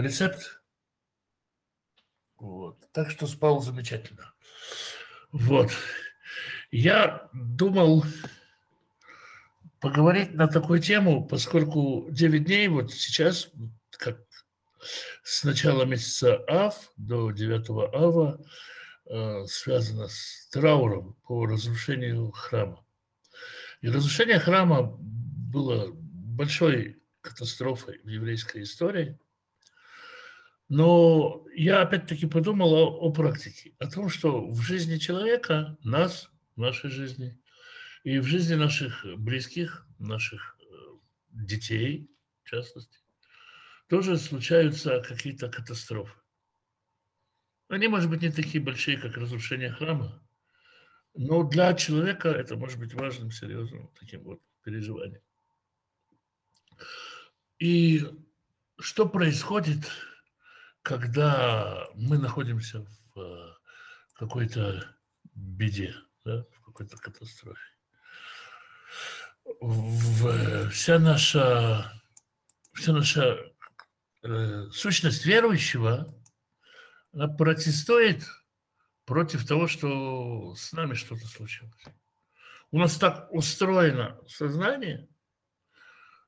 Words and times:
рецепт. 0.00 0.62
Вот. 2.38 2.78
Так 2.92 3.10
что 3.10 3.26
спал 3.26 3.60
замечательно. 3.60 4.32
Вот. 5.32 5.70
Я 6.70 7.28
думал 7.32 8.04
поговорить 9.80 10.34
на 10.34 10.46
такую 10.46 10.80
тему, 10.80 11.26
поскольку 11.26 12.06
9 12.10 12.44
дней 12.44 12.68
вот 12.68 12.92
сейчас, 12.92 13.50
как 13.90 14.20
с 15.22 15.44
начала 15.44 15.84
месяца 15.84 16.42
Ав 16.48 16.92
до 16.96 17.30
9 17.30 17.70
Ава, 17.94 18.40
э, 19.06 19.44
связано 19.46 20.08
с 20.08 20.48
трауром 20.50 21.16
по 21.26 21.46
разрушению 21.46 22.30
храма. 22.30 22.84
И 23.80 23.88
разрушение 23.88 24.38
храма 24.38 24.82
было 24.82 25.90
большой 25.92 27.02
катастрофой 27.20 28.00
в 28.04 28.08
еврейской 28.08 28.62
истории. 28.62 29.18
Но 30.70 31.44
я 31.52 31.82
опять-таки 31.82 32.26
подумал 32.26 32.72
о, 32.74 33.08
о 33.08 33.12
практике, 33.12 33.74
о 33.80 33.90
том, 33.90 34.08
что 34.08 34.46
в 34.46 34.62
жизни 34.62 34.98
человека, 34.98 35.76
нас, 35.82 36.30
в 36.54 36.60
нашей 36.60 36.90
жизни, 36.90 37.36
и 38.04 38.20
в 38.20 38.24
жизни 38.24 38.54
наших 38.54 39.04
близких, 39.18 39.84
наших 39.98 40.56
э, 40.60 40.64
детей, 41.32 42.08
в 42.44 42.50
частности, 42.50 43.00
тоже 43.88 44.16
случаются 44.16 45.00
какие-то 45.00 45.48
катастрофы. 45.48 46.14
Они, 47.66 47.88
может 47.88 48.08
быть, 48.08 48.22
не 48.22 48.30
такие 48.30 48.62
большие, 48.62 48.96
как 48.96 49.16
разрушение 49.16 49.72
храма, 49.72 50.22
но 51.14 51.42
для 51.42 51.74
человека 51.74 52.28
это 52.28 52.54
может 52.54 52.78
быть 52.78 52.94
важным, 52.94 53.32
серьезным 53.32 53.90
таким 53.98 54.22
вот 54.22 54.40
переживанием. 54.62 55.22
И 57.58 58.06
что 58.78 59.08
происходит, 59.08 59.90
когда 60.82 61.88
мы 61.94 62.18
находимся 62.18 62.86
в 63.14 63.20
э, 63.20 63.52
какой-то 64.14 64.96
беде, 65.34 65.94
да, 66.24 66.44
в 66.52 66.64
какой-то 66.64 66.96
катастрофе? 66.96 67.60
В, 69.60 70.70
вся 70.70 70.98
наша, 70.98 71.92
вся 72.72 72.92
наша 72.92 73.38
э, 74.22 74.66
сущность 74.72 75.26
верующего, 75.26 76.14
она 77.12 77.28
протестует 77.28 78.24
против 79.04 79.46
того, 79.46 79.66
что 79.66 80.54
с 80.54 80.72
нами 80.72 80.94
что-то 80.94 81.26
случилось. 81.26 81.84
У 82.70 82.78
нас 82.78 82.96
так 82.96 83.32
устроено 83.32 84.20
сознание, 84.28 85.08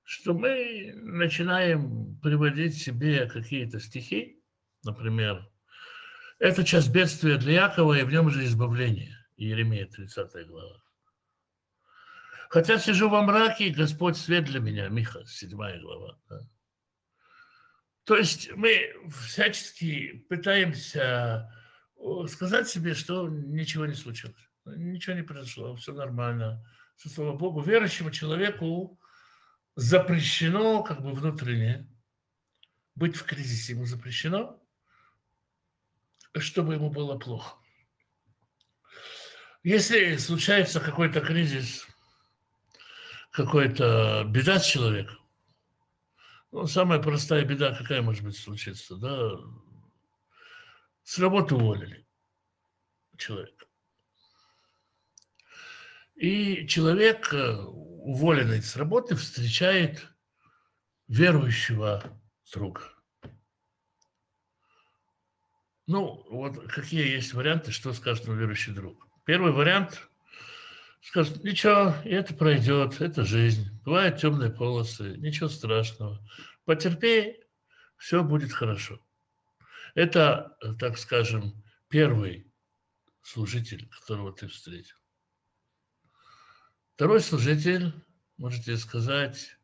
что 0.02 0.34
мы 0.34 0.92
начинаем 0.96 2.18
приводить 2.18 2.76
себе 2.76 3.28
какие-то 3.28 3.78
стихи, 3.78 4.41
например, 4.84 5.48
это 6.38 6.64
часть 6.64 6.90
бедствия 6.90 7.38
для 7.38 7.66
Якова, 7.66 7.98
и 7.98 8.02
в 8.02 8.10
нем 8.10 8.30
же 8.30 8.44
избавление. 8.44 9.16
Иеремия, 9.36 9.86
30 9.86 10.46
глава. 10.46 10.82
Хотя 12.48 12.78
сижу 12.78 13.08
во 13.08 13.22
мраке, 13.22 13.70
Господь 13.70 14.16
свет 14.16 14.44
для 14.44 14.60
меня, 14.60 14.88
Миха, 14.88 15.24
7 15.24 15.50
глава. 15.80 16.18
Да? 16.28 16.40
То 18.04 18.16
есть 18.16 18.50
мы 18.52 18.92
всячески 19.08 20.26
пытаемся 20.28 21.50
сказать 22.28 22.68
себе, 22.68 22.94
что 22.94 23.28
ничего 23.28 23.86
не 23.86 23.94
случилось, 23.94 24.36
ничего 24.66 25.14
не 25.14 25.22
произошло, 25.22 25.74
все 25.76 25.92
нормально, 25.92 26.64
все, 26.96 27.08
слава 27.08 27.36
Богу. 27.36 27.62
Верующему 27.62 28.10
человеку 28.10 29.00
запрещено, 29.76 30.82
как 30.82 31.02
бы 31.02 31.12
внутренне, 31.12 31.88
быть 32.94 33.16
в 33.16 33.24
кризисе. 33.24 33.72
Ему 33.72 33.86
запрещено, 33.86 34.61
чтобы 36.40 36.74
ему 36.74 36.90
было 36.90 37.18
плохо. 37.18 37.56
Если 39.62 40.16
случается 40.16 40.80
какой-то 40.80 41.20
кризис, 41.20 41.86
какая-то 43.30 44.24
беда 44.28 44.58
с 44.58 44.66
человеком, 44.66 45.18
ну, 46.50 46.66
самая 46.66 47.00
простая 47.00 47.44
беда, 47.44 47.74
какая 47.74 48.02
может 48.02 48.24
быть 48.24 48.36
случиться, 48.36 48.96
да, 48.96 49.32
с 51.04 51.18
работы 51.18 51.54
уволили 51.54 52.06
человека. 53.16 53.66
И 56.14 56.66
человек, 56.66 57.32
э, 57.32 57.56
уволенный 57.56 58.62
с 58.62 58.76
работы, 58.76 59.16
встречает 59.16 60.06
верующего 61.08 62.20
друга. 62.52 62.91
Ну, 65.86 66.24
вот 66.30 66.70
какие 66.70 67.08
есть 67.08 67.34
варианты, 67.34 67.72
что 67.72 67.92
скажет 67.92 68.26
мой 68.28 68.36
верующий 68.36 68.72
друг. 68.72 69.08
Первый 69.24 69.52
вариант 69.52 70.08
скажет, 71.02 71.42
ничего, 71.42 71.94
это 72.04 72.34
пройдет, 72.34 73.00
это 73.00 73.24
жизнь. 73.24 73.68
Бывают 73.84 74.20
темные 74.20 74.50
полосы, 74.50 75.16
ничего 75.18 75.48
страшного. 75.48 76.24
Потерпи, 76.64 77.36
все 77.96 78.22
будет 78.22 78.52
хорошо. 78.52 79.00
Это, 79.94 80.56
так 80.78 80.98
скажем, 80.98 81.62
первый 81.88 82.50
служитель, 83.22 83.88
которого 83.88 84.32
ты 84.32 84.48
встретил. 84.48 84.96
Второй 86.94 87.20
служитель, 87.20 87.92
можете 88.36 88.76
сказать, 88.76 89.56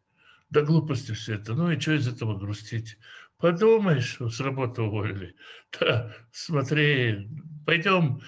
да 0.50 0.62
глупости 0.62 1.12
все 1.12 1.34
это, 1.34 1.54
ну 1.54 1.70
и 1.70 1.78
что 1.78 1.92
из 1.92 2.08
этого 2.08 2.38
грустить? 2.38 2.98
Подумаешь, 3.38 4.18
с 4.18 4.40
работы 4.40 4.82
уволили. 4.82 5.36
Да, 5.78 6.12
смотри, 6.32 7.30
пойдем 7.64 8.20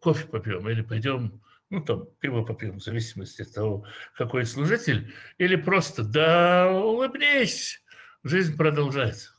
кофе 0.00 0.26
попьем 0.26 0.68
или 0.68 0.82
пойдем, 0.82 1.40
ну 1.70 1.84
там, 1.84 2.06
пиво 2.18 2.42
попьем, 2.44 2.78
в 2.78 2.82
зависимости 2.82 3.42
от 3.42 3.52
того, 3.52 3.86
какой 4.16 4.44
служитель, 4.44 5.14
или 5.38 5.54
просто, 5.54 6.02
да 6.02 6.72
улыбнись, 6.72 7.80
жизнь 8.24 8.56
продолжается. 8.56 9.34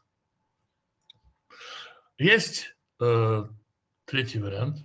Есть 2.18 2.76
э, 3.02 3.44
третий 4.06 4.40
вариант. 4.40 4.78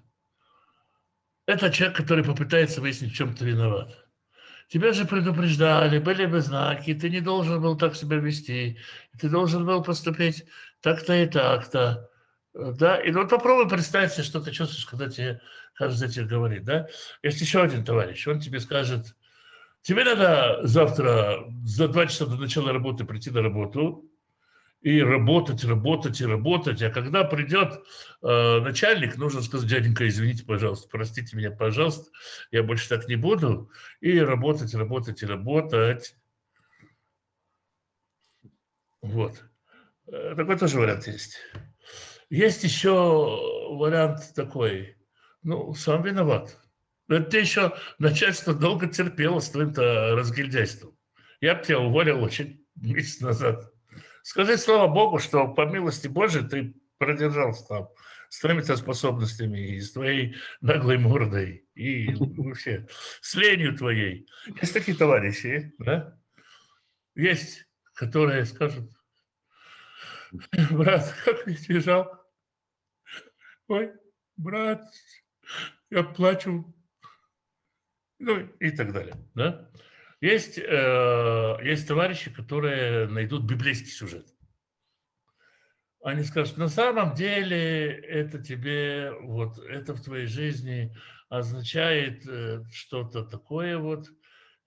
Это 1.47 1.71
человек, 1.71 1.97
который 1.97 2.25
попытается 2.25 2.81
выяснить, 2.81 3.13
в 3.13 3.17
чем 3.17 3.35
ты 3.35 3.45
виноват. 3.45 4.02
Тебя 4.73 4.95
же 4.95 5.05
предупреждали, 5.05 5.99
были 5.99 6.25
бы 6.25 6.41
знаки, 6.41 6.95
ты 6.95 7.11
не 7.11 7.21
должен 7.21 7.61
был 7.61 7.77
так 7.77 7.95
себя 7.95 8.17
вести, 8.17 8.79
ты 9.21 9.29
должен 9.29 9.67
был 9.67 9.83
поступить 9.83 10.47
так-то 10.81 11.13
и 11.13 11.27
так-то. 11.27 12.09
Да, 12.55 12.97
и 12.97 13.13
вот 13.13 13.29
попробуй 13.29 13.69
представить 13.69 14.13
себе, 14.13 14.25
что 14.25 14.41
ты 14.41 14.51
чувствуешь, 14.51 14.87
когда 14.87 15.11
тебе 15.11 15.43
каждый 15.75 15.97
из 16.07 16.13
этих 16.13 16.27
говорит, 16.27 16.65
да. 16.65 16.89
Есть 17.23 17.43
еще 17.43 17.61
один 17.61 17.85
товарищ, 17.85 18.27
он 18.27 18.41
тебе 18.41 18.61
скажет, 18.61 19.15
тебе 19.83 20.05
надо 20.05 20.61
завтра 20.63 21.45
за 21.67 21.89
два 21.89 22.07
часа 22.07 22.25
до 22.25 22.37
начала 22.37 22.73
работы 22.73 23.05
прийти 23.05 23.31
на 23.31 23.43
работу, 23.43 24.11
и 24.83 25.01
работать, 25.01 25.65
работать 25.65 26.21
и 26.21 26.27
работать. 26.27 26.83
А 26.83 26.91
когда 26.91 27.25
придет 27.25 27.85
э, 28.23 28.61
начальник, 28.61 29.17
нужно 29.17 29.41
сказать, 29.41 29.69
дяденька, 29.69 30.07
извините, 30.09 30.45
пожалуйста, 30.45 30.89
простите 30.91 31.37
меня, 31.37 31.53
пожалуйста, 31.53 32.11
я 32.51 32.63
больше 32.63 32.89
так 32.89 33.09
не 33.09 33.17
буду. 33.17 33.71
И 34.01 34.19
работать, 34.19 34.75
работать 34.75 35.23
и 35.23 35.27
работать. 35.27 36.17
Вот. 39.01 39.43
Э, 40.09 40.35
такой 40.37 40.59
тоже 40.59 40.81
вариант 40.81 41.07
есть. 41.07 41.39
Есть 42.29 42.65
еще 42.65 42.91
вариант 43.71 44.35
такой. 44.35 44.97
Ну, 45.43 45.75
сам 45.75 46.03
виноват. 46.03 46.59
Это 47.09 47.25
ты 47.25 47.39
еще 47.39 47.77
начальство 47.99 48.55
долго 48.55 48.89
терпело 48.89 49.39
с 49.39 49.51
твоим-то 49.51 50.17
разгильдяйством. 50.17 50.97
Я 51.41 51.55
бы 51.55 51.65
тебя 51.65 51.81
уволил 51.81 52.23
очень 52.23 52.65
месяц 52.75 53.21
назад. 53.21 53.72
Скажи, 54.23 54.57
слава 54.57 54.93
Богу, 54.93 55.19
что 55.19 55.49
по 55.49 55.67
милости 55.67 56.09
Божией 56.09 56.49
ты 56.49 56.75
продержался 56.99 57.67
там 57.67 57.89
с 58.29 58.41
твоими-то 58.41 58.77
способностями 58.77 59.77
и 59.77 59.81
с 59.81 59.93
твоей 59.93 60.37
наглой 60.61 60.99
мордой 60.99 61.69
и 61.75 62.15
вообще 62.15 62.87
с 63.21 63.35
ленью 63.35 63.77
твоей. 63.77 64.29
Есть 64.61 64.73
такие 64.73 64.97
товарищи, 64.97 65.75
да? 65.79 66.19
Есть, 67.15 67.67
которые 67.95 68.47
скажут, 68.47 68.91
брат, 70.71 71.15
как 71.25 71.47
мне 71.47 71.57
тебе 71.57 71.81
жалко. 71.81 72.25
Ой, 73.69 73.93
брат, 74.37 74.83
я 75.91 76.05
плачу. 76.05 76.75
Ну 78.19 78.39
и 78.61 78.71
так 78.71 78.93
далее, 78.93 79.17
да? 79.35 79.69
Есть, 80.23 80.57
э, 80.57 81.57
есть 81.65 81.89
товарищи, 81.89 82.33
которые 82.33 83.09
найдут 83.09 83.43
библейский 83.43 83.91
сюжет. 83.91 84.25
Они 86.01 86.23
скажут, 86.23 86.59
на 86.59 86.69
самом 86.69 87.15
деле 87.15 87.89
это 87.89 88.41
тебе, 88.41 89.11
вот 89.21 89.59
это 89.59 89.95
в 89.95 90.01
твоей 90.01 90.27
жизни 90.27 90.97
означает 91.29 92.25
э, 92.29 92.63
что-то 92.73 93.25
такое 93.25 93.79
вот, 93.79 94.07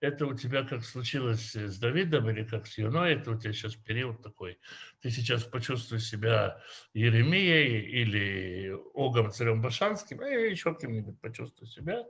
это 0.06 0.26
у 0.26 0.34
тебя 0.34 0.62
как 0.62 0.84
случилось 0.84 1.54
с 1.54 1.78
Давидом 1.78 2.30
или 2.30 2.44
как 2.44 2.66
с 2.66 2.78
Юной, 2.78 3.14
это 3.14 3.32
у 3.32 3.38
тебя 3.38 3.52
сейчас 3.52 3.74
период 3.74 4.22
такой. 4.22 4.58
Ты 5.00 5.10
сейчас 5.10 5.42
почувствуешь 5.42 6.04
себя 6.04 6.62
Еремией 6.94 7.80
или 7.80 8.74
Огом 8.94 9.32
царем 9.32 9.62
Башанским, 9.62 10.22
и 10.24 10.50
еще 10.50 10.74
кем-нибудь 10.74 11.20
почувствуй 11.20 11.68
себя. 11.68 12.04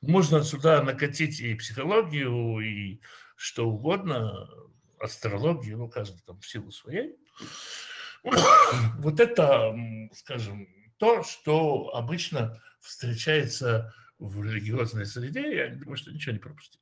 Можно 0.00 0.42
сюда 0.42 0.82
накатить 0.82 1.40
и 1.40 1.54
психологию, 1.54 2.60
и 2.60 3.00
что 3.36 3.68
угодно, 3.68 4.48
астрологию, 4.98 5.78
ну, 5.78 5.88
каждый 5.88 6.22
там 6.22 6.40
в 6.40 6.46
силу 6.46 6.70
своей. 6.70 7.16
Вот 8.98 9.20
это, 9.20 9.76
скажем, 10.14 10.66
то, 10.96 11.22
что 11.22 11.90
обычно 11.94 12.62
встречается 12.80 13.92
в 14.18 14.42
религиозной 14.42 15.04
среде, 15.04 15.56
я 15.56 15.68
думаю, 15.68 15.96
что 15.96 16.10
ничего 16.10 16.32
не 16.32 16.38
пропустил. 16.38 16.80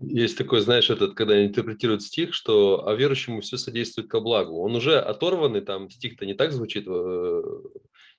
Есть 0.00 0.38
такой, 0.38 0.60
знаешь, 0.60 0.90
этот, 0.90 1.14
когда 1.14 1.44
интерпретируют 1.44 2.02
стих, 2.02 2.32
что 2.32 2.86
а 2.86 2.94
верующему 2.94 3.40
все 3.40 3.58
содействует 3.58 4.08
ко 4.08 4.20
благу. 4.20 4.60
Он 4.62 4.76
уже 4.76 4.98
оторванный, 4.98 5.60
там 5.60 5.90
стих-то 5.90 6.24
не 6.24 6.34
так 6.34 6.52
звучит, 6.52 6.84
э, 6.86 7.42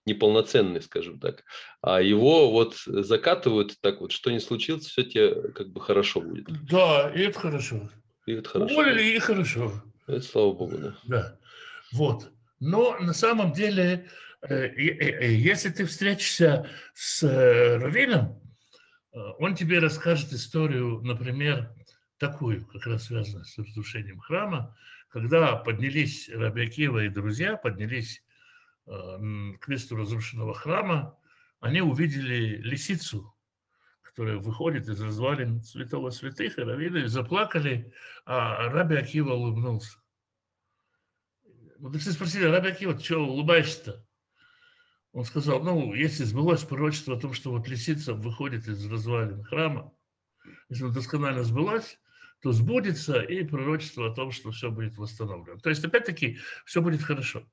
неполноценный, 0.05 0.81
скажем 0.81 1.19
так. 1.19 1.45
А 1.81 2.01
его 2.01 2.51
вот 2.51 2.75
закатывают 2.85 3.79
так 3.79 4.01
вот, 4.01 4.11
что 4.11 4.29
не 4.29 4.39
случилось, 4.39 4.87
все 4.87 5.03
тебе 5.03 5.51
как 5.51 5.69
бы 5.69 5.79
хорошо 5.79 6.19
будет. 6.19 6.47
Да, 6.69 7.11
и 7.15 7.21
это 7.21 7.39
хорошо. 7.39 7.89
И 8.25 8.33
это 8.33 8.49
хорошо. 8.49 8.73
Уволили, 8.73 9.15
и 9.15 9.19
хорошо. 9.19 9.71
Это 10.05 10.21
слава 10.21 10.51
богу, 10.51 10.77
да. 10.77 10.95
Да, 11.05 11.39
вот. 11.93 12.29
Но 12.59 12.97
на 12.99 13.13
самом 13.13 13.53
деле, 13.53 14.05
э, 14.41 14.69
если 14.75 15.69
ты 15.69 15.85
встретишься 15.85 16.67
с 16.93 17.23
Равином, 17.23 18.35
Э, 18.35 18.48
он 19.11 19.55
тебе 19.55 19.79
расскажет 19.79 20.33
историю, 20.33 21.01
например, 21.01 21.73
такую, 22.17 22.65
как 22.65 22.85
раз 22.85 23.05
связанную 23.05 23.45
с 23.45 23.57
разрушением 23.57 24.19
храма, 24.19 24.75
когда 25.09 25.55
поднялись 25.55 26.29
Раби 26.29 26.65
Акива 26.65 27.03
и 27.03 27.09
друзья, 27.09 27.57
поднялись 27.57 28.23
э, 28.85 28.91
к 29.59 29.67
месту 29.67 29.95
разрушенного 29.95 30.53
храма, 30.53 31.17
они 31.59 31.81
увидели 31.81 32.57
лисицу, 32.57 33.33
которая 34.01 34.37
выходит 34.37 34.87
из 34.87 35.01
развалин 35.01 35.63
святого 35.63 36.11
святых, 36.11 36.59
и 36.59 36.61
раввины 36.61 37.07
заплакали, 37.07 37.93
а 38.25 38.69
Раби 38.69 38.95
Акива 38.95 39.33
улыбнулся. 39.33 39.97
Все 41.97 42.11
спросили, 42.11 42.43
Раби 42.43 42.69
Акива, 42.69 42.99
что 42.99 43.25
улыбаешься-то? 43.25 44.05
Он 45.11 45.25
сказал, 45.25 45.63
ну, 45.63 45.93
если 45.93 46.23
сбылось 46.23 46.63
пророчество 46.63 47.17
о 47.17 47.19
том, 47.19 47.33
что 47.33 47.51
вот 47.51 47.67
лисица 47.67 48.13
выходит 48.13 48.67
из 48.67 48.85
развалин 48.85 49.43
храма, 49.43 49.91
если 50.69 50.83
оно 50.83 50.93
досконально 50.93 51.43
сбылось, 51.43 51.99
то 52.41 52.51
сбудется 52.51 53.19
и 53.19 53.43
пророчество 53.43 54.07
о 54.07 54.15
том, 54.15 54.31
что 54.31 54.51
все 54.51 54.69
будет 54.69 54.97
восстановлено. 54.97 55.59
То 55.59 55.69
есть, 55.69 55.83
опять-таки, 55.83 56.39
все 56.65 56.81
будет 56.81 57.01
хорошо. 57.01 57.43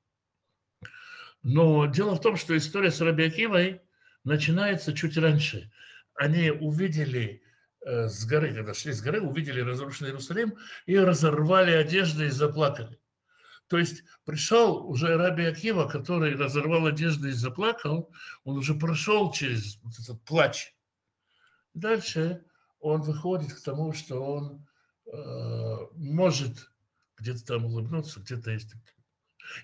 Но 1.42 1.86
дело 1.86 2.14
в 2.14 2.20
том, 2.20 2.36
что 2.36 2.56
история 2.56 2.90
с 2.90 3.00
Раби 3.00 3.80
начинается 4.24 4.92
чуть 4.92 5.16
раньше. 5.16 5.70
Они 6.14 6.50
увидели 6.50 7.42
э, 7.84 8.08
с 8.08 8.26
горы, 8.26 8.54
когда 8.54 8.74
шли 8.74 8.92
с 8.92 9.00
горы, 9.00 9.20
увидели 9.20 9.60
разрушенный 9.60 10.10
Иерусалим 10.10 10.56
и 10.86 10.98
разорвали 10.98 11.72
одежды 11.72 12.26
и 12.26 12.30
заплакали. 12.30 12.98
То 13.68 13.78
есть 13.78 14.04
пришел 14.24 14.88
уже 14.88 15.16
Раби 15.16 15.44
Акива, 15.44 15.88
который 15.88 16.36
разорвал 16.36 16.86
одежду 16.86 17.28
и 17.28 17.32
заплакал, 17.32 18.12
он 18.44 18.58
уже 18.58 18.74
прошел 18.74 19.32
через 19.32 19.78
вот 19.82 19.94
этот 19.98 20.22
плач. 20.22 20.74
Дальше 21.74 22.44
он 22.78 23.02
выходит 23.02 23.52
к 23.52 23.62
тому, 23.62 23.92
что 23.92 24.22
он 24.22 24.66
э, 25.12 25.76
может 25.96 26.70
где-то 27.18 27.44
там 27.44 27.66
улыбнуться, 27.66 28.20
где-то 28.20 28.52
есть. 28.52 28.72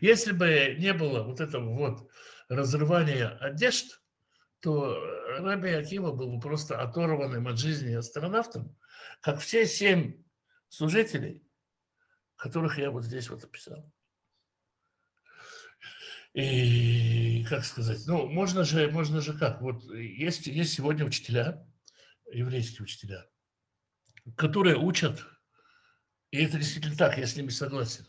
Если 0.01 0.33
бы 0.33 0.77
не 0.79 0.93
было 0.93 1.23
вот 1.23 1.41
этого 1.41 1.75
вот 1.75 2.09
разрывания 2.49 3.29
одежд, 3.39 4.01
то 4.61 4.97
Раби 5.39 5.71
Акива 5.71 6.13
был 6.13 6.35
бы 6.35 6.41
просто 6.41 6.81
оторванным 6.81 7.49
от 7.49 7.59
жизни 7.59 7.95
астронавтом, 7.95 8.77
как 9.21 9.41
все 9.41 9.67
семь 9.67 10.23
служителей, 10.69 11.43
которых 12.43 12.77
я 12.77 12.91
вот 12.91 13.05
здесь 13.05 13.31
вот 13.31 13.45
описал. 13.45 13.89
И, 16.35 17.45
как 17.49 17.65
сказать, 17.65 18.03
ну, 18.09 18.27
можно 18.27 18.65
же, 18.65 18.91
можно 18.91 19.21
же 19.21 19.33
как, 19.39 19.61
вот 19.61 19.85
есть, 19.95 20.49
есть 20.49 20.75
сегодня 20.75 21.05
учителя, 21.05 21.65
еврейские 22.33 22.83
учителя, 22.83 23.29
которые 24.37 24.77
учат, 24.77 25.25
и 26.33 26.43
это 26.43 26.59
действительно 26.59 26.97
так, 26.97 27.17
я 27.17 27.29
с 27.29 27.37
ними 27.37 27.51
согласен, 27.51 28.09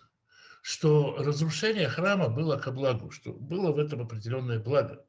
что 0.64 1.16
разрушение 1.18 1.88
храма 1.88 2.28
было 2.28 2.58
ко 2.58 2.72
благу, 2.72 3.12
что 3.12 3.34
было 3.34 3.72
в 3.72 3.78
этом 3.78 4.02
определенное 4.02 4.58
благо. 4.58 5.06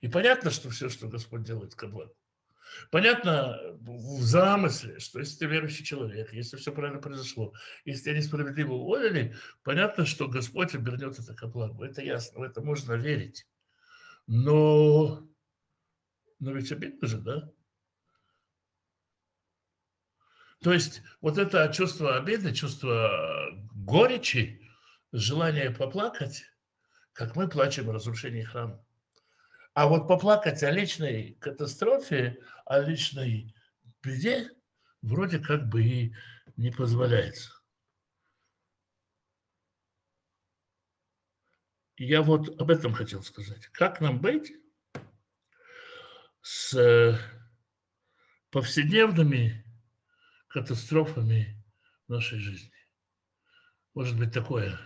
И 0.00 0.06
понятно, 0.06 0.52
что 0.52 0.70
все, 0.70 0.88
что 0.88 1.08
Господь 1.08 1.42
делает, 1.42 1.74
ко 1.74 1.88
благу. 1.88 2.14
Понятно 2.90 3.58
в 3.80 4.22
замысле, 4.22 4.98
что 4.98 5.18
если 5.18 5.38
ты 5.38 5.46
верующий 5.46 5.84
человек, 5.84 6.32
если 6.32 6.56
все 6.56 6.72
правильно 6.72 7.00
произошло, 7.00 7.54
если 7.84 8.04
тебя 8.04 8.18
несправедливо 8.18 8.74
уволили, 8.74 9.34
понятно, 9.62 10.06
что 10.06 10.28
Господь 10.28 10.74
обернет 10.74 11.18
это 11.18 11.34
ко 11.34 11.46
благу. 11.46 11.84
Это 11.84 12.02
ясно, 12.02 12.40
в 12.40 12.42
это 12.42 12.60
можно 12.62 12.94
верить. 12.94 13.46
Но, 14.26 15.28
но 16.38 16.52
ведь 16.52 16.72
обидно 16.72 17.08
же, 17.08 17.18
да? 17.18 17.50
То 20.62 20.72
есть 20.72 21.02
вот 21.20 21.38
это 21.38 21.72
чувство 21.72 22.16
обиды, 22.16 22.52
чувство 22.52 23.48
горечи, 23.72 24.60
желание 25.10 25.70
поплакать, 25.70 26.44
как 27.12 27.34
мы 27.34 27.48
плачем 27.48 27.88
о 27.88 27.94
разрушении 27.94 28.42
храма. 28.42 28.84
А 29.72 29.86
вот 29.86 30.08
поплакать 30.08 30.62
о 30.62 30.70
личной 30.70 31.34
катастрофе, 31.40 32.42
о 32.64 32.80
личной 32.80 33.54
беде 34.02 34.50
вроде 35.02 35.38
как 35.38 35.68
бы 35.68 35.82
и 35.82 36.14
не 36.56 36.70
позволяется. 36.70 37.52
Я 41.96 42.22
вот 42.22 42.60
об 42.60 42.70
этом 42.70 42.94
хотел 42.94 43.22
сказать. 43.22 43.66
Как 43.68 44.00
нам 44.00 44.20
быть 44.20 44.52
с 46.40 46.74
э, 46.74 47.18
повседневными 48.50 49.64
катастрофами 50.48 51.62
нашей 52.08 52.38
жизни? 52.38 52.72
Может 53.94 54.18
быть 54.18 54.32
такое. 54.32 54.80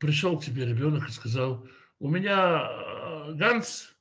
Пришел 0.00 0.38
к 0.38 0.44
тебе 0.44 0.64
ребенок 0.64 1.08
и 1.08 1.12
сказал, 1.12 1.68
у 1.98 2.08
меня 2.08 2.68
э, 2.70 3.32
Ганс 3.34 3.94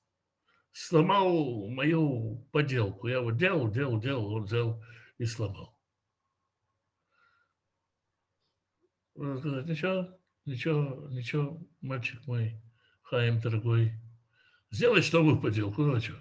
сломал 0.72 1.68
мою 1.70 2.48
поделку. 2.52 3.08
Я 3.08 3.22
вот 3.22 3.38
делал, 3.38 3.72
делал, 3.72 4.00
делал, 4.00 4.34
он 4.34 4.44
взял 4.44 4.84
и 5.18 5.26
сломал. 5.26 5.76
Ничего, 9.16 10.20
ничего, 10.46 11.08
ничего, 11.10 11.68
мальчик 11.82 12.26
мой, 12.28 12.62
Хаим 13.02 13.42
дорогой, 13.42 13.94
сделай 14.70 15.02
новую 15.12 15.42
поделку, 15.42 15.82
ну 15.82 15.96
а 15.96 16.00
что? 16.00 16.14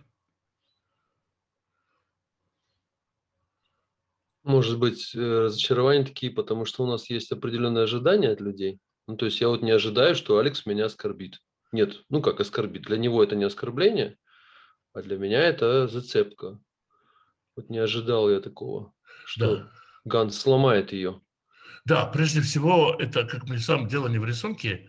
Может 4.45 4.79
быть, 4.79 5.15
э, 5.15 5.19
разочарования 5.19 6.05
такие, 6.05 6.33
потому 6.33 6.65
что 6.65 6.85
у 6.85 6.87
нас 6.87 7.11
есть 7.11 7.33
определенные 7.33 7.85
ожидания 7.85 8.31
от 8.31 8.41
людей. 8.41 8.79
Ну, 9.09 9.17
то 9.17 9.27
есть 9.27 9.41
я 9.41 9.49
вот 9.49 9.61
не 9.61 9.73
ожидаю, 9.73 10.15
что 10.15 10.39
Алекс 10.39 10.65
меня 10.65 10.87
оскорбит. 10.87 11.43
Нет, 11.73 12.05
ну 12.09 12.23
как 12.23 12.41
оскорбить? 12.41 12.83
Для 12.83 12.97
него 12.97 13.23
это 13.23 13.37
не 13.37 13.45
оскорбление, 13.45 14.17
а 14.93 15.03
для 15.03 15.19
меня 15.19 15.43
это 15.43 15.89
зацепка. 15.89 16.59
Вот 17.57 17.71
не 17.71 17.79
ожидал 17.79 18.31
я 18.31 18.41
такого, 18.41 18.93
что 19.25 19.57
да. 19.57 19.73
Ганс 20.05 20.39
сломает 20.39 20.93
ее. 20.93 21.21
Да, 21.85 22.07
прежде 22.07 22.41
всего, 22.41 22.97
это, 22.99 23.27
как 23.27 23.45
мы 23.49 23.59
сам 23.59 23.89
дело 23.89 24.09
не 24.09 24.19
в 24.19 24.25
рисунке, 24.25 24.89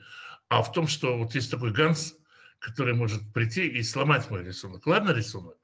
а 0.50 0.64
в 0.64 0.72
том, 0.72 0.88
что 0.88 1.18
вот 1.18 1.36
есть 1.36 1.52
такой 1.52 1.72
Ганс, 1.72 2.16
который 2.60 2.94
может 2.94 3.34
прийти 3.34 3.68
и 3.68 3.84
сломать 3.84 4.30
мой 4.30 4.44
рисунок. 4.44 4.86
Ладно 4.88 5.12
рисунок? 5.12 5.58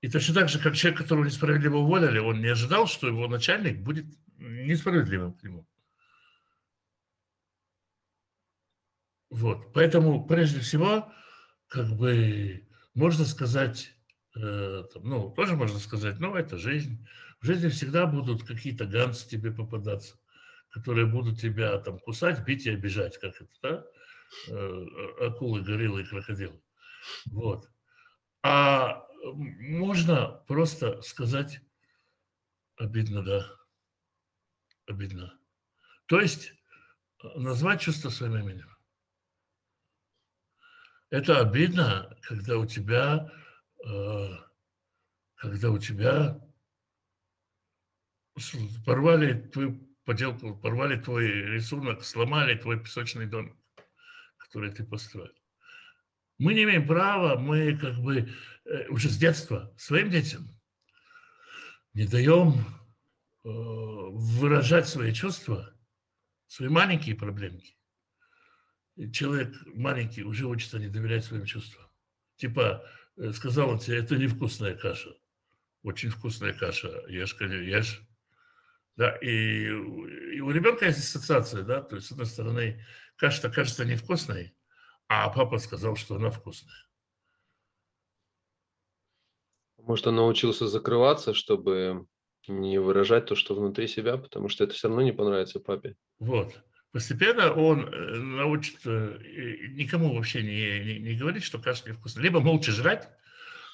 И 0.00 0.08
точно 0.08 0.34
так 0.34 0.48
же, 0.48 0.58
как 0.58 0.74
человек, 0.74 1.00
которого 1.00 1.24
несправедливо 1.24 1.78
уволили, 1.78 2.18
он 2.18 2.40
не 2.40 2.48
ожидал, 2.48 2.86
что 2.86 3.08
его 3.08 3.28
начальник 3.28 3.82
будет 3.82 4.06
несправедливым 4.38 5.34
к 5.34 5.42
нему. 5.42 5.66
Вот, 9.36 9.74
поэтому 9.74 10.26
прежде 10.26 10.60
всего, 10.60 11.12
как 11.68 11.90
бы, 11.90 12.66
можно 12.94 13.26
сказать, 13.26 13.92
э, 14.34 14.84
ну, 15.02 15.30
тоже 15.30 15.56
можно 15.56 15.78
сказать, 15.78 16.18
ну, 16.20 16.34
это 16.34 16.56
жизнь. 16.56 17.06
В 17.42 17.44
жизни 17.44 17.68
всегда 17.68 18.06
будут 18.06 18.44
какие-то 18.44 18.86
ганцы 18.86 19.28
тебе 19.28 19.52
попадаться, 19.52 20.18
которые 20.70 21.04
будут 21.04 21.38
тебя 21.38 21.76
там 21.80 21.98
кусать, 21.98 22.46
бить 22.46 22.64
и 22.64 22.70
обижать, 22.70 23.18
как 23.18 23.34
это, 23.38 23.50
да? 23.60 23.84
Э, 24.48 24.86
акулы, 25.26 25.60
гориллы 25.60 26.00
и 26.00 26.06
крокодилы. 26.06 26.58
Вот. 27.26 27.68
А 28.42 29.06
можно 29.34 30.42
просто 30.48 31.02
сказать 31.02 31.60
обидно, 32.78 33.22
да. 33.22 33.46
Обидно. 34.86 35.38
То 36.06 36.22
есть 36.22 36.54
э, 37.22 37.38
назвать 37.38 37.82
чувство 37.82 38.08
своим 38.08 38.38
именем. 38.38 38.75
Это 41.10 41.40
обидно, 41.40 42.16
когда 42.22 42.58
у 42.58 42.66
тебя, 42.66 43.30
э, 43.84 44.28
когда 45.36 45.70
у 45.70 45.78
тебя 45.78 46.40
порвали 48.84 49.48
твою 49.48 49.86
поделку, 50.04 50.56
порвали 50.56 51.00
твой 51.00 51.28
рисунок, 51.28 52.04
сломали 52.04 52.56
твой 52.56 52.82
песочный 52.82 53.26
домик, 53.26 53.56
который 54.38 54.72
ты 54.72 54.84
построил. 54.84 55.32
Мы 56.38 56.54
не 56.54 56.64
имеем 56.64 56.86
права, 56.86 57.38
мы 57.38 57.76
как 57.76 57.96
бы 57.98 58.28
э, 58.64 58.88
уже 58.88 59.08
с 59.08 59.16
детства 59.16 59.72
своим 59.78 60.10
детям 60.10 60.48
не 61.94 62.06
даем 62.06 62.52
э, 63.44 63.48
выражать 63.48 64.88
свои 64.88 65.14
чувства, 65.14 65.72
свои 66.46 66.68
маленькие 66.68 67.14
проблемки. 67.14 67.76
Человек 69.12 69.54
маленький 69.66 70.24
уже 70.24 70.46
учится 70.46 70.78
не 70.78 70.88
доверять 70.88 71.24
своим 71.24 71.44
чувствам. 71.44 71.86
Типа, 72.36 72.84
э, 73.16 73.32
сказал 73.32 73.70
он 73.70 73.78
тебе, 73.78 73.98
это 73.98 74.16
невкусная 74.16 74.74
каша. 74.74 75.14
Очень 75.82 76.10
вкусная 76.10 76.52
каша, 76.54 77.04
ешь, 77.08 77.36
ешь. 77.40 78.02
Да, 78.96 79.14
и, 79.16 79.66
и 79.66 80.40
у 80.40 80.50
ребенка 80.50 80.86
есть 80.86 80.98
ассоциация, 80.98 81.62
да, 81.62 81.82
то 81.82 81.96
есть, 81.96 82.08
с 82.08 82.12
одной 82.12 82.26
стороны, 82.26 82.84
каша-то 83.16 83.50
кажется 83.50 83.84
невкусной, 83.84 84.56
а 85.08 85.28
папа 85.28 85.58
сказал, 85.58 85.96
что 85.96 86.16
она 86.16 86.30
вкусная. 86.30 86.74
Может, 89.76 90.06
он 90.06 90.16
научился 90.16 90.66
закрываться, 90.66 91.34
чтобы 91.34 92.06
не 92.48 92.78
выражать 92.78 93.26
то, 93.26 93.34
что 93.34 93.54
внутри 93.54 93.86
себя, 93.86 94.16
потому 94.16 94.48
что 94.48 94.64
это 94.64 94.74
все 94.74 94.88
равно 94.88 95.02
не 95.02 95.12
понравится 95.12 95.60
папе. 95.60 95.96
Вот. 96.18 96.58
Постепенно 96.96 97.52
он 97.52 97.92
э, 97.92 98.14
научится 98.16 99.18
никому 99.68 100.14
вообще 100.14 100.42
не, 100.42 100.80
не, 100.82 100.98
не 100.98 101.14
говорить, 101.14 101.44
что 101.44 101.58
каша 101.58 101.86
невкусная. 101.90 102.24
Либо 102.24 102.40
молча 102.40 102.72
жрать, 102.72 103.10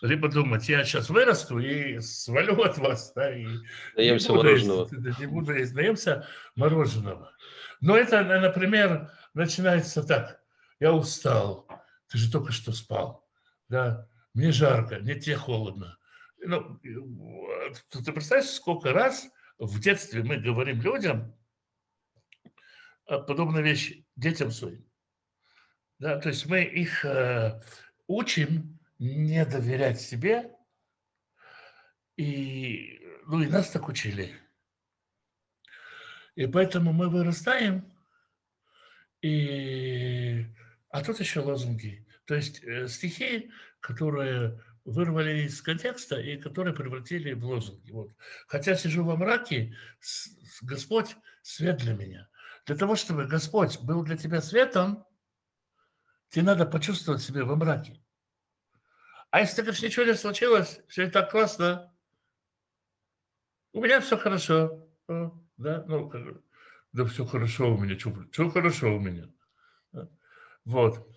либо 0.00 0.29
думать, 0.29 0.69
я 0.69 0.83
сейчас 0.83 1.09
вырасту 1.09 1.61
и 1.61 2.00
свалю 2.00 2.61
от 2.62 2.79
вас. 2.79 3.12
Да, 3.14 3.33
и 3.33 3.47
наемся 3.97 4.33
мороженого. 4.33 4.88
Есть, 4.91 5.21
не 5.21 5.26
буду 5.26 5.55
есть, 5.55 5.73
наемся 5.73 6.26
мороженого. 6.57 7.31
Но 7.81 7.97
это, 7.97 8.25
например, 8.25 9.12
начинается 9.35 10.02
так 10.02 10.41
я 10.81 10.93
устал, 10.93 11.69
ты 12.09 12.19
же 12.19 12.29
только 12.29 12.50
что 12.50 12.73
спал, 12.73 13.25
да, 13.69 14.09
мне 14.35 14.50
жарко, 14.50 14.99
мне 14.99 15.14
тебе 15.14 15.37
холодно. 15.37 15.97
Ну, 16.41 16.81
ты 16.83 18.12
представляешь, 18.12 18.50
сколько 18.50 18.93
раз 18.93 19.29
в 19.61 19.79
детстве 19.79 20.25
мы 20.25 20.38
говорим 20.38 20.83
людям 20.83 21.37
подобные 23.19 23.62
вещи 23.62 24.07
детям 24.16 24.50
своим. 24.50 24.85
Да, 25.99 26.19
то 26.19 26.28
есть 26.28 26.47
мы 26.47 26.62
их 26.64 27.04
э, 27.04 27.61
учим 28.07 28.78
не 28.99 29.45
доверять 29.45 30.00
себе, 30.00 30.50
и, 32.16 33.00
ну, 33.26 33.42
и 33.42 33.47
нас 33.47 33.71
так 33.71 33.88
учили. 33.88 34.35
И 36.35 36.47
поэтому 36.47 36.92
мы 36.92 37.09
вырастаем, 37.09 37.85
и 39.21 40.47
а 40.88 41.02
тут 41.02 41.21
еще 41.21 41.40
лозунги. 41.40 42.07
То 42.26 42.35
есть 42.35 42.62
э, 42.64 42.88
стихи, 42.88 43.50
которые 43.81 44.62
вырвали 44.85 45.42
из 45.42 45.61
контекста 45.62 46.21
и 46.21 46.37
которые 46.37 46.75
превратили 46.75 47.33
в 47.33 47.45
лозунги. 47.45 47.90
Вот. 47.92 48.11
Хотя 48.47 48.75
сижу 48.75 49.04
во 49.04 49.16
мраке, 49.16 49.76
Господь 50.62 51.16
свет 51.42 51.78
для 51.78 51.95
меня. 51.95 52.28
Для 52.66 52.76
того, 52.76 52.95
чтобы 52.97 53.26
Господь 53.26 53.81
был 53.81 54.02
для 54.04 54.16
тебя 54.16 54.40
светом, 54.40 55.04
тебе 56.28 56.45
надо 56.45 56.64
почувствовать 56.66 57.23
себя 57.23 57.45
во 57.45 57.57
мраке. 57.57 58.00
А 59.31 59.40
если 59.40 59.57
ты 59.57 59.62
говоришь, 59.62 59.83
ничего 59.83 60.04
не 60.04 60.14
случилось, 60.14 60.81
все 60.88 61.11
так 61.11 61.31
классно, 61.31 61.92
у 63.73 63.81
меня 63.81 64.00
все 64.00 64.19
хорошо, 64.19 64.87
да, 65.09 65.85
ну, 65.87 66.12
да 66.92 67.04
все 67.07 67.25
хорошо 67.25 67.75
у 67.75 67.78
меня, 67.78 67.99
что, 67.99 68.50
хорошо 68.50 68.97
у 68.97 69.00
меня. 69.00 69.28
Вот. 70.64 71.09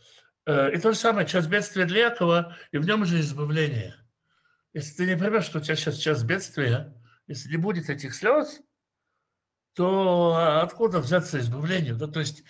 Э, 0.45 0.73
и 0.73 0.79
то 0.79 0.91
же 0.91 0.97
самое, 0.97 1.27
час 1.27 1.47
бедствия 1.47 1.85
для 1.85 2.07
Якова, 2.07 2.55
и 2.71 2.77
в 2.77 2.85
нем 2.85 3.05
же 3.05 3.19
избавление. 3.19 3.95
Если 4.73 4.95
ты 4.95 5.05
не 5.05 5.17
поймешь, 5.17 5.45
что 5.45 5.59
у 5.59 5.61
тебя 5.61 5.75
сейчас 5.75 5.97
час 5.97 6.23
бедствия, 6.23 6.95
если 7.27 7.49
не 7.49 7.57
будет 7.57 7.89
этих 7.89 8.15
слез, 8.15 8.61
то 9.75 10.61
откуда 10.61 10.99
взяться 10.99 11.39
избавлению? 11.39 11.97
Да, 11.97 12.07
то 12.07 12.21
есть, 12.21 12.43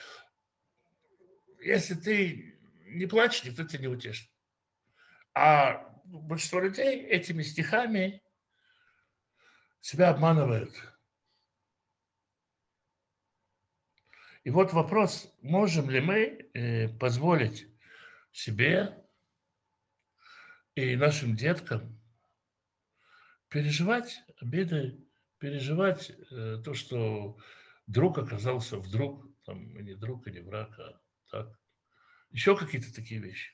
если 1.60 1.96
ты 1.96 2.60
не 2.86 3.08
плачешь, 3.08 3.44
никто 3.44 3.64
тебя 3.64 3.82
не 3.82 3.88
утешит. 3.88 4.30
А 5.34 5.92
большинство 6.06 6.60
людей 6.60 7.02
этими 7.02 7.42
стихами 7.42 8.22
себя 9.82 10.10
обманывают. 10.10 10.74
И 14.44 14.52
вот 14.52 14.74
вопрос, 14.74 15.34
можем 15.42 15.90
ли 15.90 16.02
мы 16.02 16.50
э, 16.54 16.88
позволить 17.00 17.68
себе 18.32 19.04
и 20.76 20.96
нашим 20.96 21.36
деткам 21.36 22.00
переживать 23.50 24.22
обиды, 24.40 25.05
переживать 25.40 26.12
э, 26.32 26.62
то, 26.64 26.74
что 26.74 27.38
друг 27.88 28.18
оказался 28.18 28.78
вдруг, 28.78 29.26
там, 29.46 29.76
не 29.82 29.96
друг, 29.96 30.28
и 30.28 30.32
не 30.32 30.40
враг, 30.40 30.78
а 30.80 31.00
так. 31.32 31.60
Еще 32.32 32.58
какие-то 32.58 32.94
такие 32.94 33.22
вещи. 33.22 33.52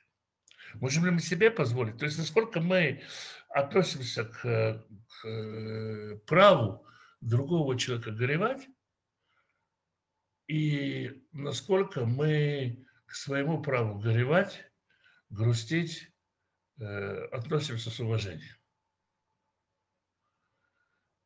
Можем 0.75 1.05
ли 1.05 1.11
мы 1.11 1.19
себе 1.19 1.51
позволить? 1.51 1.97
То 1.97 2.05
есть 2.05 2.17
насколько 2.17 2.61
мы 2.61 3.01
относимся 3.49 4.23
к, 4.25 4.41
к 4.41 5.27
э, 5.27 6.17
праву 6.25 6.85
другого 7.19 7.77
человека 7.77 8.11
горевать, 8.11 8.67
и 10.47 11.23
насколько 11.31 12.05
мы 12.05 12.85
к 13.05 13.13
своему 13.13 13.61
праву 13.61 13.99
горевать, 13.99 14.65
грустить, 15.29 16.09
э, 16.79 17.25
относимся 17.31 17.89
с 17.89 17.99
уважением. 17.99 18.60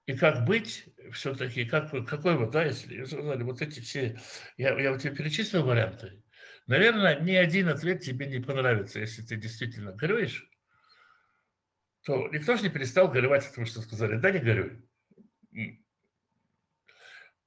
И 0.06 0.16
как 0.16 0.46
быть 0.46 0.86
все-таки, 1.14 1.66
как, 1.66 1.90
какой 2.08 2.38
вот, 2.38 2.52
да, 2.52 2.64
если 2.66 3.04
сказали, 3.06 3.44
вот 3.44 3.62
эти 3.62 3.80
все, 3.80 4.20
я, 4.58 4.80
я 4.80 4.92
вот 4.92 5.02
тебе 5.02 5.16
перечислил 5.16 5.64
варианты, 5.64 6.22
наверное, 6.68 7.20
ни 7.22 7.34
один 7.34 7.70
ответ 7.70 8.02
тебе 8.02 8.28
не 8.28 8.40
понравится, 8.40 9.00
если 9.00 9.24
ты 9.24 9.36
действительно 9.36 9.94
горюешь, 9.94 10.48
то 12.04 12.28
никто 12.28 12.56
же 12.56 12.64
не 12.64 12.70
перестал 12.70 13.08
горевать, 13.10 13.48
потому 13.48 13.66
что 13.66 13.82
сказали, 13.82 14.18
да, 14.18 14.30
не 14.30 14.40
горюй. 14.40 14.86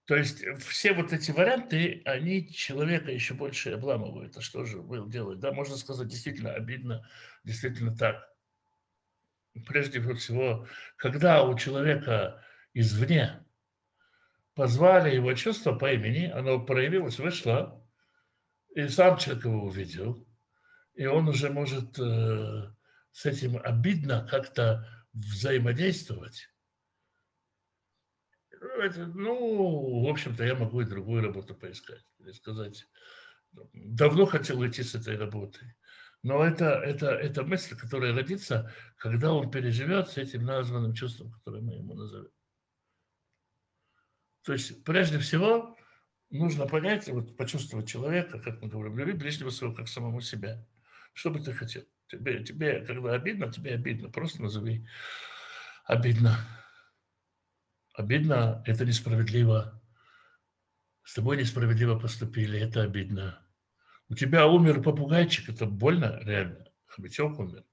То 0.07 0.17
есть 0.17 0.43
все 0.67 0.95
вот 0.95 1.13
эти 1.13 1.31
варианты, 1.31 2.03
они 2.07 2.51
человека 2.51 3.13
еще 3.13 3.35
больше 3.35 3.73
обламывают. 3.73 4.37
А 4.39 4.41
что 4.41 4.65
же 4.65 4.81
был 4.81 5.07
делать? 5.07 5.39
Да, 5.39 5.53
можно 5.53 5.77
сказать, 5.77 6.09
действительно 6.09 6.55
обидно, 6.55 7.07
действительно 7.45 7.95
так. 7.95 8.27
Прежде 9.67 10.01
всего, 10.15 10.67
когда 10.97 11.45
у 11.45 11.57
человека 11.59 12.43
извне 12.79 13.45
позвали 14.55 15.15
его 15.15 15.33
чувство 15.35 15.75
по 15.75 15.93
имени, 15.93 16.27
оно 16.27 16.61
проявилось, 16.61 17.19
вышло, 17.19 17.87
и 18.75 18.89
сам 18.89 19.17
человек 19.17 19.45
его 19.45 19.65
увидел, 19.65 20.27
и 20.95 21.07
он 21.07 21.29
уже 21.29 21.51
может 21.51 21.99
э, 21.99 22.73
с 23.13 23.27
этим 23.27 23.61
обидно 23.63 24.27
как-то 24.29 24.87
взаимодействовать 25.13 26.49
ну, 29.15 30.05
в 30.05 30.09
общем-то, 30.09 30.45
я 30.45 30.55
могу 30.55 30.81
и 30.81 30.87
другую 30.87 31.23
работу 31.23 31.55
поискать. 31.55 32.05
Или 32.19 32.33
сказать, 32.33 32.87
давно 33.73 34.27
хотел 34.27 34.61
уйти 34.61 34.83
с 34.83 34.95
этой 34.95 35.17
работы. 35.17 35.75
Но 36.23 36.45
это, 36.45 36.71
это, 36.71 37.11
это 37.11 37.45
мысль, 37.45 37.77
которая 37.77 38.13
родится, 38.13 38.73
когда 38.97 39.33
он 39.33 39.51
переживет 39.51 40.09
с 40.09 40.17
этим 40.17 40.45
названным 40.45 40.93
чувством, 40.93 41.31
которое 41.33 41.63
мы 41.63 41.75
ему 41.75 41.95
назовем. 41.95 42.31
То 44.49 44.55
есть, 44.55 44.83
прежде 44.83 45.19
всего, 45.19 45.77
нужно 46.31 46.67
понять, 46.67 47.07
вот, 47.09 47.37
почувствовать 47.37 47.87
человека, 47.87 48.41
как 48.41 48.63
мы 48.63 48.69
говорим, 48.69 48.97
любить 48.97 49.19
ближнего 49.19 49.51
своего, 49.51 49.75
как 49.75 49.89
самому 49.89 50.23
себя. 50.23 50.67
Что 51.13 51.31
бы 51.31 51.39
ты 51.39 51.53
хотел? 51.53 51.83
Тебе, 52.07 52.43
тебе 52.43 52.81
когда 52.87 53.13
обидно, 53.13 53.53
тебе 53.53 53.75
обидно. 53.75 54.09
Просто 54.09 54.41
назови 54.41 54.89
обидно. 55.85 56.39
Обидно, 57.93 58.63
это 58.65 58.87
несправедливо. 58.87 59.83
С 61.05 61.13
тобой 61.13 61.37
несправедливо 61.37 61.99
поступили, 61.99 62.59
это 62.59 62.81
обидно. 62.81 63.47
У 64.09 64.15
тебя 64.15 64.47
умер 64.47 64.83
попугайчик, 64.83 65.51
это 65.51 65.67
больно, 65.67 66.21
реально. 66.23 66.65
Хомячок 66.87 67.39
умер. 67.39 67.65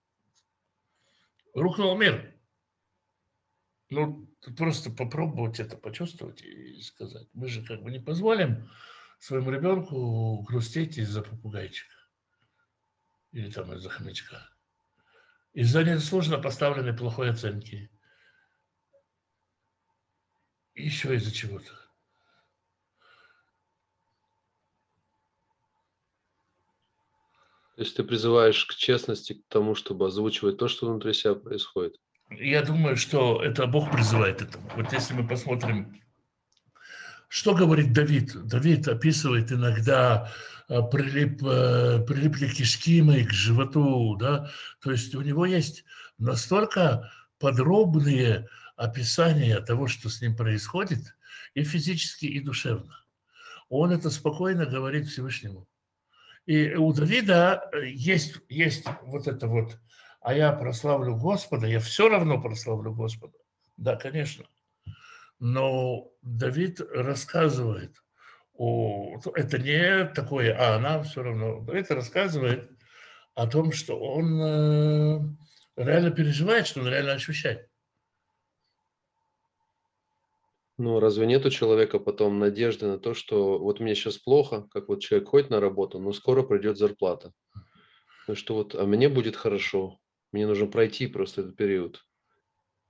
Рухнул 1.54 1.98
мир. 1.98 2.35
Ну, 3.90 4.28
просто 4.58 4.90
попробовать 4.90 5.60
это 5.60 5.78
почувствовать 5.78 6.42
и 6.42 6.82
сказать. 6.82 7.28
Мы 7.34 7.48
же 7.48 7.64
как 7.64 7.84
бы 7.84 7.92
не 7.92 8.00
позволим 8.00 8.70
своему 9.20 9.52
ребенку 9.52 10.42
грустить 10.42 10.98
из-за 10.98 11.22
попугайчика 11.22 11.94
или 13.32 13.52
там 13.52 13.74
из-за 13.74 13.90
хомячка. 13.90 14.50
Из-за 15.54 15.84
несложно 15.84 16.38
поставленной 16.40 16.94
плохой 16.94 17.30
оценки. 17.30 17.92
Еще 20.74 21.16
из-за 21.16 21.32
чего-то. 21.32 21.72
То 27.76 27.82
есть 27.82 27.96
ты 27.96 28.06
призываешь 28.06 28.66
к 28.66 28.76
честности, 28.76 29.34
к 29.34 29.48
тому, 29.50 29.76
чтобы 29.76 30.08
озвучивать 30.08 30.58
то, 30.58 30.70
что 30.70 30.88
внутри 30.88 31.14
себя 31.14 31.36
происходит. 31.36 32.00
Я 32.30 32.64
думаю, 32.64 32.98
что 32.98 33.44
это 33.44 33.68
Бог 33.68 33.92
призывает 33.92 34.42
этому. 34.42 34.70
Вот 34.76 34.92
если 34.94 35.14
мы 35.14 35.28
посмотрим, 35.28 36.02
что 37.28 37.54
говорит 37.54 37.94
Давид. 37.94 38.48
Давид 38.48 38.88
описывает 38.88 39.52
иногда 39.52 40.32
э, 40.70 40.82
прилип, 40.92 41.44
э, 41.44 42.04
прилипли 42.08 42.48
кишки 42.48 43.02
мои 43.02 43.26
к 43.26 43.32
животу, 43.32 44.16
да, 44.16 44.50
то 44.82 44.92
есть 44.92 45.14
у 45.16 45.22
него 45.22 45.46
есть 45.46 45.84
настолько 46.18 47.12
подробные 47.40 48.48
описания 48.76 49.60
того, 49.60 49.88
что 49.88 50.10
с 50.10 50.22
ним 50.22 50.36
происходит, 50.36 51.16
и 51.54 51.64
физически, 51.64 52.26
и 52.26 52.40
душевно. 52.40 53.06
Он 53.70 53.92
это 53.92 54.10
спокойно 54.10 54.66
говорит 54.66 55.08
Всевышнему. 55.08 55.68
И 56.46 56.76
у 56.76 56.94
Давида 56.94 57.70
э, 57.74 57.90
есть, 57.90 58.38
есть 58.50 58.86
вот 59.04 59.28
это 59.28 59.48
вот, 59.48 59.78
а 60.26 60.34
я 60.34 60.52
прославлю 60.52 61.16
Господа, 61.16 61.68
я 61.68 61.80
все 61.80 62.10
равно 62.10 62.42
прославлю 62.42 62.92
Господа. 62.92 63.38
Да, 63.78 63.96
конечно. 63.96 64.46
Но 65.38 66.12
Давид 66.24 66.82
рассказывает, 66.82 68.04
о, 68.56 69.20
это 69.36 69.60
не 69.60 70.06
такое, 70.16 70.58
а 70.58 70.78
она 70.78 71.04
все 71.04 71.22
равно. 71.22 71.60
Давид 71.60 71.92
рассказывает 71.92 72.72
о 73.36 73.46
том, 73.46 73.72
что 73.72 74.00
он 74.00 74.42
э, 74.42 75.20
реально 75.76 76.10
переживает, 76.10 76.66
что 76.66 76.80
он 76.80 76.88
реально 76.88 77.14
ощущает. 77.14 77.70
Ну, 80.80 81.00
разве 81.00 81.28
нет 81.28 81.46
у 81.46 81.52
человека 81.52 82.00
потом 82.00 82.40
надежды 82.40 82.88
на 82.88 82.98
то, 82.98 83.14
что 83.14 83.60
вот 83.60 83.80
мне 83.80 83.94
сейчас 83.94 84.18
плохо, 84.18 84.68
как 84.72 84.88
вот 84.88 85.02
человек 85.02 85.30
ходит 85.30 85.52
на 85.52 85.60
работу, 85.60 86.00
но 86.00 86.14
скоро 86.14 86.42
придет 86.42 86.80
зарплата. 86.80 87.32
Ну, 88.28 88.34
что 88.34 88.56
вот, 88.56 88.74
а 88.74 88.88
мне 88.88 89.08
будет 89.08 89.36
хорошо, 89.36 90.00
мне 90.36 90.46
нужно 90.46 90.68
пройти 90.68 91.08
просто 91.08 91.42
этот 91.42 91.56
период. 91.56 92.06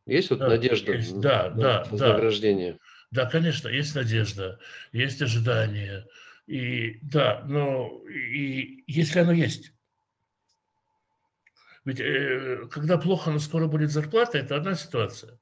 Есть 0.08 0.32
вот 0.32 0.40
Да, 0.40 0.50
надежда 0.50 0.94
есть, 0.94 1.20
да, 1.20 1.52
на 1.52 1.56
да, 1.56 1.84
да. 1.84 1.90
вознаграждение? 1.92 2.80
Да, 3.12 3.30
конечно, 3.30 3.68
есть 3.70 3.94
надежда, 3.94 4.60
есть 4.92 5.22
ожидание. 5.22 6.08
И 6.48 7.00
да, 7.04 7.44
но 7.46 8.02
и 8.08 8.84
если 8.88 9.20
оно 9.20 9.32
есть. 9.32 9.74
Ведь 11.86 12.00
э, 12.00 12.68
когда 12.72 12.98
плохо, 12.98 13.30
но 13.30 13.38
скоро 13.38 13.68
будет 13.68 13.92
зарплата, 13.92 14.40
это 14.40 14.56
одна 14.56 14.74
ситуация. 14.74 15.40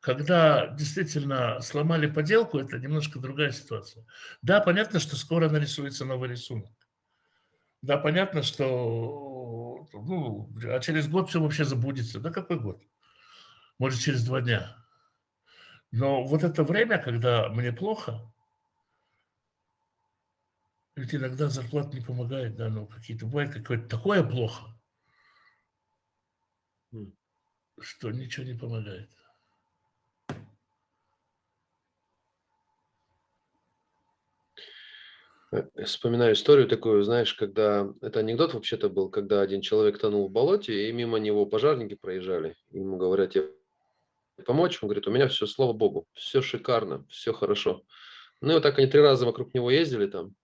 Когда 0.00 0.68
действительно 0.68 1.60
сломали 1.60 2.06
поделку, 2.06 2.58
это 2.58 2.78
немножко 2.78 3.18
другая 3.18 3.52
ситуация. 3.52 4.06
Да, 4.40 4.60
понятно, 4.60 4.98
что 4.98 5.16
скоро 5.16 5.50
нарисуется 5.50 6.06
новый 6.06 6.30
рисунок. 6.30 6.72
Да, 7.82 7.98
понятно, 7.98 8.42
что 8.42 9.33
ну, 9.92 10.50
а 10.64 10.80
через 10.80 11.08
год 11.08 11.28
все 11.28 11.40
вообще 11.40 11.64
забудется. 11.64 12.20
Да 12.20 12.30
какой 12.30 12.58
год? 12.60 12.82
Может, 13.78 14.00
через 14.00 14.24
два 14.24 14.40
дня. 14.40 14.76
Но 15.92 16.24
вот 16.24 16.44
это 16.44 16.62
время, 16.62 16.98
когда 16.98 17.48
мне 17.48 17.72
плохо, 17.72 18.30
ведь 20.96 21.14
иногда 21.14 21.48
зарплата 21.48 21.96
не 21.96 22.02
помогает, 22.04 22.56
да, 22.56 22.68
ну 22.68 22.86
какие-то 22.88 23.26
бывает 23.26 23.52
какое-то 23.52 23.88
такое 23.88 24.24
плохо, 24.24 24.74
М. 26.94 27.12
что 27.80 28.10
ничего 28.10 28.46
не 28.46 28.54
помогает. 28.54 29.10
Вспоминаю 35.84 36.34
историю 36.34 36.66
такую, 36.66 37.02
знаешь, 37.04 37.34
когда 37.34 37.88
это 38.00 38.20
анекдот 38.20 38.54
вообще-то 38.54 38.88
был, 38.88 39.08
когда 39.08 39.40
один 39.40 39.60
человек 39.60 39.98
тонул 39.98 40.28
в 40.28 40.32
болоте, 40.32 40.88
и 40.88 40.92
мимо 40.92 41.18
него 41.18 41.46
пожарники 41.46 41.94
проезжали. 41.94 42.56
Ему 42.70 42.96
говорят, 42.96 43.32
тебе 43.32 43.50
помочь? 44.44 44.78
Он 44.82 44.88
говорит, 44.88 45.06
у 45.06 45.12
меня 45.12 45.28
все, 45.28 45.46
слава 45.46 45.72
богу, 45.72 46.06
все 46.12 46.42
шикарно, 46.42 47.06
все 47.08 47.32
хорошо. 47.32 47.82
Ну 48.40 48.50
и 48.50 48.54
вот 48.54 48.62
так 48.62 48.78
они 48.78 48.88
три 48.88 49.00
раза 49.00 49.26
вокруг 49.26 49.54
него 49.54 49.70
ездили 49.70 50.06
там, 50.06 50.34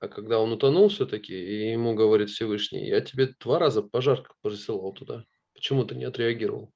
а 0.00 0.08
когда 0.08 0.38
он 0.38 0.52
утонул 0.52 0.88
все-таки, 0.88 1.34
и 1.34 1.70
ему 1.72 1.94
говорит 1.94 2.30
Всевышний, 2.30 2.88
я 2.88 3.00
тебе 3.00 3.34
два 3.40 3.58
раза 3.58 3.82
пожар 3.82 4.26
присылал 4.42 4.92
туда, 4.92 5.24
почему 5.52 5.84
ты 5.84 5.94
не 5.94 6.04
отреагировал? 6.04 6.72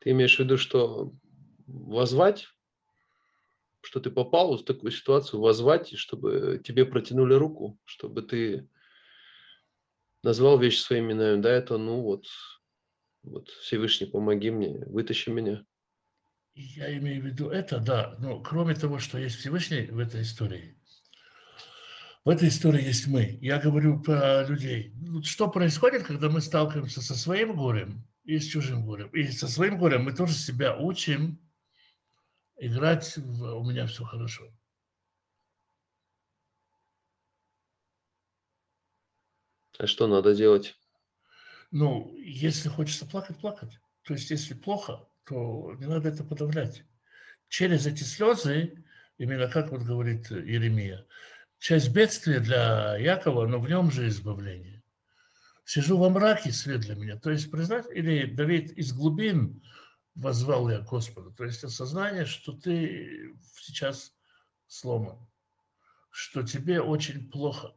Ты 0.00 0.10
имеешь 0.10 0.36
в 0.36 0.40
виду, 0.40 0.56
что 0.56 1.12
возвать, 1.66 2.48
что 3.82 4.00
ты 4.00 4.10
попал 4.10 4.56
в 4.56 4.64
такую 4.64 4.90
ситуацию, 4.92 5.40
возвать, 5.40 5.96
чтобы 5.96 6.60
тебе 6.64 6.84
протянули 6.84 7.34
руку, 7.34 7.78
чтобы 7.84 8.22
ты 8.22 8.68
назвал 10.22 10.58
вещи 10.58 10.78
своими 10.78 11.12
именами, 11.12 11.40
да, 11.40 11.50
это, 11.50 11.78
ну 11.78 12.02
вот, 12.02 12.26
вот 13.22 13.48
Всевышний, 13.48 14.06
помоги 14.06 14.50
мне, 14.50 14.84
вытащи 14.86 15.30
меня. 15.30 15.64
Я 16.54 16.96
имею 16.98 17.22
в 17.22 17.26
виду 17.26 17.48
это, 17.48 17.78
да, 17.78 18.16
но 18.18 18.40
кроме 18.40 18.74
того, 18.74 18.98
что 18.98 19.18
есть 19.18 19.36
Всевышний 19.36 19.86
в 19.86 19.98
этой 19.98 20.22
истории, 20.22 20.76
в 22.24 22.28
этой 22.28 22.48
истории 22.48 22.84
есть 22.84 23.06
мы. 23.06 23.38
Я 23.40 23.58
говорю 23.58 24.02
про 24.02 24.46
людей. 24.46 24.92
Что 25.24 25.48
происходит, 25.48 26.02
когда 26.02 26.28
мы 26.28 26.42
сталкиваемся 26.42 27.00
со 27.00 27.14
своим 27.14 27.56
горем 27.56 28.06
и 28.24 28.38
с 28.38 28.44
чужим 28.44 28.84
горем? 28.84 29.08
И 29.08 29.26
со 29.28 29.48
своим 29.48 29.78
горем 29.78 30.04
мы 30.04 30.12
тоже 30.12 30.34
себя 30.34 30.76
учим 30.76 31.40
играть 32.60 33.16
в 33.16 33.54
«у 33.56 33.64
меня 33.64 33.86
все 33.86 34.04
хорошо». 34.04 34.52
А 39.78 39.86
что 39.86 40.06
надо 40.06 40.34
делать? 40.34 40.76
Ну, 41.70 42.14
если 42.16 42.68
хочется 42.68 43.06
плакать, 43.06 43.38
плакать. 43.38 43.80
То 44.02 44.12
есть, 44.12 44.30
если 44.30 44.52
плохо, 44.54 45.08
то 45.24 45.74
не 45.78 45.86
надо 45.86 46.10
это 46.10 46.22
подавлять. 46.22 46.84
Через 47.48 47.86
эти 47.86 48.02
слезы, 48.02 48.84
именно 49.16 49.48
как 49.48 49.70
вот 49.70 49.82
говорит 49.82 50.30
Иеремия, 50.30 51.06
часть 51.58 51.90
бедствия 51.90 52.40
для 52.40 52.96
Якова, 52.98 53.46
но 53.46 53.58
в 53.58 53.68
нем 53.68 53.90
же 53.90 54.06
избавление. 54.08 54.82
Сижу 55.64 55.96
во 55.96 56.10
мраке, 56.10 56.52
свет 56.52 56.80
для 56.80 56.94
меня. 56.94 57.18
То 57.18 57.30
есть, 57.30 57.50
признать, 57.50 57.86
или 57.90 58.26
Давид 58.26 58.72
из 58.72 58.92
глубин 58.92 59.62
возвал 60.14 60.68
я 60.70 60.80
к 60.80 60.88
Господу. 60.88 61.32
То 61.32 61.44
есть, 61.44 61.64
осознание, 61.64 62.24
что 62.24 62.52
ты 62.52 63.34
сейчас 63.56 64.12
сломан, 64.66 65.18
что 66.10 66.42
тебе 66.42 66.80
очень 66.80 67.30
плохо. 67.30 67.74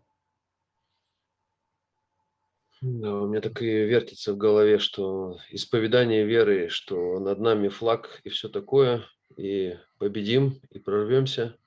Да, 2.81 3.15
у 3.15 3.27
меня 3.27 3.39
так 3.39 3.61
и 3.61 3.65
вертится 3.65 4.33
в 4.33 4.37
голове, 4.37 4.77
что 4.77 5.39
исповедание 5.49 6.25
веры, 6.25 6.67
что 6.67 7.17
над 7.19 7.39
нами 7.39 7.69
флаг 7.69 8.19
и 8.25 8.29
все 8.29 8.49
такое, 8.49 9.05
и 9.37 9.77
победим, 9.99 10.59
и 10.69 10.79
прорвемся. 10.79 11.57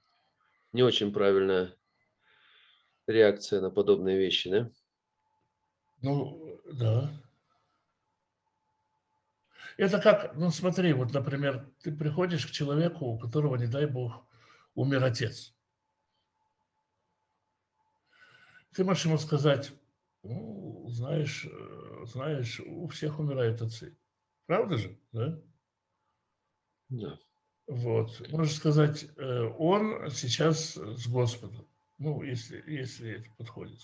Не 0.73 0.83
очень 0.83 1.15
правильная 1.15 1.75
реакция 3.07 3.63
на 3.63 3.71
подобные 3.71 4.19
вещи, 4.19 4.51
да? 4.51 4.71
Ну, 6.03 6.61
да. 6.71 7.11
Это 9.77 10.01
как, 10.01 10.35
ну 10.35 10.51
смотри, 10.51 10.93
вот, 10.93 11.13
например, 11.13 11.71
ты 11.83 11.95
приходишь 11.95 12.47
к 12.47 12.51
человеку, 12.51 13.07
у 13.07 13.19
которого, 13.19 13.57
не 13.57 13.67
дай 13.67 13.87
бог, 13.87 14.27
умер 14.75 15.05
отец. 15.05 15.55
Ты 18.73 18.85
можешь 18.85 19.05
ему 19.05 19.19
сказать, 19.19 19.73
ну, 20.23 20.87
знаешь, 20.89 21.47
э, 21.47 22.05
знаешь, 22.07 22.61
у 22.61 22.89
всех 22.89 23.19
умирают 23.19 23.63
отцы. 23.63 23.97
Правда 24.47 24.77
же, 24.77 24.99
да? 25.13 25.41
Да. 26.89 27.19
Вот. 27.67 28.31
Можешь 28.31 28.57
сказать, 28.57 29.07
э, 29.17 29.41
он 29.59 30.11
сейчас 30.11 30.75
с 30.75 31.07
Господом. 31.07 31.67
Ну, 31.99 32.23
если, 32.23 32.63
если 32.71 33.21
это 33.21 33.31
подходит. 33.37 33.81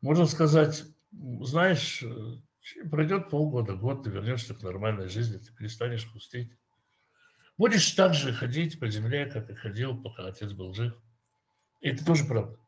Можно 0.00 0.26
сказать, 0.26 0.84
знаешь, 1.10 2.02
э, 2.02 2.36
пройдет 2.90 3.30
полгода, 3.30 3.74
год, 3.74 4.04
ты 4.04 4.10
вернешься 4.10 4.54
к 4.54 4.62
нормальной 4.62 5.08
жизни, 5.08 5.38
ты 5.38 5.52
перестанешь 5.54 6.08
хрустеть. 6.08 6.52
Будешь 7.58 7.90
так 7.92 8.14
же 8.14 8.32
ходить 8.32 8.80
по 8.80 8.88
земле, 8.88 9.26
как 9.26 9.50
и 9.50 9.54
ходил, 9.54 10.00
пока 10.00 10.26
отец 10.26 10.52
был 10.52 10.74
жив. 10.74 10.94
И 11.80 11.90
это 11.90 12.04
тоже 12.04 12.24
правда. 12.24 12.58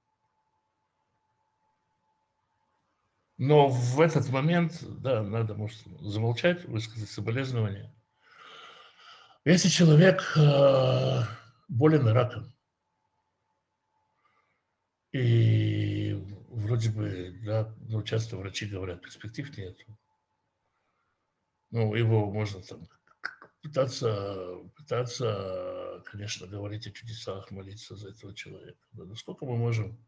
Но 3.37 3.68
в 3.68 4.00
этот 4.00 4.28
момент, 4.28 4.78
да, 5.00 5.22
надо, 5.22 5.54
может, 5.54 5.78
замолчать, 6.00 6.64
высказать 6.66 7.11
соболезнования. 7.11 7.92
Если 9.44 9.68
человек 9.68 10.22
э, 10.37 11.22
болен 11.68 12.07
раком, 12.09 12.54
и 15.12 15.63
вроде 16.64 16.90
бы, 16.90 17.38
да, 17.44 17.74
ну, 17.88 18.03
часто 18.03 18.37
врачи 18.37 18.66
говорят, 18.66 19.03
перспектив 19.03 19.57
нет. 19.57 19.77
Ну, 21.70 21.94
его 21.94 22.31
можно 22.31 22.62
там 22.62 22.88
пытаться, 23.62 24.57
пытаться, 24.77 26.03
конечно, 26.05 26.46
говорить 26.46 26.87
о 26.87 26.92
чудесах, 26.92 27.50
молиться 27.50 27.96
за 27.96 28.11
этого 28.11 28.35
человека. 28.35 28.79
Да, 28.92 29.05
насколько 29.05 29.44
мы 29.46 29.57
можем 29.57 29.98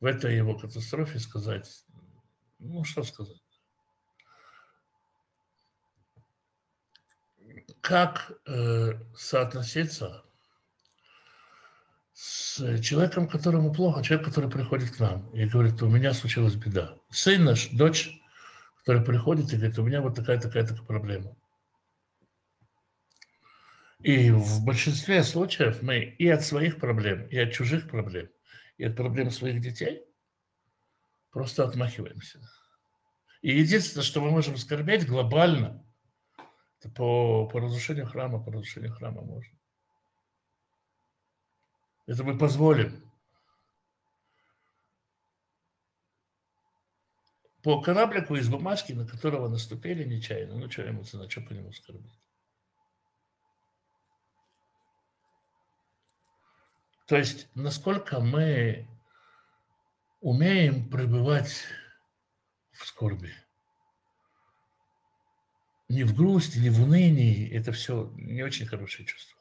в 0.00 0.04
этой 0.04 0.36
его 0.36 0.58
катастрофе 0.58 1.18
сказать, 1.18 1.84
ну, 2.58 2.84
что 2.84 3.02
сказать? 3.02 3.42
Как 7.80 8.32
э, 8.46 8.92
соотноситься 9.16 10.25
с 12.18 12.80
человеком, 12.80 13.28
которому 13.28 13.74
плохо, 13.74 14.02
человек, 14.02 14.26
который 14.26 14.50
приходит 14.50 14.90
к 14.90 14.98
нам 14.98 15.28
и 15.34 15.44
говорит, 15.44 15.82
у 15.82 15.88
меня 15.90 16.14
случилась 16.14 16.54
беда. 16.54 16.96
Сын 17.10 17.44
наш, 17.44 17.68
дочь, 17.68 18.18
который 18.78 19.02
приходит 19.02 19.52
и 19.52 19.56
говорит, 19.56 19.78
у 19.78 19.84
меня 19.84 20.00
вот 20.00 20.14
такая-такая-такая 20.14 20.86
проблема. 20.86 21.36
И 23.98 24.30
в 24.30 24.64
большинстве 24.64 25.22
случаев 25.24 25.82
мы 25.82 25.98
и 25.98 26.26
от 26.28 26.42
своих 26.42 26.78
проблем, 26.78 27.26
и 27.26 27.36
от 27.36 27.52
чужих 27.52 27.86
проблем, 27.86 28.30
и 28.78 28.84
от 28.84 28.96
проблем 28.96 29.30
своих 29.30 29.60
детей 29.60 30.02
просто 31.30 31.64
отмахиваемся. 31.64 32.40
И 33.42 33.58
единственное, 33.58 34.04
что 34.04 34.22
мы 34.22 34.30
можем 34.30 34.56
скорбеть 34.56 35.06
глобально, 35.06 35.84
это 36.80 36.88
по, 36.88 37.46
по 37.46 37.60
разрушению 37.60 38.06
храма, 38.06 38.42
по 38.42 38.50
разрушению 38.52 38.94
храма 38.94 39.20
можно. 39.20 39.52
Это 42.06 42.22
мы 42.24 42.38
позволим. 42.38 43.02
По 47.62 47.80
кораблику 47.80 48.36
из 48.36 48.48
бумажки, 48.48 48.92
на 48.92 49.06
которого 49.06 49.48
наступили 49.48 50.04
нечаянно. 50.04 50.54
Ну, 50.54 50.70
что 50.70 50.82
ему 50.82 51.02
цена, 51.02 51.28
что 51.28 51.40
по 51.40 51.52
нему 51.52 51.72
скорбить? 51.72 52.20
То 57.06 57.16
есть, 57.16 57.48
насколько 57.54 58.20
мы 58.20 58.88
умеем 60.20 60.88
пребывать 60.90 61.64
в 62.72 62.86
скорби. 62.86 63.32
Не 65.88 66.02
в 66.04 66.16
грусти, 66.16 66.58
не 66.58 66.70
в 66.70 66.82
унынии. 66.82 67.48
Это 67.50 67.72
все 67.72 68.12
не 68.16 68.42
очень 68.42 68.66
хорошее 68.66 69.06
чувство. 69.06 69.35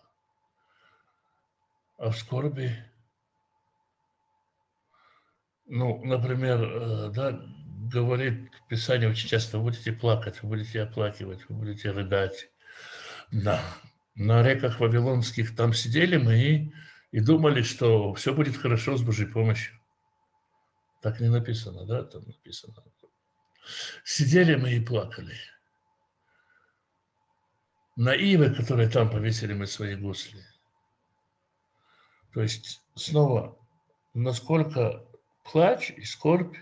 А 1.97 2.09
в 2.09 2.17
скорби, 2.17 2.75
ну, 5.65 6.03
например, 6.03 6.61
э, 6.61 7.09
да, 7.11 7.41
говорит 7.91 8.51
Писание 8.67 9.09
очень 9.09 9.29
часто, 9.29 9.57
вы 9.57 9.65
будете 9.65 9.93
плакать, 9.93 10.41
вы 10.41 10.49
будете 10.49 10.81
оплакивать, 10.81 11.47
вы 11.49 11.55
будете 11.55 11.91
рыдать. 11.91 12.49
Да. 13.31 13.61
На 14.15 14.43
реках 14.43 14.79
Вавилонских 14.79 15.55
там 15.55 15.73
сидели 15.73 16.17
мы 16.17 16.37
и, 16.37 16.73
и 17.11 17.19
думали, 17.19 17.61
что 17.61 18.13
все 18.13 18.33
будет 18.33 18.57
хорошо 18.57 18.97
с 18.97 19.01
Божьей 19.01 19.27
помощью. 19.27 19.79
Так 21.01 21.19
не 21.19 21.29
написано, 21.29 21.85
да, 21.85 22.03
там 22.03 22.23
написано. 22.25 22.75
Сидели 24.03 24.55
мы 24.55 24.73
и 24.73 24.79
плакали. 24.79 25.35
На 27.95 28.13
ивы, 28.13 28.53
которые 28.53 28.89
там 28.89 29.09
повесили 29.09 29.53
мы 29.53 29.67
свои 29.67 29.95
гусли. 29.95 30.43
То 32.35 32.41
есть 32.41 32.83
снова, 32.95 33.57
насколько 34.13 35.07
плач 35.49 35.91
и 35.91 36.03
скорбь 36.03 36.57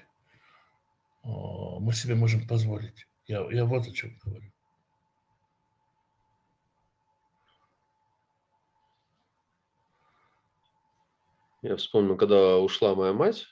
мы 1.24 1.92
себе 1.94 2.14
можем 2.14 2.48
позволить. 2.48 3.08
Я, 3.26 3.44
я 3.52 3.66
вот 3.66 3.88
о 3.88 3.92
чем 3.92 4.16
говорю. 4.24 4.54
Я 11.64 11.76
вспомнил, 11.78 12.18
когда 12.18 12.60
ушла 12.60 12.94
моя 12.94 13.14
мать, 13.14 13.48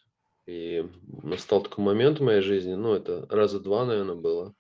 и 0.46 0.88
настал 1.24 1.64
такой 1.64 1.84
момент 1.84 2.20
в 2.20 2.24
моей 2.24 2.42
жизни, 2.42 2.76
ну, 2.76 2.94
это 2.94 3.26
раза 3.32 3.60
два, 3.60 3.84
наверное, 3.84 4.16
было, 4.16 4.54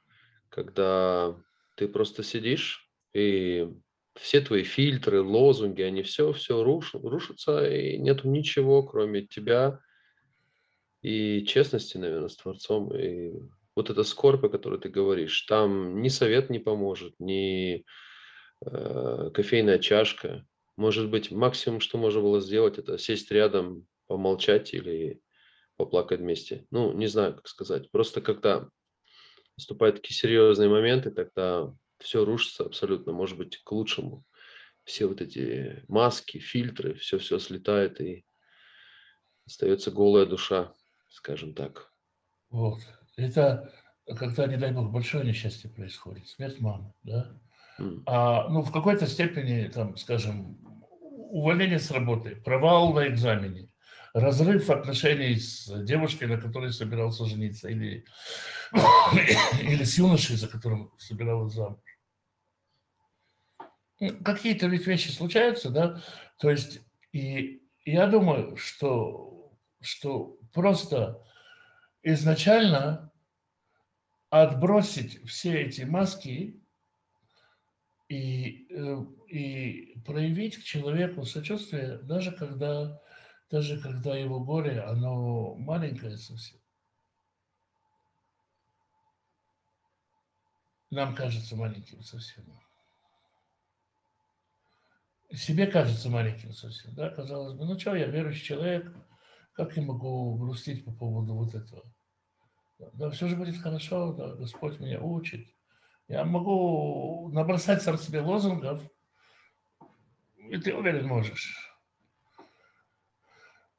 когда 0.49 1.39
ты 1.75 1.87
просто 1.87 2.23
сидишь, 2.23 2.89
и 3.13 3.71
все 4.15 4.41
твои 4.41 4.63
фильтры, 4.63 5.21
лозунги, 5.21 5.81
они 5.81 6.03
все, 6.03 6.33
все 6.33 6.63
рушат, 6.63 7.03
рушатся, 7.03 7.67
и 7.67 7.97
нету 7.97 8.27
ничего, 8.27 8.83
кроме 8.83 9.25
тебя 9.25 9.79
и 11.01 11.43
честности, 11.45 11.97
наверное, 11.97 12.29
с 12.29 12.37
Творцом. 12.37 12.95
И 12.95 13.33
вот 13.75 13.89
эта 13.89 14.03
скорбь, 14.03 14.43
о 14.43 14.49
которой 14.49 14.79
ты 14.79 14.89
говоришь, 14.89 15.41
там 15.43 16.01
ни 16.01 16.09
совет 16.09 16.49
не 16.49 16.59
поможет, 16.59 17.15
ни 17.19 17.85
э, 18.65 19.31
кофейная 19.33 19.79
чашка. 19.79 20.45
Может 20.77 21.09
быть, 21.09 21.31
максимум, 21.31 21.79
что 21.79 21.97
можно 21.97 22.21
было 22.21 22.41
сделать, 22.41 22.77
это 22.77 22.97
сесть 22.97 23.31
рядом, 23.31 23.87
помолчать 24.07 24.73
или 24.73 25.21
поплакать 25.77 26.19
вместе. 26.19 26.65
Ну, 26.69 26.93
не 26.93 27.07
знаю, 27.07 27.35
как 27.35 27.47
сказать. 27.47 27.89
Просто 27.91 28.21
когда 28.21 28.69
наступают 29.57 29.97
такие 29.97 30.15
серьезные 30.15 30.69
моменты, 30.69 31.11
тогда 31.11 31.73
все 32.01 32.25
рушится 32.25 32.63
абсолютно, 32.63 33.13
может 33.13 33.37
быть, 33.37 33.57
к 33.63 33.71
лучшему. 33.71 34.25
Все 34.83 35.05
вот 35.05 35.21
эти 35.21 35.83
маски, 35.87 36.39
фильтры, 36.39 36.95
все-все 36.95 37.39
слетает, 37.39 38.01
и 38.01 38.25
остается 39.45 39.91
голая 39.91 40.25
душа, 40.25 40.73
скажем 41.09 41.53
так. 41.53 41.91
Вот. 42.49 42.79
Это 43.15 43.71
когда, 44.15 44.47
не 44.47 44.57
дай 44.57 44.71
бог, 44.71 44.91
большое 44.91 45.25
несчастье 45.25 45.69
происходит, 45.69 46.27
смерть 46.27 46.59
мамы, 46.59 46.93
да? 47.03 47.31
Mm. 47.79 48.03
А, 48.05 48.49
ну, 48.49 48.61
в 48.61 48.71
какой-то 48.71 49.07
степени, 49.07 49.67
там, 49.67 49.97
скажем, 49.97 50.57
увольнение 51.11 51.79
с 51.79 51.91
работы, 51.91 52.35
провал 52.35 52.93
на 52.93 53.07
экзамене, 53.07 53.69
разрыв 54.13 54.69
отношений 54.69 55.35
с 55.35 55.67
девушкой, 55.83 56.25
на 56.25 56.37
которой 56.37 56.73
собирался 56.73 57.25
жениться, 57.25 57.69
или, 57.69 58.05
или 59.61 59.83
с 59.83 59.97
юношей, 59.97 60.35
за 60.35 60.47
которым 60.47 60.91
собиралась 60.97 61.53
замуж. 61.53 61.79
Какие-то 64.23 64.67
ведь 64.67 64.87
вещи 64.87 65.09
случаются, 65.11 65.69
да, 65.69 66.01
то 66.39 66.49
есть, 66.49 66.81
и 67.11 67.61
я 67.85 68.07
думаю, 68.07 68.57
что, 68.57 69.53
что 69.79 70.39
просто 70.53 71.23
изначально 72.01 73.11
отбросить 74.29 75.23
все 75.29 75.61
эти 75.61 75.83
маски 75.83 76.59
и, 78.09 78.67
э, 78.71 79.05
и 79.27 79.99
проявить 80.03 80.57
к 80.57 80.63
человеку 80.63 81.23
сочувствие, 81.25 81.99
даже 81.99 82.31
когда 82.31 82.99
даже 83.51 83.81
когда 83.81 84.15
его 84.15 84.39
горе, 84.39 84.79
оно 84.79 85.55
маленькое 85.55 86.17
совсем. 86.17 86.59
Нам 90.89 91.13
кажется 91.13 91.55
маленьким 91.57 92.01
совсем. 92.01 92.45
Себе 95.33 95.67
кажется 95.67 96.09
маленьким 96.09 96.51
совсем, 96.53 96.93
да, 96.93 97.09
казалось 97.09 97.53
бы, 97.57 97.65
ну 97.65 97.79
что, 97.79 97.95
я 97.95 98.07
верующий 98.07 98.43
человек, 98.43 98.93
как 99.53 99.77
я 99.77 99.83
могу 99.83 100.35
грустить 100.35 100.83
по 100.83 100.91
поводу 100.91 101.35
вот 101.35 101.55
этого? 101.55 101.83
Да, 102.93 103.09
все 103.11 103.27
же 103.27 103.35
будет 103.35 103.57
хорошо, 103.57 104.13
да, 104.13 104.35
Господь 104.35 104.79
меня 104.79 104.99
учит. 105.01 105.47
Я 106.07 106.25
могу 106.25 107.29
набросать 107.31 107.81
сам 107.81 107.97
себе 107.97 108.21
лозунгов, 108.21 108.81
и 110.37 110.57
ты 110.57 110.75
уверен 110.75 111.07
можешь. 111.07 111.71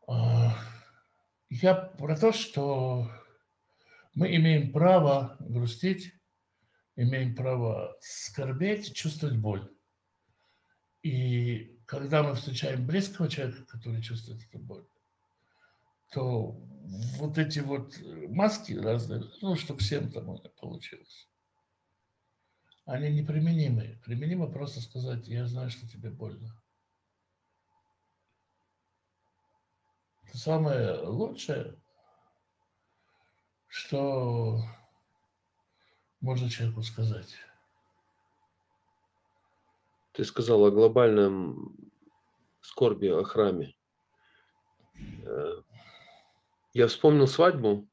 А, 0.09 0.55
я 1.51 1.75
про 1.75 2.17
то, 2.17 2.33
что 2.33 3.11
мы 4.15 4.35
имеем 4.37 4.73
право 4.73 5.37
грустить, 5.41 6.15
имеем 6.97 7.35
право 7.35 7.97
скорбеть, 8.01 8.95
чувствовать 8.95 9.37
боль. 9.37 9.72
И 11.03 11.79
когда 11.87 12.23
мы 12.23 12.35
встречаем 12.35 12.87
близкого 12.87 13.29
человека, 13.29 13.65
который 13.65 14.03
чувствует 14.03 14.43
эту 14.43 14.59
боль, 14.59 14.87
то 16.13 16.53
вот 17.19 17.39
эти 17.39 17.61
вот 17.61 17.95
маски 18.29 18.73
разные, 18.73 19.23
ну, 19.41 19.57
чтобы 19.57 19.81
всем 19.81 20.11
там 20.13 20.39
получилось, 20.61 21.29
они 22.85 23.11
неприменимы. 23.11 24.01
Применимо 24.05 24.47
просто 24.47 24.81
сказать, 24.81 25.27
я 25.29 25.47
знаю, 25.47 25.71
что 25.71 25.89
тебе 25.89 26.11
больно. 26.11 26.57
самое 30.35 30.95
лучшее, 31.03 31.79
что 33.69 34.63
можно 36.21 36.49
человеку 36.49 36.83
сказать? 36.83 37.37
Ты 40.13 40.25
сказал 40.25 40.65
о 40.65 40.71
глобальном 40.71 41.77
скорби 42.61 43.09
о 43.09 43.25
храме. 43.25 43.75
Э, 45.25 45.63
я 46.75 46.87
вспомнил 46.87 47.27
свадьбу, 47.27 47.89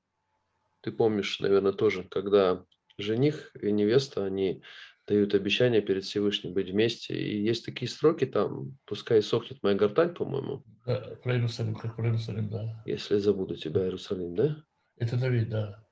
ты 0.82 0.92
помнишь, 0.92 1.40
наверное, 1.40 1.74
тоже, 1.74 2.04
когда 2.04 2.66
жених 2.98 3.52
и 3.62 3.72
невеста, 3.72 4.26
они 4.26 4.64
дают 5.08 5.34
обещание 5.34 5.82
перед 5.82 6.04
Всевышним 6.04 6.54
быть 6.54 6.70
вместе. 6.70 7.16
И 7.16 7.42
есть 7.42 7.66
такие 7.66 7.90
строки 7.90 8.26
там, 8.26 8.78
пускай 8.86 9.22
сохнет 9.24 9.64
моя 9.64 9.76
гортань, 9.76 10.14
по-моему. 10.14 10.64
Да, 10.86 11.18
про 11.24 11.36
Иерусалим, 11.36 11.76
как 11.76 11.96
про 11.96 12.06
Иерусалим, 12.06 12.50
да. 12.50 12.84
Если 12.86 13.18
забуду 13.18 13.56
тебя, 13.56 13.84
Иерусалим, 13.84 14.36
да? 14.36 14.64
Это 14.98 15.18
Давид, 15.18 15.50
да. 15.50 15.84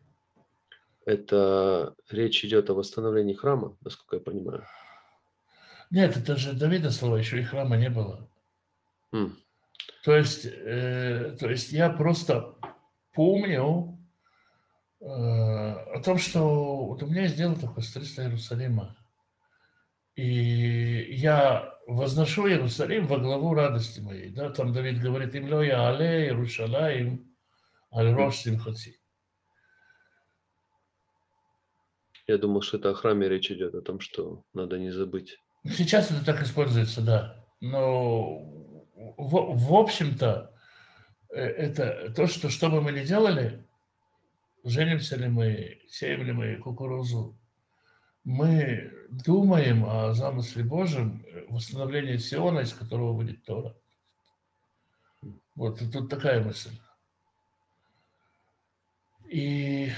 Это 1.06 1.96
речь 2.10 2.44
идет 2.46 2.70
о 2.70 2.74
восстановлении 2.74 3.34
храма, 3.34 3.78
насколько 3.82 4.18
я 4.18 4.22
понимаю. 4.22 4.66
Нет, 5.90 6.18
это 6.18 6.36
же 6.36 6.54
Давида 6.54 6.92
слова, 6.92 7.18
еще 7.18 7.40
и 7.40 7.44
храма 7.44 7.78
не 7.78 7.90
было. 7.90 8.30
М. 9.14 9.38
То 10.04 10.16
есть, 10.16 10.46
э, 10.46 11.36
то 11.40 11.50
есть 11.50 11.72
я 11.72 11.90
просто 11.90 12.56
помню 13.14 13.98
э, 15.00 15.06
о 15.06 16.02
том, 16.04 16.18
что 16.18 16.86
вот 16.86 17.04
у 17.04 17.08
меня 17.08 17.24
есть 17.24 17.38
дело 17.38 17.56
такое 17.56 17.84
строительство 17.84 18.24
Иерусалима. 18.24 18.98
И 20.16 21.14
я 21.14 21.78
возношу 21.86 22.48
Иерусалим 22.48 23.06
во 23.06 23.20
главу 23.20 23.54
радости 23.54 24.00
моей. 24.00 24.30
Да? 24.30 24.50
Там 24.50 24.74
Давид 24.74 25.00
говорит, 25.00 25.36
им 25.36 25.48
я 25.62 25.88
але 25.88 26.26
Иерушалаим, 26.26 27.36
аль 27.92 28.14
рош 28.14 28.38
симхати. 28.38 29.00
Я 32.28 32.38
думал, 32.38 32.62
что 32.62 32.78
это 32.78 32.90
о 32.90 32.94
храме 32.94 33.30
речь 33.30 33.52
идет, 33.52 33.74
о 33.74 33.82
том, 33.82 34.02
что 34.02 34.44
надо 34.54 34.78
не 34.78 34.92
забыть. 34.92 35.38
Сейчас 35.66 36.12
это 36.12 36.24
так 36.24 36.42
используется, 36.42 37.02
да. 37.02 37.46
Но 37.60 38.40
в, 39.18 39.68
в 39.68 39.74
общем-то, 39.74 40.54
э, 41.30 41.42
это 41.42 42.14
то, 42.14 42.28
что 42.28 42.50
что 42.50 42.70
бы 42.70 42.82
мы 42.82 42.92
ни 42.92 43.04
делали, 43.04 43.66
женимся 44.64 45.16
ли 45.18 45.28
мы, 45.28 45.82
сеем 45.90 46.24
ли 46.24 46.32
мы 46.32 46.56
кукурузу, 46.58 47.38
мы 48.24 48.92
думаем 49.10 49.86
о 49.86 50.14
замысле 50.14 50.64
Божьем, 50.64 51.26
э, 51.26 51.46
восстановлении 51.50 52.18
Сиона, 52.18 52.60
из 52.60 52.74
которого 52.74 53.14
будет 53.14 53.44
Тора. 53.44 53.76
Вот, 55.56 55.82
и 55.82 55.90
тут 55.90 56.10
такая 56.10 56.44
мысль. 56.44 56.78
И 59.30 59.92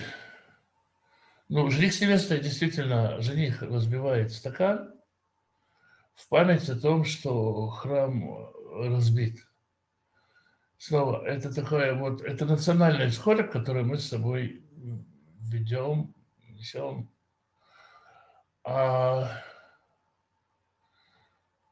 ну, 1.50 1.70
жених 1.70 1.94
с 1.94 2.02
невестой 2.02 2.40
действительно, 2.40 3.20
жених 3.22 3.62
разбивает 3.62 4.32
стакан 4.32 4.94
в 6.20 6.28
память 6.28 6.70
о 6.70 6.80
том, 6.80 7.06
что 7.06 7.70
храм 7.70 8.52
разбит. 8.74 9.48
Снова, 10.78 11.26
это 11.26 11.54
такое 11.54 11.96
вот, 11.96 12.22
это 12.22 12.46
национальный 12.46 13.08
исход, 13.08 13.50
который 13.50 13.84
мы 13.84 13.98
с 13.98 14.10
собой 14.10 14.66
ведем, 15.40 16.14
несем. 16.50 17.10
А, 18.66 19.42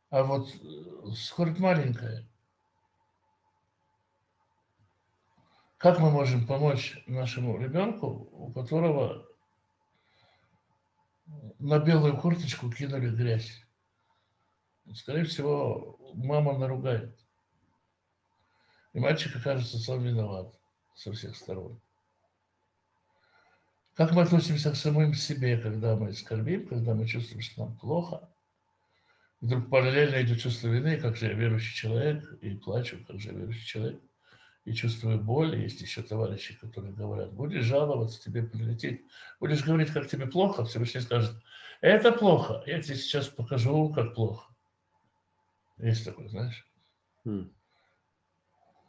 а 0.10 0.24
вот 0.24 0.50
скорость 1.16 1.60
маленькая. 1.60 2.26
Как 5.78 6.00
мы 6.00 6.10
можем 6.10 6.48
помочь 6.48 7.04
нашему 7.06 7.58
ребенку, 7.60 8.30
у 8.32 8.52
которого 8.54 9.28
на 11.60 11.80
белую 11.80 12.18
курточку 12.18 12.72
кинули 12.72 13.10
грязь? 13.10 13.67
Скорее 14.94 15.26
всего, 15.26 16.00
мама 16.14 16.58
наругает. 16.58 17.18
И 18.94 19.00
мальчик 19.00 19.36
окажется 19.36 19.78
сам 19.78 20.04
виноват 20.04 20.58
со 20.96 21.12
всех 21.12 21.36
сторон. 21.36 21.80
Как 23.96 24.12
мы 24.12 24.22
относимся 24.22 24.72
к 24.72 24.76
самим 24.76 25.14
себе, 25.14 25.58
когда 25.58 25.96
мы 25.96 26.14
скорбим, 26.14 26.68
когда 26.68 26.94
мы 26.94 27.08
чувствуем, 27.08 27.42
что 27.42 27.66
нам 27.66 27.78
плохо? 27.78 28.30
Вдруг 29.42 29.70
параллельно 29.70 30.22
идет 30.22 30.40
чувство 30.40 30.68
вины, 30.68 30.98
как 30.98 31.16
же 31.16 31.28
я 31.28 31.34
верующий 31.34 31.76
человек, 31.76 32.32
и 32.42 32.56
плачу, 32.56 32.98
как 33.08 33.20
же 33.20 33.30
я 33.30 33.36
верующий 33.36 33.66
человек, 33.66 34.02
и 34.66 34.74
чувствую 34.74 35.20
боль. 35.20 35.60
Есть 35.60 35.82
еще 35.82 36.02
товарищи, 36.02 36.58
которые 36.60 36.94
говорят, 36.94 37.34
будешь 37.34 37.64
жаловаться, 37.64 38.22
тебе 38.22 38.44
прилетит. 38.44 39.06
Будешь 39.40 39.64
говорить, 39.64 39.92
как 39.92 40.08
тебе 40.08 40.28
плохо, 40.28 40.66
Всевышний 40.66 41.02
скажет, 41.02 41.36
это 41.82 42.12
плохо, 42.12 42.64
я 42.66 42.82
тебе 42.82 42.96
сейчас 42.96 43.28
покажу, 43.28 43.94
как 43.94 44.16
плохо. 44.16 44.52
Есть 45.78 46.06
такое, 46.06 46.28
знаешь? 46.28 46.66
М. 47.26 47.54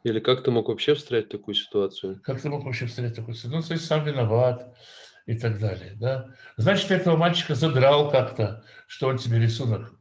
Или 0.03 0.19
как 0.19 0.43
ты 0.43 0.51
мог 0.51 0.69
вообще 0.69 0.95
встретить 0.95 1.29
такую 1.29 1.55
ситуацию? 1.55 2.21
Как 2.23 2.41
ты 2.41 2.49
мог 2.49 2.63
вообще 2.63 2.85
встретить 2.85 3.15
такую 3.15 3.35
ситуацию? 3.35 3.61
Ну, 3.61 3.73
есть 3.75 3.85
сам 3.85 4.05
виноват 4.05 4.75
и 5.25 5.37
так 5.37 5.59
далее, 5.59 5.93
да? 5.95 6.33
Значит, 6.57 6.89
этого 6.91 7.17
мальчика 7.17 7.53
задрал 7.53 8.09
как-то, 8.09 8.63
что 8.87 9.07
он 9.07 9.17
тебе 9.17 9.39
рисунок, 9.39 9.93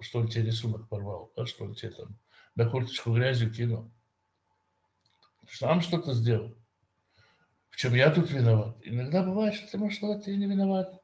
что 0.00 0.20
он 0.20 0.28
тебе 0.28 0.44
рисунок 0.44 0.88
порвал, 0.88 1.32
да? 1.36 1.46
что 1.46 1.64
он 1.64 1.74
тебе 1.74 1.90
там 1.90 2.18
на 2.54 2.68
курточку 2.68 3.12
грязью 3.14 3.52
кинул. 3.52 3.90
Сам 5.50 5.80
что-то 5.80 6.12
сделал. 6.12 6.56
В 7.70 7.76
чем 7.76 7.94
я 7.94 8.10
тут 8.10 8.30
виноват? 8.30 8.76
Иногда 8.82 9.22
бывает, 9.22 9.54
что 9.54 9.70
ты 9.72 9.78
можешь 9.78 9.98
сказать, 9.98 10.24
ты 10.24 10.36
не 10.36 10.46
виноват. 10.46 11.00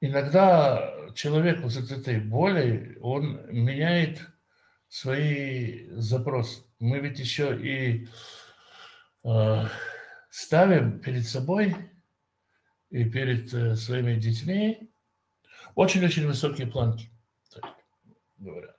Иногда 0.00 0.94
человек 1.14 1.60
вот 1.60 1.76
от 1.76 1.90
этой 1.90 2.20
боли, 2.20 2.98
он 3.00 3.40
меняет 3.50 4.20
свои 4.88 5.88
запросы. 5.90 6.62
Мы 6.78 6.98
ведь 7.00 7.18
еще 7.18 7.56
и 7.56 8.08
э, 9.24 9.64
ставим 10.30 11.00
перед 11.00 11.26
собой 11.26 11.76
и 12.90 13.04
перед 13.04 13.52
э, 13.54 13.76
своими 13.76 14.18
детьми 14.18 14.90
очень-очень 15.74 16.26
высокие 16.26 16.66
планки, 16.66 17.10
так 17.52 17.64
говоря. 18.38 18.74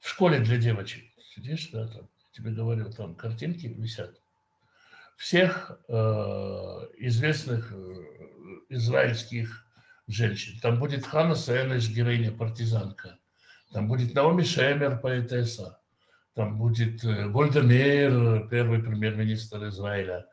В 0.00 0.08
школе 0.08 0.40
для 0.40 0.56
девочек 0.56 1.04
сидишь, 1.34 1.68
да, 1.70 1.86
там, 1.86 2.08
тебе 2.32 2.50
говорил, 2.50 2.92
там 2.92 3.14
картинки 3.14 3.66
висят. 3.66 4.20
Всех 5.16 5.80
э, 5.88 5.92
известных 6.98 7.72
э, 7.72 7.94
израильских 8.68 9.67
женщин. 10.08 10.58
Там 10.60 10.78
будет 10.78 11.06
Хана 11.06 11.34
Саэныш, 11.34 11.88
героиня, 11.90 12.32
партизанка. 12.32 13.18
Там 13.72 13.86
будет 13.86 14.14
Наоми 14.14 14.42
Шемер, 14.42 14.98
поэтесса. 14.98 15.80
Там 16.34 16.56
будет 16.56 17.04
э, 17.04 17.28
Гольда 17.28 17.62
Мейер, 17.62 18.48
первый 18.48 18.82
премьер-министр 18.82 19.68
Израиля. 19.68 20.26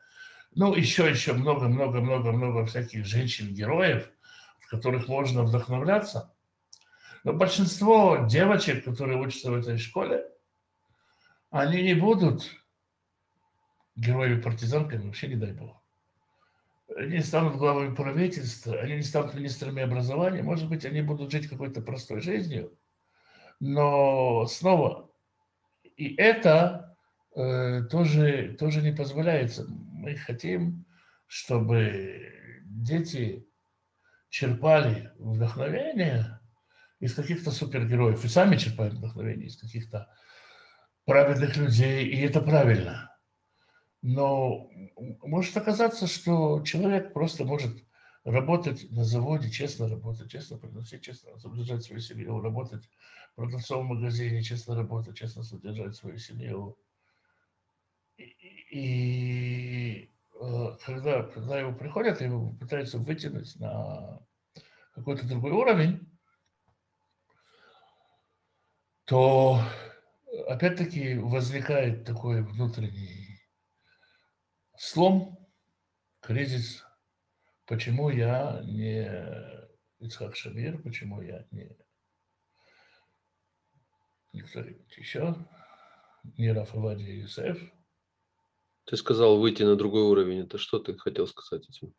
Ну, 0.54 0.74
еще, 0.74 1.08
еще 1.08 1.34
много-много-много-много 1.34 2.64
всяких 2.64 3.04
женщин-героев, 3.04 4.10
в 4.60 4.70
которых 4.70 5.08
можно 5.08 5.42
вдохновляться. 5.42 6.32
Но 7.24 7.34
большинство 7.34 8.26
девочек, 8.28 8.84
которые 8.84 9.18
учатся 9.18 9.50
в 9.50 9.56
этой 9.56 9.76
школе, 9.76 10.24
они 11.50 11.82
не 11.82 11.94
будут 11.94 12.50
героями-партизанками, 13.96 15.06
вообще 15.06 15.28
не 15.28 15.36
дай 15.36 15.52
бог 15.52 15.85
они 16.94 17.20
станут 17.20 17.56
главами 17.56 17.94
правительства, 17.94 18.78
они 18.78 18.96
не 18.96 19.02
станут 19.02 19.34
министрами 19.34 19.82
образования, 19.82 20.42
может 20.42 20.68
быть, 20.68 20.84
они 20.84 21.02
будут 21.02 21.32
жить 21.32 21.48
какой-то 21.48 21.80
простой 21.80 22.20
жизнью, 22.20 22.78
но 23.58 24.46
снова, 24.46 25.10
и 25.96 26.14
это 26.14 26.96
э, 27.34 27.82
тоже, 27.90 28.56
тоже 28.58 28.82
не 28.82 28.92
позволяется. 28.92 29.66
Мы 29.68 30.14
хотим, 30.16 30.86
чтобы 31.26 32.62
дети 32.64 33.48
черпали 34.28 35.12
вдохновение 35.18 36.40
из 37.00 37.14
каких-то 37.14 37.50
супергероев, 37.50 38.24
и 38.24 38.28
сами 38.28 38.56
черпают 38.56 38.94
вдохновение 38.94 39.48
из 39.48 39.56
каких-то 39.56 40.08
праведных 41.04 41.56
людей, 41.56 42.06
и 42.06 42.20
это 42.20 42.40
правильно– 42.40 43.10
но 44.08 44.70
может 45.24 45.56
оказаться, 45.56 46.06
что 46.06 46.62
человек 46.62 47.12
просто 47.12 47.44
может 47.44 47.84
работать 48.22 48.88
на 48.92 49.02
заводе, 49.02 49.50
честно 49.50 49.88
работать, 49.88 50.30
честно 50.30 50.58
приносить, 50.58 51.02
честно 51.02 51.36
содержать 51.40 51.82
свою 51.82 52.00
семью, 52.00 52.40
работать 52.40 52.88
в 53.32 53.34
продавцовом 53.34 53.86
магазине, 53.86 54.42
честно 54.42 54.76
работать, 54.76 55.16
честно 55.16 55.42
содержать 55.42 55.96
свою 55.96 56.18
семью. 56.18 56.78
И, 58.16 58.32
и 58.70 60.10
э, 60.40 60.76
когда, 60.84 61.24
когда 61.24 61.58
его 61.58 61.72
приходят, 61.72 62.20
его 62.20 62.52
пытаются 62.52 62.98
вытянуть 62.98 63.58
на 63.58 64.24
какой-то 64.94 65.26
другой 65.26 65.50
уровень, 65.50 66.08
то 69.04 69.60
опять-таки 70.46 71.18
возникает 71.18 72.04
такой 72.04 72.42
внутренний 72.42 73.25
слом, 74.78 75.38
кризис. 76.20 76.84
Почему 77.66 78.10
я 78.10 78.62
не 78.64 79.08
Ицхак 79.98 80.36
Шамир, 80.36 80.80
почему 80.82 81.20
я 81.22 81.46
не 81.50 81.76
кто-нибудь 84.42 84.96
еще, 84.96 85.34
не 86.36 86.52
Рафавади 86.52 87.02
Юсеф. 87.02 87.58
Ты 88.84 88.96
сказал 88.96 89.38
выйти 89.38 89.62
на 89.62 89.76
другой 89.76 90.02
уровень. 90.02 90.40
Это 90.44 90.58
что 90.58 90.78
ты 90.78 90.96
хотел 90.96 91.26
сказать 91.26 91.68
этим? 91.68 91.92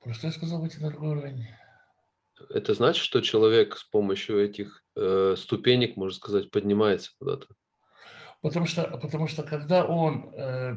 Просто 0.00 0.28
я 0.28 0.32
сказал 0.32 0.60
выйти 0.60 0.78
на 0.78 0.90
другой 0.90 1.16
уровень. 1.16 1.46
Это 2.50 2.74
значит, 2.74 3.02
что 3.02 3.22
человек 3.22 3.76
с 3.76 3.84
помощью 3.84 4.44
этих 4.44 4.84
э, 4.94 5.34
ступенек, 5.38 5.96
можно 5.96 6.16
сказать, 6.16 6.50
поднимается 6.50 7.12
куда-то? 7.18 7.46
Потому 8.42 8.66
что, 8.66 8.84
потому 8.98 9.28
что 9.28 9.42
когда 9.42 9.84
он 9.84 10.32
э, 10.34 10.76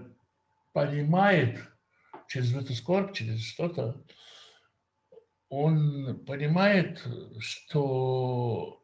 понимает 0.73 1.61
через 2.27 2.55
эту 2.55 2.73
скорбь, 2.73 3.13
через 3.13 3.43
что-то, 3.43 4.03
он 5.49 6.23
понимает, 6.25 7.03
что, 7.39 8.83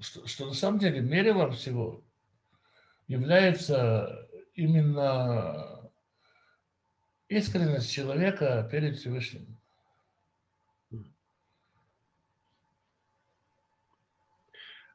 что, 0.00 0.26
что 0.26 0.46
на 0.46 0.54
самом 0.54 0.78
деле 0.78 1.00
мерилом 1.00 1.52
всего 1.52 2.02
является 3.06 4.28
именно 4.54 5.90
искренность 7.28 7.92
человека 7.92 8.68
перед 8.70 8.96
Всевышним. 8.96 9.51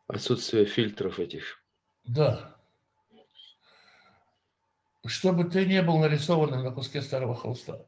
Отсутствие 0.08 0.66
фильтров 0.66 1.20
этих. 1.20 1.62
Да. 2.06 2.56
Чтобы 5.06 5.46
ты 5.46 5.66
не 5.66 5.82
был 5.82 5.98
нарисованным 6.00 6.64
на 6.64 6.72
куске 6.72 7.02
старого 7.02 7.36
холста. 7.36 7.86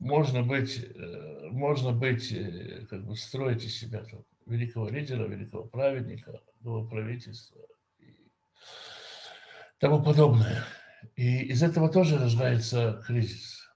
Можно 0.00 0.42
быть, 0.42 0.78
э, 0.78 1.48
можно 1.50 1.92
быть, 1.92 2.32
э, 2.32 2.86
как 2.86 3.04
бы 3.04 3.16
строить 3.16 3.64
из 3.64 3.78
себя 3.78 4.04
там, 4.04 4.24
великого 4.46 4.88
лидера, 4.88 5.26
великого 5.26 5.64
праведника, 5.64 6.40
нового 6.60 6.88
правительства 6.88 7.60
и 7.98 8.30
тому 9.78 10.02
подобное. 10.02 10.64
И 11.14 11.44
из 11.44 11.62
этого 11.62 11.88
тоже 11.88 12.18
рождается 12.18 13.02
кризис. 13.06 13.68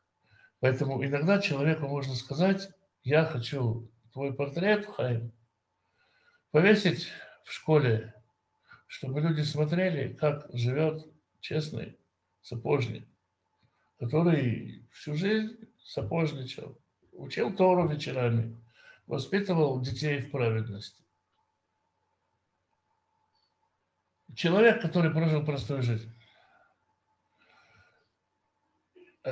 Поэтому 0.61 1.05
иногда 1.05 1.41
человеку 1.41 1.87
можно 1.87 2.15
сказать, 2.15 2.69
я 3.03 3.25
хочу 3.25 3.91
твой 4.13 4.33
портрет, 4.33 4.87
Хайм, 4.87 5.33
повесить 6.53 7.09
в 7.45 7.53
школе, 7.53 8.15
чтобы 8.87 9.21
люди 9.21 9.41
смотрели, 9.41 10.13
как 10.13 10.47
живет 10.53 11.05
честный 11.41 11.99
сапожник, 12.43 13.09
который 13.99 14.87
всю 14.93 15.15
жизнь 15.15 15.59
сапожничал, 15.83 16.79
учил 17.13 17.55
Тору 17.57 17.89
вечерами, 17.89 18.63
воспитывал 19.07 19.81
детей 19.81 20.21
в 20.21 20.31
праведности. 20.31 21.03
Человек, 24.37 24.81
который 24.81 25.11
прожил 25.11 25.45
простую 25.45 25.83
жизнь. 25.83 26.11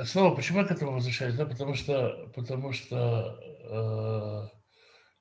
Снова, 0.05 0.35
почему 0.35 0.59
я 0.59 0.65
к 0.65 0.71
этому 0.71 0.93
возвращаюсь? 0.93 1.35
Да, 1.35 1.45
потому 1.45 1.75
что, 1.75 2.31
потому 2.35 2.71
что 2.71 4.49
э, 4.53 4.57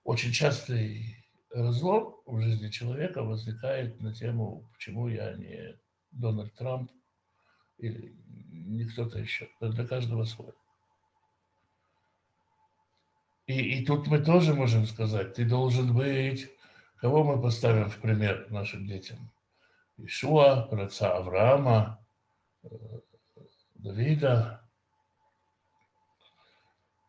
очень 0.05 0.33
частый 0.33 1.20
разлом 1.53 2.17
в 2.27 2.41
жизни 2.41 2.69
человека 2.71 3.23
возникает 3.23 4.01
на 4.01 4.15
тему, 4.15 4.69
почему 4.73 5.09
я 5.09 5.35
не 5.35 5.79
Дональд 6.13 6.55
Трамп 6.55 6.91
или 7.79 8.15
не 8.51 8.85
кто-то 8.85 9.19
еще. 9.19 9.49
Для 9.61 9.87
каждого 9.87 10.25
свой. 10.25 10.53
И, 13.47 13.79
и 13.79 13.85
тут 13.85 14.07
мы 14.07 14.21
тоже 14.21 14.55
можем 14.55 14.87
сказать, 14.87 15.35
ты 15.35 15.45
должен 15.45 15.95
быть, 15.95 16.49
кого 16.97 17.25
мы 17.25 17.41
поставим 17.43 17.91
в 17.91 17.99
пример 17.99 18.47
нашим 18.51 18.87
детям? 18.87 19.33
Ишуа, 19.97 20.63
праца 20.71 21.17
Авраама, 21.17 22.05
э, 22.63 22.69
Давида, 23.75 24.63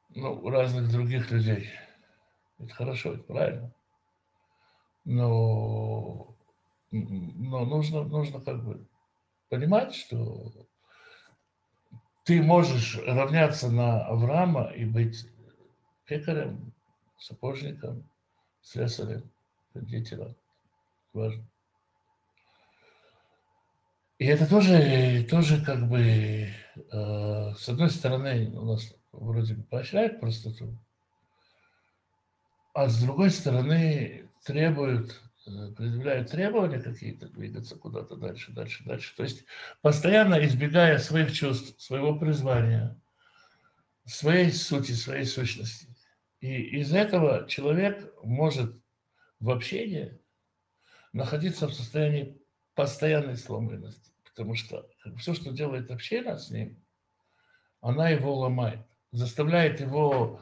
ну, 0.09 0.49
разных 0.49 0.91
других 0.91 1.29
людей. 1.31 1.69
Это 2.57 2.73
хорошо, 2.73 3.13
это 3.13 3.23
правильно 3.23 3.73
но, 5.05 6.35
но 6.91 7.65
нужно, 7.65 8.03
нужно 8.03 8.41
как 8.41 8.63
бы 8.63 8.85
понимать, 9.49 9.95
что 9.95 10.51
ты 12.23 12.41
можешь 12.41 12.97
равняться 13.05 13.69
на 13.69 14.05
Авраама 14.05 14.71
и 14.71 14.85
быть 14.85 15.27
пекарем, 16.05 16.73
сапожником, 17.17 18.09
слесарем, 18.61 19.29
кондитером. 19.73 20.35
Важно. 21.13 21.43
И 24.19 24.25
это 24.25 24.47
тоже, 24.47 25.25
тоже 25.29 25.63
как 25.65 25.89
бы, 25.89 25.99
э, 25.99 27.53
с 27.55 27.67
одной 27.67 27.89
стороны, 27.89 28.51
у 28.55 28.65
нас 28.65 28.93
вроде 29.11 29.55
бы 29.55 29.63
поощряет 29.63 30.19
простоту, 30.19 30.77
а 32.73 32.87
с 32.87 33.01
другой 33.01 33.31
стороны 33.31 34.29
требуют, 34.43 35.21
э, 35.47 35.71
предъявляют 35.75 36.31
требования 36.31 36.79
какие-то, 36.79 37.27
двигаться 37.27 37.75
куда-то 37.75 38.15
дальше, 38.15 38.51
дальше, 38.51 38.83
дальше. 38.85 39.15
То 39.15 39.23
есть 39.23 39.45
постоянно 39.81 40.43
избегая 40.45 40.97
своих 40.99 41.31
чувств, 41.31 41.79
своего 41.81 42.17
призвания, 42.17 42.99
своей 44.05 44.51
сути, 44.51 44.91
своей 44.93 45.25
сущности. 45.25 45.87
И 46.39 46.79
из 46.79 46.93
этого 46.93 47.47
человек 47.47 48.13
может 48.23 48.75
в 49.39 49.49
общении 49.51 50.19
находиться 51.13 51.67
в 51.67 51.73
состоянии 51.73 52.41
постоянной 52.73 53.37
сломленности, 53.37 54.11
потому 54.23 54.55
что 54.55 54.89
все, 55.17 55.33
что 55.33 55.51
делает 55.51 55.91
община 55.91 56.37
с 56.37 56.49
ним, 56.49 56.83
она 57.81 58.09
его 58.09 58.35
ломает, 58.35 58.79
заставляет 59.11 59.81
его 59.81 60.39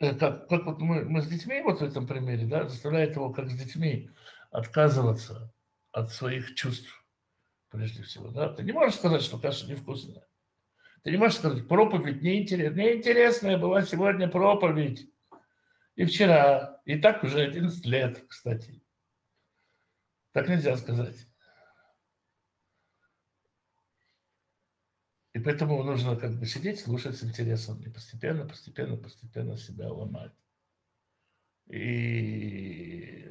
как, 0.00 0.48
как 0.48 0.64
вот 0.64 0.80
мы, 0.80 1.04
мы 1.04 1.20
с 1.20 1.28
детьми, 1.28 1.60
вот 1.60 1.80
в 1.80 1.84
этом 1.84 2.06
примере, 2.06 2.46
да, 2.46 2.66
заставляет 2.66 3.16
его, 3.16 3.30
как 3.30 3.50
с 3.50 3.54
детьми, 3.54 4.10
отказываться 4.50 5.52
от 5.92 6.10
своих 6.10 6.54
чувств, 6.54 7.04
прежде 7.68 8.02
всего. 8.02 8.28
Да? 8.28 8.48
Ты 8.48 8.62
не 8.62 8.72
можешь 8.72 8.96
сказать, 8.96 9.22
что 9.22 9.38
каша 9.38 9.66
невкусная. 9.66 10.26
Ты 11.02 11.10
не 11.10 11.16
можешь 11.18 11.38
сказать, 11.38 11.68
проповедь 11.68 12.22
неинтересная. 12.22 12.84
Неинтересная 12.84 13.58
была 13.58 13.82
сегодня 13.82 14.28
проповедь. 14.28 15.10
И 15.96 16.04
вчера. 16.04 16.80
И 16.84 16.98
так 16.98 17.22
уже 17.22 17.40
11 17.40 17.84
лет, 17.86 18.24
кстати. 18.26 18.82
Так 20.32 20.48
нельзя 20.48 20.76
сказать. 20.76 21.26
И 25.32 25.38
поэтому 25.38 25.82
нужно 25.84 26.16
как 26.16 26.38
бы 26.38 26.46
сидеть, 26.46 26.80
слушать 26.80 27.16
с 27.16 27.22
интересом 27.22 27.80
и 27.82 27.88
постепенно, 27.88 28.46
постепенно, 28.46 28.96
постепенно 28.96 29.56
себя 29.56 29.92
ломать. 29.92 30.32
И 31.68 33.30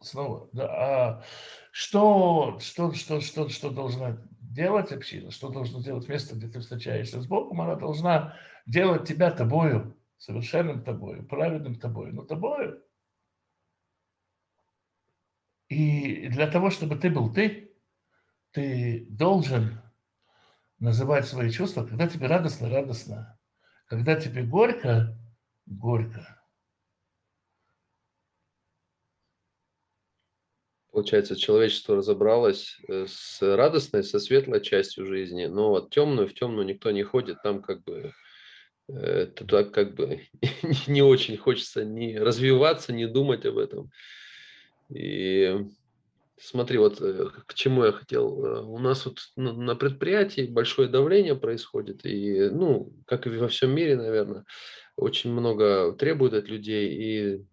снова, 0.00 0.48
да, 0.52 0.68
а 0.68 1.24
что, 1.70 2.58
что, 2.60 2.94
что, 2.94 3.20
что, 3.20 3.48
что 3.50 3.70
должна 3.70 4.26
делать 4.40 4.90
община, 4.90 5.30
что 5.30 5.50
должно 5.50 5.82
делать 5.82 6.08
место, 6.08 6.34
где 6.34 6.48
ты 6.48 6.60
встречаешься 6.60 7.20
с 7.20 7.26
Богом, 7.26 7.60
она 7.60 7.76
должна 7.76 8.36
делать 8.64 9.06
тебя 9.06 9.30
тобою, 9.30 9.96
совершенным 10.16 10.82
тобою, 10.82 11.26
праведным 11.26 11.74
тобою, 11.74 12.14
но 12.14 12.22
тобою. 12.24 12.82
И 15.68 16.26
для 16.28 16.50
того, 16.50 16.70
чтобы 16.70 16.96
ты 16.96 17.10
был 17.10 17.32
ты, 17.32 17.76
ты 18.52 19.06
должен 19.10 19.78
называть 20.80 21.26
свои 21.26 21.50
чувства, 21.50 21.86
когда 21.86 22.08
тебе 22.08 22.26
радостно, 22.26 22.68
радостно. 22.68 23.38
Когда 23.86 24.16
тебе 24.16 24.42
горько, 24.42 25.16
горько. 25.66 26.40
Получается, 30.92 31.36
человечество 31.36 31.96
разобралось 31.96 32.78
э, 32.88 33.06
с 33.08 33.40
радостной, 33.40 34.02
со 34.02 34.18
светлой 34.18 34.60
частью 34.60 35.06
жизни, 35.06 35.46
но 35.46 35.70
вот 35.70 35.90
темную 35.90 36.26
в 36.28 36.34
темную 36.34 36.66
никто 36.66 36.90
не 36.90 37.04
ходит, 37.04 37.42
там 37.42 37.62
как 37.62 37.84
бы 37.84 38.12
э, 38.88 39.26
так 39.26 39.72
как 39.72 39.94
бы 39.94 40.22
не 40.88 41.02
очень 41.02 41.36
хочется 41.36 41.84
ни 41.84 42.16
развиваться, 42.16 42.92
ни 42.92 43.04
думать 43.04 43.46
об 43.46 43.58
этом. 43.58 43.92
И 44.88 45.64
Смотри, 46.40 46.78
вот 46.78 47.00
э, 47.00 47.26
к 47.46 47.54
чему 47.54 47.84
я 47.84 47.92
хотел. 47.92 48.44
Э, 48.44 48.62
у 48.62 48.78
нас 48.78 49.04
вот 49.06 49.18
на 49.36 49.76
предприятии 49.76 50.46
большое 50.50 50.88
давление 50.88 51.36
происходит, 51.36 52.04
и, 52.04 52.48
ну, 52.50 52.92
как 53.06 53.26
и 53.26 53.30
во 53.30 53.48
всем 53.48 53.70
мире, 53.72 53.96
наверное, 53.96 54.44
очень 54.96 55.32
много 55.32 55.92
требует 55.92 56.34
от 56.34 56.48
людей. 56.48 56.88
И 56.92 57.44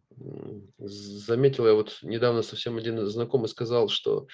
заметил 0.80 1.68
я 1.68 1.74
вот 1.74 2.00
недавно 2.02 2.42
совсем 2.42 2.78
один 2.78 3.06
знакомый 3.06 3.50
сказал, 3.50 3.88
что 3.90 4.28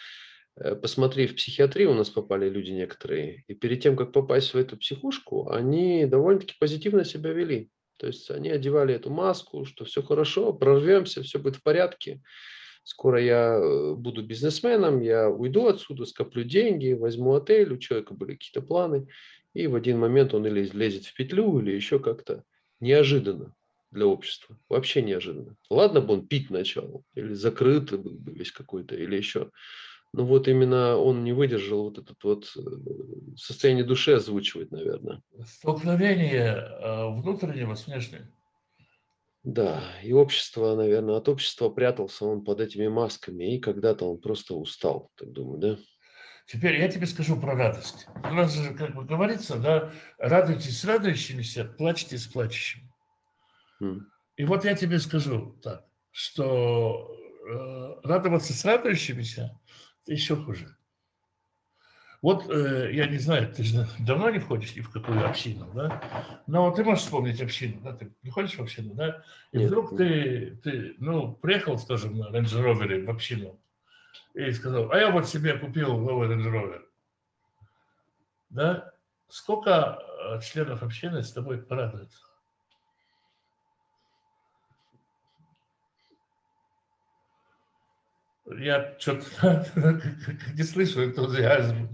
Э, 0.55 0.75
посмотри, 0.75 1.27
в 1.27 1.35
психиатрию 1.35 1.91
у 1.91 1.95
нас 1.95 2.09
попали 2.09 2.49
люди 2.49 2.71
некоторые, 2.71 3.43
и 3.47 3.53
перед 3.53 3.81
тем, 3.81 3.95
как 3.95 4.11
попасть 4.11 4.53
в 4.53 4.57
эту 4.57 4.77
психушку, 4.77 5.49
они 5.49 6.05
довольно-таки 6.05 6.55
позитивно 6.59 7.05
себя 7.05 7.31
вели. 7.31 7.69
То 7.97 8.07
есть 8.07 8.29
они 8.31 8.49
одевали 8.49 8.93
эту 8.93 9.09
маску, 9.09 9.65
что 9.65 9.85
все 9.85 10.01
хорошо, 10.03 10.53
прорвемся, 10.53 11.23
все 11.23 11.39
будет 11.39 11.57
в 11.57 11.63
порядке. 11.63 12.21
Скоро 12.83 13.21
я 13.21 13.55
э, 13.55 13.93
буду 13.95 14.23
бизнесменом, 14.23 15.01
я 15.01 15.29
уйду 15.29 15.67
отсюда, 15.67 16.05
скоплю 16.05 16.43
деньги, 16.43 16.93
возьму 16.93 17.35
отель, 17.35 17.73
у 17.73 17.77
человека 17.77 18.13
были 18.13 18.33
какие-то 18.33 18.61
планы, 18.61 19.07
и 19.53 19.67
в 19.67 19.75
один 19.75 19.99
момент 19.99 20.33
он 20.33 20.45
или 20.45 20.69
лезет 20.73 21.05
в 21.05 21.13
петлю, 21.15 21.59
или 21.59 21.71
еще 21.71 21.99
как-то 21.99 22.43
неожиданно 22.81 23.55
для 23.91 24.05
общества. 24.07 24.57
Вообще 24.67 25.01
неожиданно. 25.01 25.55
Ладно 25.69 26.01
бы 26.01 26.15
он 26.15 26.27
пить 26.27 26.49
начал, 26.49 27.03
или 27.15 27.33
закрытый 27.33 27.99
был 27.99 28.13
бы 28.13 28.33
весь 28.33 28.51
какой-то, 28.51 28.95
или 28.95 29.15
еще. 29.15 29.51
Ну 30.11 30.25
вот 30.25 30.47
именно 30.47 30.97
он 30.97 31.23
не 31.23 31.31
выдержал 31.31 31.85
вот 31.85 31.97
этот 31.97 32.23
вот 32.23 32.51
э, 32.55 32.61
состояние 33.37 33.85
души 33.85 34.11
озвучивать, 34.11 34.71
наверное. 34.71 35.21
Столкновение 35.45 36.53
э, 36.53 37.09
внутреннего 37.09 37.75
с 37.75 37.87
внешним. 37.87 38.27
Да, 39.43 39.83
и 40.01 40.13
общество, 40.13 40.75
наверное, 40.75 41.17
от 41.17 41.27
общества 41.27 41.69
прятался 41.69 42.25
он 42.25 42.45
под 42.45 42.61
этими 42.61 42.87
масками, 42.87 43.55
и 43.55 43.59
когда-то 43.59 44.09
он 44.09 44.21
просто 44.21 44.55
устал, 44.55 45.11
так 45.15 45.31
думаю, 45.31 45.59
да? 45.59 45.77
Теперь 46.47 46.79
я 46.79 46.87
тебе 46.87 47.05
скажу 47.07 47.39
про 47.39 47.55
радость. 47.55 48.07
У 48.23 48.33
нас 48.33 48.53
же, 48.53 48.73
как 48.73 48.95
бы 48.95 49.05
говорится, 49.05 49.57
да, 49.57 49.91
радуйтесь 50.17 50.79
с 50.79 50.85
радующимися, 50.85 51.65
плачьте 51.65 52.17
с 52.17 52.27
плачущими. 52.27 52.89
Mm. 53.81 53.99
И 54.37 54.45
вот 54.45 54.65
я 54.65 54.75
тебе 54.75 54.99
скажу 54.99 55.57
так, 55.61 55.85
что 56.11 57.09
э, 57.47 58.07
радоваться 58.07 58.53
с 58.53 58.63
радующимися 58.63 59.59
еще 60.05 60.35
хуже. 60.35 60.75
Вот 62.23 62.49
э, 62.49 62.89
я 62.93 63.07
не 63.07 63.17
знаю, 63.17 63.53
ты 63.53 63.63
же 63.63 63.85
давно 63.99 64.29
не 64.29 64.39
входишь 64.39 64.77
ни 64.77 64.79
в 64.79 64.89
какую 64.89 65.27
общину, 65.27 65.69
да? 65.73 66.01
Но 66.47 66.71
ты 66.71 66.81
можешь 66.85 67.03
вспомнить 67.03 67.41
общину, 67.41 67.81
да? 67.81 67.91
Ты 67.91 68.13
не 68.23 68.31
ходишь 68.31 68.55
в 68.55 68.61
общину, 68.61 68.93
да? 68.93 69.21
И 69.51 69.57
Нет. 69.57 69.67
вдруг 69.67 69.97
ты, 69.97 70.57
ты, 70.63 70.95
ну, 70.99 71.33
приехал, 71.33 71.77
скажем, 71.77 72.17
на 72.17 72.29
Range 72.29 72.45
Rover 72.45 73.05
в 73.05 73.09
общину 73.09 73.59
и 74.33 74.51
сказал, 74.53 74.89
а 74.93 74.97
я 74.97 75.11
вот 75.11 75.27
себе 75.27 75.57
купил 75.57 75.97
новый 75.97 76.29
Range 76.29 76.49
Rover. 76.49 76.81
Да? 78.51 78.93
Сколько 79.27 79.99
э, 80.31 80.39
членов 80.39 80.81
общины 80.81 81.23
с 81.23 81.33
тобой 81.33 81.57
порадуются? 81.57 82.19
Я 88.45 88.95
что-то 88.97 89.65
не 90.53 90.63
слышу 90.63 91.03
энтузиазма. 91.03 91.89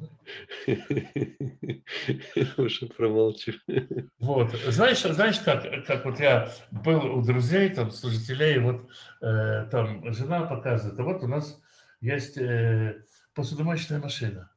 Уже 2.58 2.86
промолчу. 2.88 3.54
Вот. 4.20 4.52
Знаешь, 4.68 5.02
знаешь 5.02 5.40
как, 5.40 5.86
как 5.86 6.06
вот 6.06 6.20
я 6.20 6.52
был 6.72 7.18
у 7.18 7.22
друзей, 7.22 7.70
там, 7.70 7.92
служителей, 7.92 8.60
вот 8.60 8.90
э, 9.22 9.68
там 9.72 10.12
жена 10.14 10.42
показывает, 10.42 11.00
а 11.00 11.04
вот 11.04 11.24
у 11.24 11.28
нас 11.28 11.62
есть 12.02 12.38
э, 12.38 13.04
посудомоечная 13.34 14.00
машина. 14.00 14.52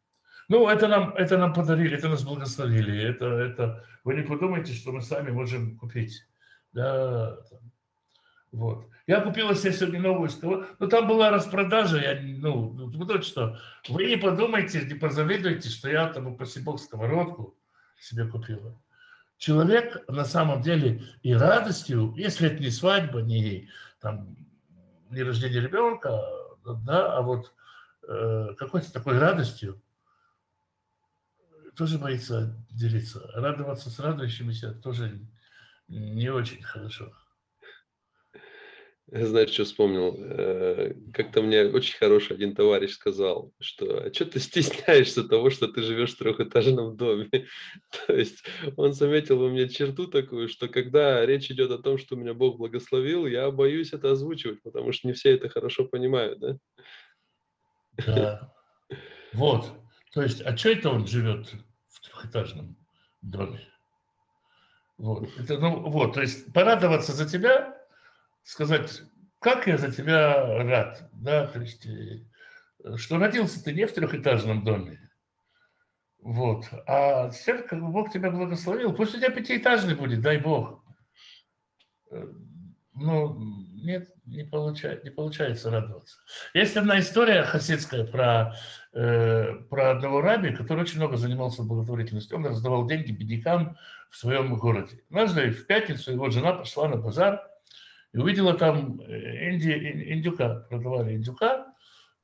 Ну, 0.48 0.68
это 0.68 0.88
нам, 0.88 1.14
это 1.14 1.38
нам 1.38 1.52
подарили, 1.52 1.96
это 1.96 2.08
нас 2.08 2.24
благословили. 2.24 3.02
Это, 3.02 3.26
это, 3.26 3.84
вы 4.04 4.14
не 4.14 4.22
подумайте, 4.22 4.72
что 4.72 4.92
мы 4.92 5.00
сами 5.00 5.30
можем 5.30 5.78
купить. 5.78 6.26
Да, 6.72 7.38
вот. 8.52 8.86
Я 9.06 9.20
купила 9.20 9.54
себе 9.54 9.72
сегодня 9.72 10.00
новую 10.00 10.28
сковородку. 10.28 10.76
Ну, 10.78 10.88
там 10.88 11.08
была 11.08 11.30
распродажа. 11.30 11.98
Я, 12.00 12.20
ну, 12.20 12.72
ну, 12.72 13.04
вот 13.04 13.24
что. 13.24 13.58
Вы 13.88 14.06
не 14.06 14.16
подумайте, 14.16 14.82
не 14.82 14.94
позавидуйте, 14.94 15.68
что 15.68 15.90
я 15.90 16.08
там, 16.08 16.36
бог, 16.36 16.78
сковородку 16.78 17.58
себе 17.98 18.26
купила. 18.26 18.80
Человек 19.38 20.08
на 20.08 20.24
самом 20.24 20.60
деле 20.60 21.02
и 21.22 21.34
радостью, 21.34 22.14
если 22.16 22.48
это 22.48 22.62
не 22.62 22.70
свадьба, 22.70 23.22
не, 23.22 23.68
там, 24.00 24.36
не 25.10 25.22
рождение 25.22 25.60
ребенка, 25.60 26.22
да, 26.64 27.16
а 27.16 27.22
вот 27.22 27.52
э, 28.06 28.54
какой-то 28.56 28.92
такой 28.92 29.18
радостью, 29.18 29.82
тоже 31.74 31.98
боится 31.98 32.54
делиться. 32.70 33.28
Радоваться 33.34 33.90
с 33.90 33.98
радующимися 33.98 34.74
тоже 34.74 35.26
не 35.88 36.28
очень 36.28 36.62
хорошо. 36.62 37.12
Знаешь, 39.06 39.50
что 39.50 39.64
вспомнил? 39.64 40.16
Э, 40.18 40.94
как-то 41.12 41.42
мне 41.42 41.64
очень 41.64 41.96
хороший 41.98 42.36
один 42.36 42.54
товарищ 42.54 42.92
сказал, 42.92 43.52
что 43.60 44.04
а 44.04 44.12
что 44.12 44.26
ты 44.26 44.40
стесняешься 44.40 45.24
того, 45.24 45.50
что 45.50 45.68
ты 45.68 45.82
живешь 45.82 46.14
в 46.14 46.18
трехэтажном 46.18 46.96
доме? 46.96 47.28
То 48.06 48.14
есть 48.14 48.44
он 48.76 48.92
заметил 48.92 49.38
во 49.38 49.48
мне 49.48 49.68
черту 49.68 50.06
такую, 50.06 50.48
что 50.48 50.68
когда 50.68 51.24
речь 51.26 51.50
идет 51.50 51.70
о 51.70 51.78
том, 51.78 51.98
что 51.98 52.16
меня 52.16 52.34
Бог 52.34 52.58
благословил, 52.58 53.26
я 53.26 53.50
боюсь 53.50 53.92
это 53.92 54.12
озвучивать, 54.12 54.62
потому 54.62 54.92
что 54.92 55.08
не 55.08 55.14
все 55.14 55.32
это 55.32 55.48
хорошо 55.48 55.84
понимают, 55.84 56.38
да? 56.38 56.58
Да. 58.06 58.54
Вот. 59.32 59.72
То 60.12 60.22
есть, 60.22 60.42
а 60.42 60.56
что 60.56 60.70
это 60.70 60.90
он 60.90 61.06
живет 61.06 61.52
в 61.88 62.00
трехэтажном 62.00 62.76
доме? 63.20 63.60
Вот. 64.98 65.28
Это, 65.38 65.58
ну, 65.58 65.90
вот, 65.90 66.14
то 66.14 66.20
есть 66.20 66.52
порадоваться 66.52 67.12
за 67.12 67.28
тебя 67.28 67.71
сказать, 68.42 69.02
как 69.38 69.66
я 69.66 69.76
за 69.76 69.92
тебя 69.92 70.62
рад, 70.62 71.08
да, 71.12 71.46
то 71.46 71.60
есть, 71.60 71.86
э, 71.86 72.24
что 72.96 73.18
родился 73.18 73.62
ты 73.62 73.72
не 73.72 73.86
в 73.86 73.92
трехэтажном 73.92 74.64
доме, 74.64 74.98
вот, 76.18 76.66
а 76.86 77.30
теперь 77.30 77.62
как 77.62 77.80
бы 77.80 77.88
Бог 77.88 78.12
тебя 78.12 78.30
благословил, 78.30 78.94
пусть 78.94 79.14
у 79.14 79.18
тебя 79.18 79.30
пятиэтажный 79.30 79.96
будет, 79.96 80.20
дай 80.20 80.38
Бог. 80.38 80.84
Э, 82.10 82.26
ну, 82.94 83.36
нет, 83.82 84.08
не, 84.26 84.44
получает, 84.44 85.02
не 85.02 85.10
получается 85.10 85.70
радоваться. 85.70 86.18
Есть 86.54 86.76
одна 86.76 87.00
история 87.00 87.42
хасидская 87.42 88.04
про, 88.04 88.54
э, 88.92 89.54
про 89.70 89.90
одного 89.92 90.20
раби, 90.20 90.54
который 90.54 90.82
очень 90.82 90.98
много 90.98 91.16
занимался 91.16 91.62
благотворительностью. 91.62 92.36
Он 92.36 92.46
раздавал 92.46 92.86
деньги 92.86 93.12
беднякам 93.12 93.76
в 94.10 94.16
своем 94.16 94.54
городе. 94.56 95.02
Однажды 95.08 95.50
в 95.50 95.66
пятницу 95.66 96.12
его 96.12 96.30
жена 96.30 96.52
пошла 96.52 96.88
на 96.88 96.96
базар, 96.96 97.42
и 98.12 98.18
увидела 98.18 98.54
там 98.54 99.00
э, 99.00 99.50
инди, 99.50 99.70
индюка, 100.12 100.66
продавали 100.68 101.16
индюка, 101.16 101.72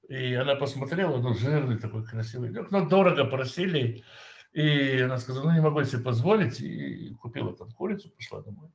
и 0.09 0.35
она 0.35 0.55
посмотрела, 0.55 1.19
ну, 1.19 1.35
жирный 1.35 1.79
такой 1.79 2.05
красивый 2.05 2.51
индюк, 2.51 2.71
но 2.71 2.89
дорого 2.89 3.25
просили, 3.25 4.05
и 4.53 5.01
она 5.01 5.19
сказала, 5.19 5.45
ну, 5.45 5.53
не 5.53 5.61
могу 5.61 5.83
себе 5.85 6.03
позволить, 6.03 6.61
и 6.61 7.15
купила 7.15 7.55
там 7.57 7.71
курицу, 7.73 8.11
пошла 8.11 8.43
домой. 8.43 8.71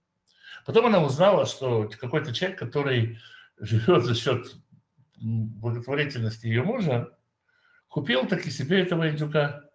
Потом 0.66 0.88
она 0.88 1.04
узнала, 1.04 1.46
что 1.46 1.90
какой-то 2.00 2.34
человек, 2.34 2.58
который 2.58 3.20
живет 3.60 4.06
за 4.06 4.16
счет 4.16 4.56
благотворительности 5.16 6.48
ее 6.48 6.64
мужа, 6.64 7.18
купил 7.88 8.28
таки 8.28 8.50
себе 8.50 8.82
этого 8.82 9.10
индюка. 9.10 9.70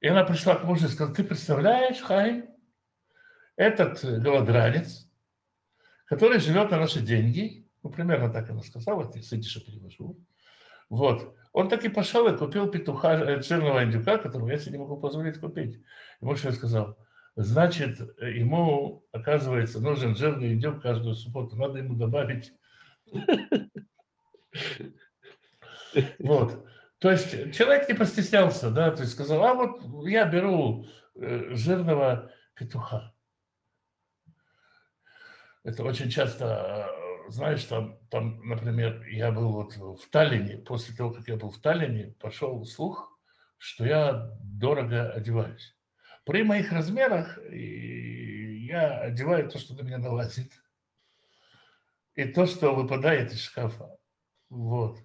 И 0.00 0.08
она 0.08 0.24
пришла 0.24 0.54
к 0.56 0.64
мужу 0.64 0.86
и 0.86 0.88
сказала, 0.88 1.14
ты 1.14 1.24
представляешь, 1.24 2.00
Хайм, 2.00 2.46
этот 3.56 4.04
голодранец 4.22 5.07
который 6.08 6.40
живет 6.40 6.70
на 6.70 6.78
наши 6.78 7.00
деньги, 7.00 7.66
ну, 7.82 7.90
примерно 7.90 8.30
так 8.30 8.48
она 8.50 8.62
сказала, 8.62 9.10
ты 9.10 9.22
сидишь 9.22 9.56
и 9.56 9.64
перевожу. 9.64 10.18
Вот. 10.88 11.34
Он 11.52 11.68
так 11.68 11.84
и 11.84 11.88
пошел 11.88 12.26
и 12.28 12.36
купил 12.36 12.70
петуха, 12.70 13.14
э, 13.14 13.42
жирного 13.42 13.84
индюка, 13.84 14.18
которого 14.18 14.50
я 14.50 14.58
себе 14.58 14.72
не 14.72 14.78
могу 14.78 14.96
позволить 14.96 15.38
купить. 15.38 15.76
И 16.20 16.24
муж 16.24 16.42
мне 16.44 16.52
сказал, 16.52 16.96
значит, 17.36 17.98
ему, 18.20 19.04
оказывается, 19.12 19.80
нужен 19.80 20.16
жирный 20.16 20.54
индюк 20.54 20.82
каждую 20.82 21.14
субботу, 21.14 21.56
надо 21.56 21.78
ему 21.78 21.94
добавить. 21.94 22.52
Вот. 26.18 26.64
То 26.98 27.10
есть 27.10 27.54
человек 27.54 27.88
не 27.88 27.94
постеснялся, 27.94 28.70
да, 28.70 28.90
то 28.90 29.02
есть 29.02 29.12
сказал, 29.12 29.42
а 29.42 29.54
вот 29.54 30.06
я 30.06 30.26
беру 30.26 30.84
э, 31.14 31.54
жирного 31.54 32.30
петуха. 32.54 33.14
Это 35.64 35.82
очень 35.84 36.08
часто, 36.08 36.88
э, 37.26 37.30
знаешь, 37.30 37.64
там, 37.64 37.98
там, 38.10 38.40
например, 38.48 39.04
я 39.08 39.32
был 39.32 39.52
вот 39.52 39.76
в 39.76 40.08
Таллине, 40.10 40.58
после 40.58 40.94
того, 40.94 41.10
как 41.10 41.28
я 41.28 41.36
был 41.36 41.50
в 41.50 41.60
Таллине, 41.60 42.14
пошел 42.20 42.64
слух, 42.64 43.18
что 43.58 43.84
я 43.84 44.30
дорого 44.42 45.10
одеваюсь. 45.10 45.76
При 46.24 46.42
моих 46.42 46.72
размерах 46.72 47.38
я 47.50 48.98
одеваю 49.00 49.48
то, 49.48 49.58
что 49.58 49.74
до 49.74 49.82
меня 49.82 49.98
налазит. 49.98 50.52
И 52.14 52.24
то, 52.24 52.46
что 52.46 52.74
выпадает 52.74 53.32
из 53.32 53.40
шкафа. 53.40 53.96
Вот. 54.50 54.98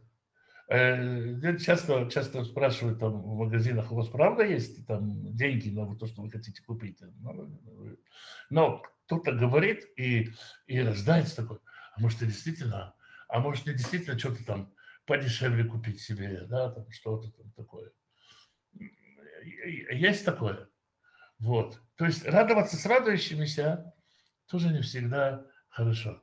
Э, 0.67 1.57
часто, 1.57 2.09
часто 2.09 2.43
спрашивают 2.43 2.99
там 2.99 3.21
в 3.21 3.37
магазинах, 3.37 3.91
у 3.91 3.95
вас 3.95 4.07
правда 4.07 4.43
есть 4.43 4.85
там 4.87 5.33
деньги 5.35 5.69
на 5.69 5.95
то, 5.95 6.07
что 6.07 6.21
вы 6.21 6.31
хотите 6.31 6.63
купить? 6.63 6.99
Но 8.49 8.81
кто-то 9.21 9.37
говорит 9.37 9.85
и, 9.97 10.31
и 10.67 10.79
рождается 10.81 11.35
такой, 11.35 11.59
а 11.95 12.01
может, 12.01 12.21
и 12.21 12.25
действительно, 12.25 12.95
а 13.27 13.39
может, 13.39 13.65
не 13.65 13.73
действительно 13.73 14.17
что-то 14.17 14.45
там 14.45 14.73
подешевле 15.05 15.65
купить 15.65 16.01
себе, 16.01 16.45
да, 16.45 16.71
там 16.71 16.89
что-то 16.91 17.31
там 17.31 17.51
такое. 17.51 17.91
Есть 19.91 20.25
такое. 20.25 20.69
Вот. 21.39 21.81
То 21.95 22.05
есть 22.05 22.25
радоваться 22.25 22.77
с 22.77 22.85
радующимися 22.85 23.93
тоже 24.47 24.69
не 24.69 24.81
всегда 24.81 25.45
хорошо. 25.69 26.21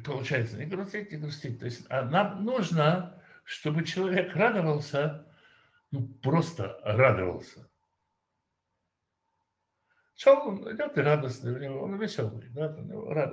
И 0.00 0.02
получается, 0.02 0.56
не 0.56 0.64
грустить, 0.64 1.12
не 1.12 1.18
грустить. 1.18 1.58
То 1.58 1.66
есть 1.66 1.84
а 1.90 2.02
нам 2.02 2.42
нужно, 2.42 3.22
чтобы 3.44 3.84
человек 3.84 4.34
радовался, 4.34 5.29
ну 5.90 6.08
просто 6.22 6.78
радовался. 6.82 7.68
Что 10.14 10.34
он 10.40 10.58
идет 10.74 10.98
и 10.98 11.00
радостный, 11.00 11.70
он 11.70 11.98
веселый. 11.98 12.46
Да, 12.50 12.76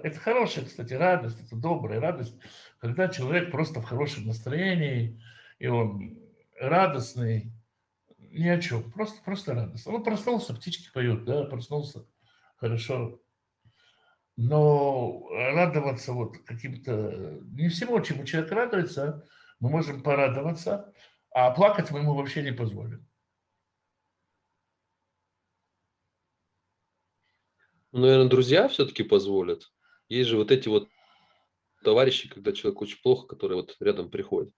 это 0.04 0.20
хорошая, 0.20 0.64
кстати, 0.64 0.94
радость, 0.94 1.46
это 1.46 1.58
добрая 1.58 2.00
радость, 2.00 2.40
когда 2.80 3.10
человек 3.10 3.52
просто 3.52 3.82
в 3.82 3.86
хорошем 3.86 4.26
настроении, 4.26 5.22
и 5.60 5.68
он 5.68 6.18
радостный, 6.58 7.52
ни 8.18 8.48
о 8.48 8.62
чем, 8.62 8.90
просто, 8.92 9.22
просто 9.22 9.54
радостный. 9.54 9.94
Он 9.94 10.04
проснулся, 10.04 10.54
птички 10.54 10.90
поют, 10.94 11.26
да, 11.26 11.44
проснулся, 11.44 12.06
хорошо. 12.56 13.20
Но 14.38 15.28
радоваться 15.32 16.14
вот 16.14 16.38
каким-то, 16.46 17.42
не 17.52 17.68
всему, 17.68 18.00
чему 18.00 18.24
человек 18.24 18.52
радуется, 18.52 19.28
мы 19.60 19.70
можем 19.70 20.04
порадоваться, 20.04 20.94
а 21.32 21.52
плакать 21.52 21.92
мы 21.92 22.00
ему 22.00 22.16
вообще 22.16 22.42
не 22.44 22.52
позволим. 22.52 23.08
Ну, 27.92 28.02
наверное, 28.02 28.30
друзья 28.30 28.68
все-таки 28.68 29.04
позволят. 29.04 29.72
Есть 30.10 30.30
же 30.30 30.38
вот 30.38 30.52
эти 30.52 30.68
вот 30.68 30.90
товарищи, 31.84 32.30
когда 32.30 32.52
человек 32.52 32.82
очень 32.82 33.02
плохо, 33.02 33.28
которые 33.28 33.58
вот 33.58 33.76
рядом 33.80 34.12
приходят. 34.12 34.54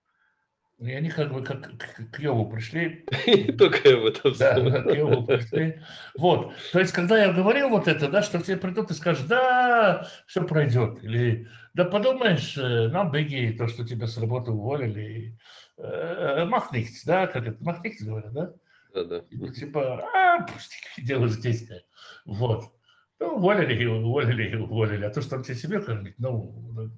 И 0.79 0.93
они 0.93 1.09
как 1.09 1.33
бы 1.33 1.43
как 1.43 1.69
к, 2.11 2.19
Йову 2.19 2.49
пришли. 2.49 3.05
Только 3.57 3.97
об 3.97 4.05
этом 4.05 4.33
Да, 4.37 4.81
к 4.81 4.93
Йову 4.93 5.25
пришли. 5.25 5.81
Вот. 6.17 6.53
То 6.71 6.79
есть, 6.79 6.93
когда 6.93 7.21
я 7.21 7.33
говорил 7.33 7.69
вот 7.69 7.89
это, 7.89 8.07
да, 8.07 8.21
что 8.21 8.39
все 8.39 8.55
придут 8.55 8.89
и 8.89 8.93
скажут, 8.93 9.27
да, 9.27 10.07
все 10.25 10.41
пройдет. 10.43 11.03
Или, 11.03 11.49
да 11.73 11.83
подумаешь, 11.83 12.57
э, 12.57 12.87
нам 12.87 13.11
беги, 13.11 13.51
то, 13.51 13.67
что 13.67 13.85
тебя 13.85 14.07
с 14.07 14.17
работы 14.17 14.51
уволили, 14.51 15.37
э, 15.77 16.45
махнихтс, 16.45 17.03
да, 17.03 17.27
как 17.27 17.45
это, 17.45 17.61
махнихтс 17.61 18.03
говорят, 18.03 18.31
да? 18.31 18.53
Да, 18.93 19.03
да. 19.03 19.21
Типа, 19.51 20.01
а, 20.13 20.43
пустяки, 20.43 21.01
дело 21.01 21.27
житейское. 21.27 21.83
Вот. 22.23 22.71
Ну, 23.19 23.35
уволили 23.35 23.85
уволили 23.85 24.55
уволили. 24.55 25.03
А 25.03 25.09
то, 25.09 25.19
что 25.19 25.31
там 25.31 25.43
тебе 25.43 25.55
себе 25.55 25.81
кормить, 25.81 26.15
ну, 26.17 26.89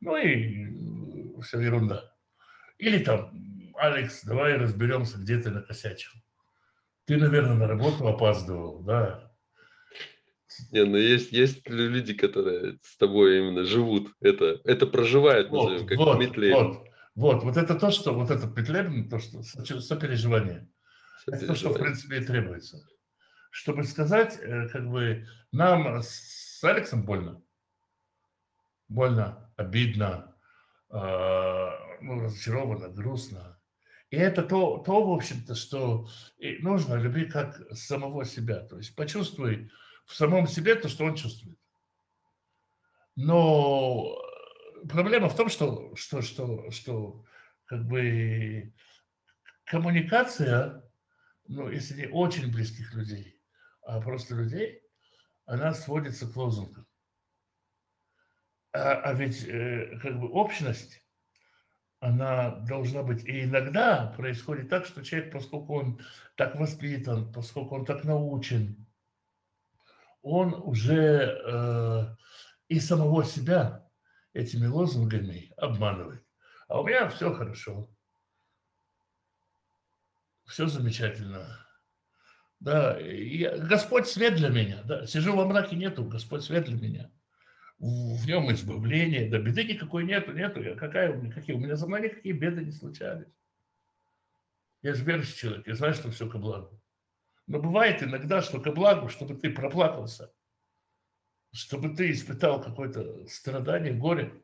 ну 0.00 0.16
и 0.16 1.40
все 1.42 1.60
ерунда. 1.60 2.09
Или 2.80 2.98
там, 2.98 3.30
Алекс, 3.76 4.24
давай 4.24 4.56
разберемся, 4.56 5.18
где 5.18 5.38
ты 5.38 5.50
накосячил. 5.50 6.12
Ты, 7.06 7.16
наверное, 7.16 7.54
на 7.54 7.66
работу 7.66 8.06
опаздывал, 8.06 8.82
да? 8.82 9.32
Не, 10.72 10.84
ну 10.84 10.96
есть, 10.96 11.32
есть 11.32 11.68
люди, 11.68 12.14
которые 12.14 12.78
с 12.82 12.96
тобой 12.96 13.38
именно 13.38 13.64
живут, 13.64 14.12
это, 14.20 14.60
это 14.64 14.86
проживают, 14.86 15.48
вот, 15.48 15.70
назовем, 15.70 15.86
как 15.86 15.98
вот, 15.98 16.18
Митлер. 16.18 16.54
Вот, 16.54 16.88
вот, 17.14 17.42
вот 17.44 17.56
это 17.56 17.74
то, 17.76 17.90
что, 17.90 18.12
вот 18.12 18.30
этот 18.30 18.56
Митлер, 18.56 19.08
то, 19.08 19.18
что 19.18 19.42
сопереживание. 19.42 19.80
сопереживание. 19.80 20.68
Это 21.26 21.46
то, 21.46 21.54
что, 21.54 21.70
в 21.70 21.78
принципе, 21.78 22.18
и 22.18 22.24
требуется 22.24 22.84
чтобы 23.50 23.84
сказать, 23.84 24.38
э, 24.40 24.68
как 24.68 24.88
бы 24.88 25.26
нам 25.52 26.02
с 26.02 26.62
Алексом 26.62 27.04
больно. 27.04 27.42
Больно, 28.88 29.52
обидно, 29.56 30.34
а, 30.88 31.72
ну, 32.00 32.20
разочаровано, 32.20 32.88
грустно. 32.88 33.60
И 34.10 34.16
это 34.16 34.42
то, 34.42 34.78
то 34.78 35.04
в 35.04 35.12
общем-то, 35.12 35.54
что 35.54 36.08
нужно 36.38 36.94
любить 36.94 37.30
как 37.30 37.60
самого 37.72 38.24
себя. 38.24 38.60
То 38.66 38.78
есть 38.78 38.94
почувствуй 38.96 39.70
в 40.04 40.14
самом 40.14 40.48
себе 40.48 40.74
то, 40.74 40.88
что 40.88 41.04
он 41.04 41.14
чувствует. 41.14 41.58
Но 43.14 44.16
проблема 44.88 45.28
в 45.28 45.36
том, 45.36 45.48
что, 45.48 45.94
что, 45.94 46.22
что, 46.22 46.70
что 46.70 47.24
как 47.66 47.86
бы 47.86 48.74
коммуникация, 49.64 50.82
ну, 51.46 51.70
если 51.70 51.94
не 51.94 52.06
очень 52.08 52.50
близких 52.52 52.92
людей, 52.94 53.40
а 53.82 54.00
просто 54.00 54.34
людей, 54.34 54.82
она 55.46 55.72
сводится 55.74 56.30
к 56.30 56.36
лозунгам. 56.36 56.86
А, 58.72 58.94
а 58.94 59.14
ведь 59.14 59.44
э, 59.46 59.98
как 60.02 60.18
бы 60.18 60.28
общность, 60.28 61.04
она 62.00 62.56
должна 62.66 63.02
быть. 63.02 63.24
И 63.24 63.44
иногда 63.44 64.12
происходит 64.16 64.68
так, 64.68 64.86
что 64.86 65.04
человек, 65.04 65.32
поскольку 65.32 65.78
он 65.78 66.00
так 66.36 66.56
воспитан, 66.56 67.32
поскольку 67.32 67.76
он 67.76 67.84
так 67.84 68.04
научен, 68.04 68.86
он 70.22 70.54
уже 70.54 71.38
э, 71.46 72.16
и 72.68 72.80
самого 72.80 73.24
себя 73.24 73.86
этими 74.32 74.66
лозунгами 74.66 75.52
обманывает. 75.56 76.24
А 76.68 76.80
у 76.80 76.86
меня 76.86 77.08
все 77.08 77.32
хорошо, 77.32 77.90
все 80.46 80.66
замечательно. 80.66 81.66
Да, 82.60 82.98
я, 82.98 83.56
Господь 83.56 84.06
свет 84.06 84.36
для 84.36 84.50
меня. 84.50 84.82
Да, 84.84 85.06
сижу 85.06 85.34
во 85.34 85.46
мраке, 85.46 85.76
нету, 85.76 86.04
Господь 86.04 86.44
свет 86.44 86.66
для 86.66 86.76
меня. 86.76 87.10
В, 87.80 88.26
нем 88.26 88.52
избавление, 88.52 89.30
да 89.30 89.38
беды 89.38 89.64
никакой 89.64 90.04
нету, 90.04 90.32
нету. 90.32 90.62
Я, 90.62 90.74
какая 90.74 91.12
у 91.12 91.16
меня, 91.16 91.32
какие? 91.32 91.56
У 91.56 91.58
меня 91.58 91.76
за 91.76 91.86
мной 91.86 92.02
никакие 92.02 92.34
беды 92.34 92.62
не 92.62 92.72
случались. 92.72 93.32
Я 94.82 94.92
же 94.92 95.02
верующий 95.02 95.34
человек, 95.34 95.66
я 95.66 95.74
знаю, 95.74 95.94
что 95.94 96.10
все 96.10 96.28
ко 96.28 96.36
благу. 96.36 96.78
Но 97.46 97.58
бывает 97.58 98.02
иногда, 98.02 98.42
что 98.42 98.60
ко 98.60 98.70
благу, 98.70 99.08
чтобы 99.08 99.34
ты 99.34 99.50
проплакался, 99.50 100.30
чтобы 101.52 101.96
ты 101.96 102.10
испытал 102.10 102.62
какое-то 102.62 103.26
страдание, 103.26 103.94
горе, 103.94 104.42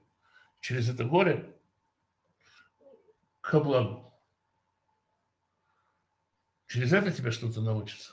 через 0.60 0.88
это 0.88 1.04
горе 1.04 1.54
ко 3.42 3.60
благу. 3.60 4.18
Через 6.68 6.90
это 6.94 7.12
тебе 7.12 7.30
что-то 7.30 7.60
научится. 7.60 8.12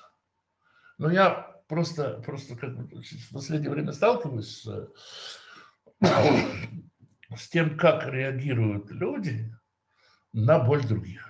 Но 0.97 1.09
я 1.09 1.52
просто, 1.67 2.21
просто 2.21 2.55
как 2.55 2.75
бы 2.75 3.01
в 3.01 3.33
последнее 3.33 3.71
время 3.71 3.91
сталкиваюсь 3.91 4.61
с, 4.61 4.91
с 6.01 7.49
тем, 7.49 7.77
как 7.77 8.07
реагируют 8.07 8.91
люди 8.91 9.53
на 10.33 10.59
боль 10.59 10.85
других. 10.85 11.29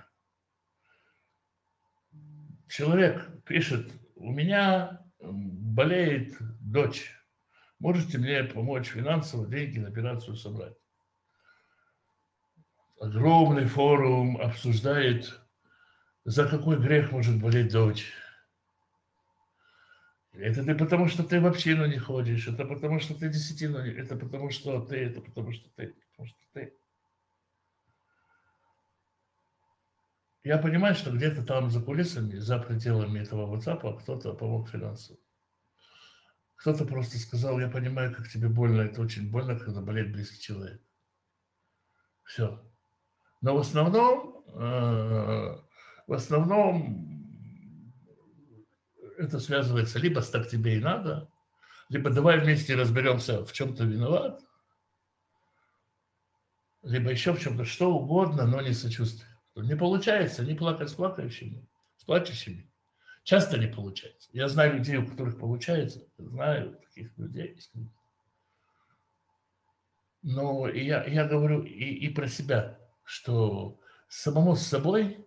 Человек 2.68 3.44
пишет, 3.44 3.92
у 4.16 4.32
меня 4.32 5.00
болеет 5.20 6.36
дочь, 6.60 7.12
можете 7.78 8.18
мне 8.18 8.42
помочь 8.44 8.88
финансово 8.88 9.46
деньги 9.46 9.78
на 9.78 9.88
операцию 9.88 10.36
собрать? 10.36 10.76
Огромный 13.00 13.66
форум 13.66 14.40
обсуждает 14.40 15.40
за 16.24 16.48
какой 16.48 16.78
грех 16.78 17.12
может 17.12 17.40
болеть 17.40 17.72
дочь? 17.72 18.12
Это 20.36 20.64
ты 20.64 20.74
потому, 20.74 21.08
что 21.08 21.22
ты 21.22 21.40
в 21.40 21.46
общину 21.46 21.86
не 21.86 21.98
ходишь, 21.98 22.48
это 22.48 22.64
потому, 22.64 22.98
что 22.98 23.14
ты 23.14 23.28
десятину, 23.28 23.78
это 23.78 24.16
потому, 24.16 24.50
что 24.50 24.84
ты, 24.84 24.96
это 24.96 25.20
потому, 25.20 25.52
что 25.52 25.68
ты, 25.76 25.94
потому 26.10 26.28
что 26.28 26.38
ты. 26.52 26.74
Я 30.42 30.58
понимаю, 30.58 30.94
что 30.94 31.12
где-то 31.12 31.44
там 31.44 31.70
за 31.70 31.80
кулисами, 31.80 32.36
за 32.36 32.58
пределами 32.58 33.20
этого 33.20 33.56
WhatsApp 33.56 34.00
кто-то 34.00 34.34
помог 34.34 34.68
финансово. 34.68 35.18
Кто-то 36.56 36.84
просто 36.84 37.18
сказал, 37.18 37.60
я 37.60 37.68
понимаю, 37.68 38.14
как 38.14 38.28
тебе 38.28 38.48
больно, 38.48 38.82
это 38.82 39.02
очень 39.02 39.30
больно, 39.30 39.58
когда 39.58 39.80
болеет 39.80 40.12
близкий 40.12 40.40
человек. 40.40 40.82
Все. 42.24 42.60
Но 43.40 43.56
в 43.56 43.60
основном 43.60 44.44
э, 44.48 45.58
в 46.06 46.12
основном 46.12 47.13
это 49.18 49.38
связывается 49.38 49.98
либо 49.98 50.20
с 50.20 50.30
«так 50.30 50.48
тебе 50.48 50.76
и 50.76 50.80
надо», 50.80 51.30
либо 51.88 52.10
«давай 52.10 52.38
вместе 52.38 52.74
разберемся, 52.74 53.44
в 53.44 53.52
чем 53.52 53.74
ты 53.74 53.84
виноват», 53.84 54.40
либо 56.82 57.10
еще 57.10 57.32
в 57.32 57.40
чем-то, 57.40 57.64
что 57.64 57.94
угодно, 57.94 58.46
но 58.46 58.60
не 58.60 58.72
сочувствие. 58.72 59.30
Не 59.56 59.76
получается 59.76 60.44
не 60.44 60.54
плакать 60.54 60.90
с 60.90 60.94
плакающими, 60.94 61.66
с 61.96 62.04
плачущими. 62.04 62.70
Часто 63.22 63.56
не 63.56 63.68
получается. 63.68 64.28
Я 64.32 64.48
знаю 64.48 64.74
людей, 64.74 64.96
у 64.96 65.06
которых 65.06 65.38
получается, 65.38 66.02
знаю 66.18 66.78
таких 66.88 67.16
людей. 67.16 67.58
Но 70.22 70.68
я, 70.68 71.04
я 71.04 71.26
говорю 71.26 71.62
и, 71.62 71.70
и 71.70 72.08
про 72.10 72.26
себя, 72.26 72.78
что 73.04 73.80
самому 74.08 74.56
с 74.56 74.66
собой 74.66 75.24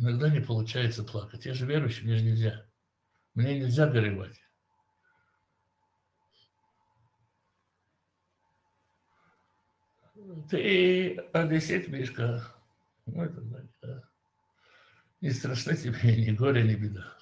Иногда 0.00 0.30
не 0.30 0.40
получается 0.40 1.04
плакать. 1.04 1.44
Я 1.44 1.52
же 1.52 1.66
верующий, 1.66 2.04
мне 2.04 2.16
же 2.16 2.24
нельзя. 2.24 2.64
Мне 3.34 3.58
нельзя 3.60 3.86
горевать. 3.88 4.40
Ты 10.50 11.16
одессит, 11.32 11.88
Мишка. 11.88 12.44
Ну, 13.06 13.22
это, 13.24 13.40
да. 13.82 14.02
Не 15.20 15.30
страшно 15.30 15.76
тебе 15.76 16.16
ни 16.16 16.30
горе, 16.34 16.62
ни 16.62 16.74
беда. 16.74 17.16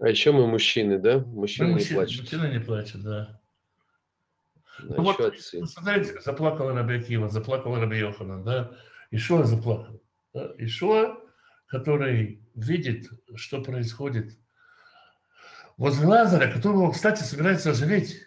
А 0.00 0.08
еще 0.08 0.32
мы 0.32 0.46
мужчины, 0.46 0.98
да? 0.98 1.18
Мужчины 1.20 1.68
Ну, 1.68 1.78
не 1.78 1.84
плачут. 1.84 2.20
мужчина 2.22 2.52
не 2.52 2.58
плачет, 2.60 3.02
да. 3.02 3.40
Да, 4.80 4.96
Ну 4.96 5.02
вот, 5.04 5.20
отцы. 5.20 5.60
ну, 5.60 5.66
смотрите, 5.66 6.20
заплакал 6.20 6.70
Раби 6.74 6.96
Акива, 6.96 7.28
заплакал 7.28 7.76
Раби 7.78 7.98
Йоханан, 7.98 8.42
да? 8.44 8.76
Ишуа 9.12 9.44
заплакал. 9.44 10.02
Да? 10.32 10.52
Ишуа, 10.58 11.16
который 11.74 12.40
видит, 12.54 13.10
что 13.34 13.60
происходит 13.60 14.38
возле 15.76 16.06
Лазаря, 16.06 16.52
которого, 16.52 16.92
кстати, 16.92 17.24
собирается 17.24 17.70
оживить, 17.70 18.24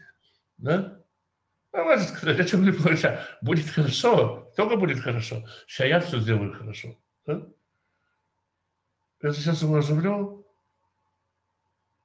да? 0.57 1.01
А 1.71 1.83
может 1.83 2.09
сказать, 2.09 2.39
о 2.39 2.43
чем 2.43 2.65
не 2.65 2.71
плача? 2.71 3.25
Будет 3.41 3.69
хорошо, 3.69 4.51
только 4.57 4.75
будет 4.75 4.99
хорошо. 4.99 5.47
Сейчас 5.65 5.87
я 5.87 5.99
все 6.01 6.19
сделаю 6.19 6.53
хорошо. 6.53 6.97
Да? 7.25 7.47
Я 9.21 9.31
сейчас 9.31 9.61
его 9.61 9.77
оживлю. 9.77 10.45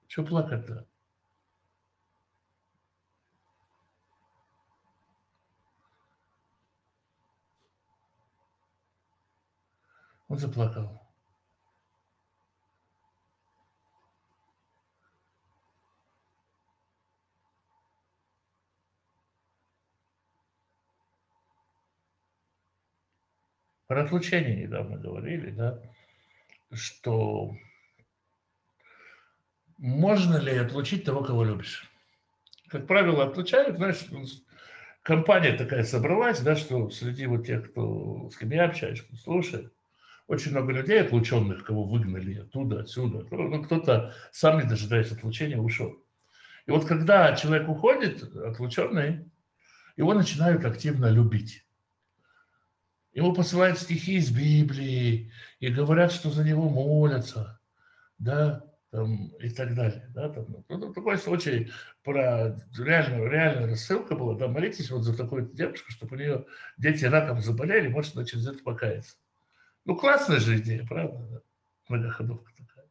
Что 0.07 0.25
плакать-то? 0.25 0.87
Он 10.29 10.39
заплакал. 10.39 11.02
Про 23.93 24.05
отлучение 24.05 24.57
недавно 24.57 24.97
говорили, 24.97 25.51
да, 25.51 25.79
что 26.73 27.55
можно 29.77 30.39
ли 30.39 30.57
отлучить 30.57 31.05
того, 31.05 31.23
кого 31.23 31.45
любишь. 31.45 31.87
Как 32.69 32.87
правило, 32.87 33.25
отлучают, 33.25 33.77
знаешь, 33.77 33.99
компания 35.03 35.53
такая 35.53 35.85
собралась, 35.85 36.41
да, 36.41 36.57
что 36.57 36.89
среди 36.89 37.27
вот 37.27 37.45
тех, 37.45 37.71
кто, 37.71 38.31
с 38.31 38.39
кем 38.39 38.49
я 38.53 38.65
общаюсь, 38.65 39.03
кто 39.03 39.15
слушает, 39.17 39.71
очень 40.27 40.53
много 40.53 40.73
людей 40.73 40.99
отлученных, 40.99 41.63
кого 41.63 41.85
выгнали 41.85 42.39
оттуда, 42.39 42.81
отсюда. 42.81 43.27
Ну, 43.31 43.63
кто-то 43.63 44.15
сам 44.31 44.59
не 44.59 44.65
дожидаясь 44.65 45.13
отлучения 45.13 45.59
ушел. 45.59 46.03
И 46.65 46.71
вот 46.71 46.87
когда 46.87 47.37
человек 47.37 47.69
уходит, 47.69 48.23
отлученный, 48.37 49.31
его 49.99 50.15
начинают 50.15 50.65
активно 50.65 51.11
любить. 51.11 51.67
Ему 53.13 53.35
посылают 53.35 53.79
стихи 53.79 54.15
из 54.15 54.31
Библии 54.31 55.31
и 55.61 55.69
говорят, 55.69 56.13
что 56.13 56.31
за 56.31 56.45
него 56.45 56.69
молятся, 56.69 57.61
да, 58.19 58.65
там, 58.91 59.29
и 59.37 59.51
так 59.51 59.75
далее. 59.75 60.07
Да, 60.11 60.31
там, 60.31 60.65
ну, 60.69 60.93
такой 60.93 61.19
случай 61.19 61.71
про 62.03 62.57
реальную, 62.79 63.31
реальную 63.31 63.71
рассылка 63.71 64.15
была, 64.15 64.35
да, 64.35 64.49
молитесь 64.49 64.91
вот 64.91 65.03
за 65.03 65.17
такую 65.17 65.51
девушку, 65.53 65.91
чтобы 65.91 66.17
у 66.17 66.19
нее 66.19 66.47
дети 66.79 67.05
раком 67.05 67.41
заболели, 67.41 67.89
может, 67.89 68.17
она 68.17 68.25
через 68.25 68.47
это 68.47 68.63
покаяться. 68.63 69.17
Ну, 69.85 69.97
классная 69.97 70.39
же 70.39 70.59
идея, 70.59 70.87
правда? 70.87 71.27
Да? 71.31 71.41
Многоходовка 71.89 72.51
такая. 72.57 72.87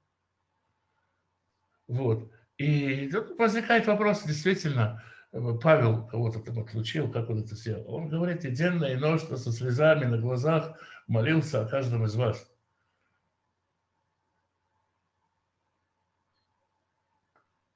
Вот. 1.88 2.32
И 2.58 3.10
тут 3.10 3.40
возникает 3.40 3.88
вопрос, 3.88 4.24
действительно, 4.24 5.04
Павел 5.32 6.08
кого-то 6.08 6.40
там 6.40 6.60
отлучил, 6.60 7.10
как 7.10 7.30
он 7.30 7.40
это 7.40 7.56
сделал. 7.56 7.90
Он 7.94 8.10
говорит, 8.10 8.44
и 8.44 8.52
денно, 8.52 8.86
и 8.86 8.98
ночно, 8.98 9.38
со 9.38 9.52
слезами 9.52 10.06
на 10.06 10.18
глазах 10.18 10.78
молился 11.08 11.62
о 11.62 11.68
каждом 11.68 12.04
из 12.04 12.16
вас. 12.16 12.52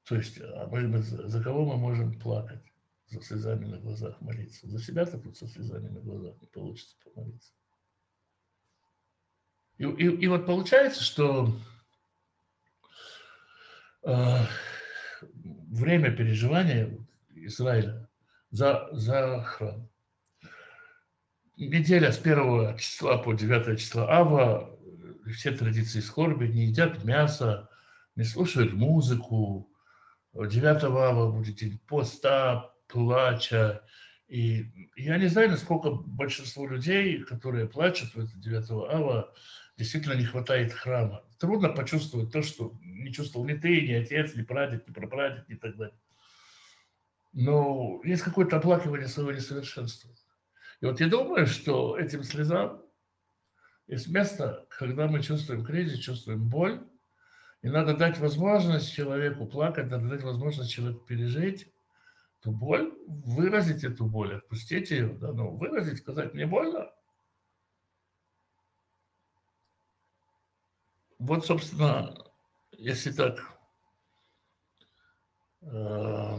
То 0.04 0.16
есть, 0.16 0.38
а 0.40 0.68
мы, 0.68 0.98
за 0.98 1.42
кого 1.42 1.64
мы 1.64 1.78
можем 1.78 2.18
плакать? 2.20 2.62
За 3.08 3.22
слезами 3.22 3.64
на 3.64 3.78
глазах 3.78 4.20
молиться. 4.20 4.68
За 4.68 4.78
себя-то 4.78 5.18
тут 5.18 5.36
со 5.36 5.46
слезами 5.46 5.88
на 5.88 6.00
глазах 6.00 6.40
не 6.40 6.48
получится 6.48 6.96
помолиться. 7.04 7.52
И, 9.78 9.84
и, 9.84 10.24
и 10.24 10.26
вот 10.28 10.44
получается, 10.44 11.02
что 11.02 11.56
э, 14.02 14.38
время 15.42 16.14
переживания 16.14 17.05
Израиля 17.44 18.08
за, 18.50 18.88
за 18.92 19.42
храм. 19.44 19.88
Неделя 21.56 22.12
с 22.12 22.18
1 22.18 22.76
числа 22.78 23.18
по 23.18 23.32
9 23.32 23.78
числа 23.78 24.06
Ава, 24.10 24.78
все 25.34 25.52
традиции 25.52 26.00
скорби, 26.00 26.46
не 26.48 26.66
едят 26.66 27.04
мясо, 27.04 27.68
не 28.14 28.24
слушают 28.24 28.72
музыку. 28.74 29.72
9 30.34 30.84
Ава 30.84 31.32
будет 31.32 31.56
день 31.56 31.78
поста, 31.86 32.72
плача. 32.88 33.82
И 34.28 34.90
я 34.96 35.18
не 35.18 35.28
знаю, 35.28 35.50
насколько 35.50 35.90
большинство 35.90 36.66
людей, 36.66 37.22
которые 37.22 37.68
плачут 37.68 38.14
в 38.14 38.18
это 38.18 38.36
9 38.36 38.70
Ава, 38.70 39.32
действительно 39.78 40.14
не 40.14 40.24
хватает 40.24 40.72
храма. 40.72 41.24
Трудно 41.38 41.68
почувствовать 41.68 42.32
то, 42.32 42.42
что 42.42 42.78
не 42.82 43.12
чувствовал 43.12 43.46
ни 43.46 43.54
ты, 43.54 43.86
ни 43.86 43.92
отец, 43.92 44.34
ни 44.34 44.42
прадед, 44.42 44.88
ни 44.88 44.92
прапрадед, 44.92 45.48
и 45.48 45.54
так 45.54 45.76
далее. 45.76 45.96
Но 47.36 48.00
есть 48.02 48.22
какое-то 48.22 48.56
оплакивание 48.56 49.08
своего 49.08 49.30
несовершенства. 49.30 50.10
И 50.80 50.86
вот 50.86 51.00
я 51.00 51.06
думаю, 51.06 51.46
что 51.46 51.98
этим 51.98 52.22
слезам 52.22 52.82
есть 53.86 54.08
место, 54.08 54.66
когда 54.70 55.06
мы 55.06 55.22
чувствуем 55.22 55.62
кризис, 55.62 55.98
чувствуем 55.98 56.48
боль, 56.48 56.82
и 57.60 57.68
надо 57.68 57.94
дать 57.94 58.18
возможность 58.18 58.90
человеку 58.90 59.46
плакать, 59.46 59.90
надо 59.90 60.08
дать 60.08 60.22
возможность 60.22 60.70
человеку 60.70 61.04
пережить 61.04 61.70
эту 62.40 62.52
боль, 62.52 62.94
выразить 63.06 63.84
эту 63.84 64.06
боль, 64.06 64.36
отпустить 64.36 64.90
ее, 64.90 65.08
да, 65.08 65.34
ну, 65.34 65.50
выразить, 65.56 65.98
сказать, 65.98 66.32
мне 66.32 66.46
больно. 66.46 66.90
Вот, 71.18 71.44
собственно, 71.44 72.14
если 72.72 73.12
так 73.12 73.40
э, 75.60 76.38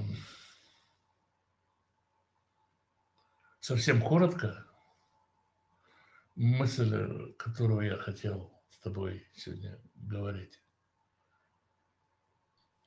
совсем 3.68 4.02
коротко, 4.02 4.66
мысль, 6.36 7.34
которую 7.34 7.86
я 7.86 7.98
хотел 7.98 8.50
с 8.70 8.80
тобой 8.80 9.28
сегодня 9.36 9.78
говорить. 9.96 10.64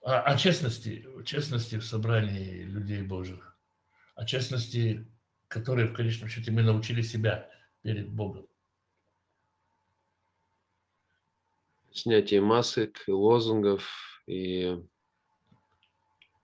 О, 0.01 0.20
о 0.22 0.39
честности, 0.39 1.07
честности 1.26 1.76
в 1.76 1.85
собрании 1.85 2.62
людей 2.62 3.03
Божьих. 3.03 3.59
О 4.14 4.24
честности, 4.24 5.07
которые 5.49 5.89
в 5.89 5.93
конечном 5.93 6.31
счете 6.31 6.51
мы 6.51 6.62
научили 6.62 7.03
себя 7.03 7.51
перед 7.83 8.11
Богом. 8.11 8.49
Снятие 11.93 12.41
масок, 12.41 13.05
лозунгов 13.07 13.85
и 14.26 14.83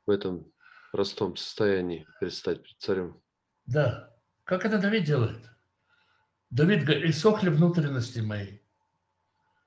в 0.05 0.11
этом 0.11 0.53
простом 0.93 1.37
состоянии 1.37 2.07
предстать 2.21 2.63
перед 2.63 2.79
царем. 2.81 3.23
Да. 3.65 4.16
Как 4.47 4.65
это 4.65 4.79
Давид 4.79 5.03
делает? 5.05 5.45
Давид 6.51 6.85
говорит, 6.85 7.11
иссохли 7.11 7.51
внутренности 7.51 8.21
мои. 8.21 8.61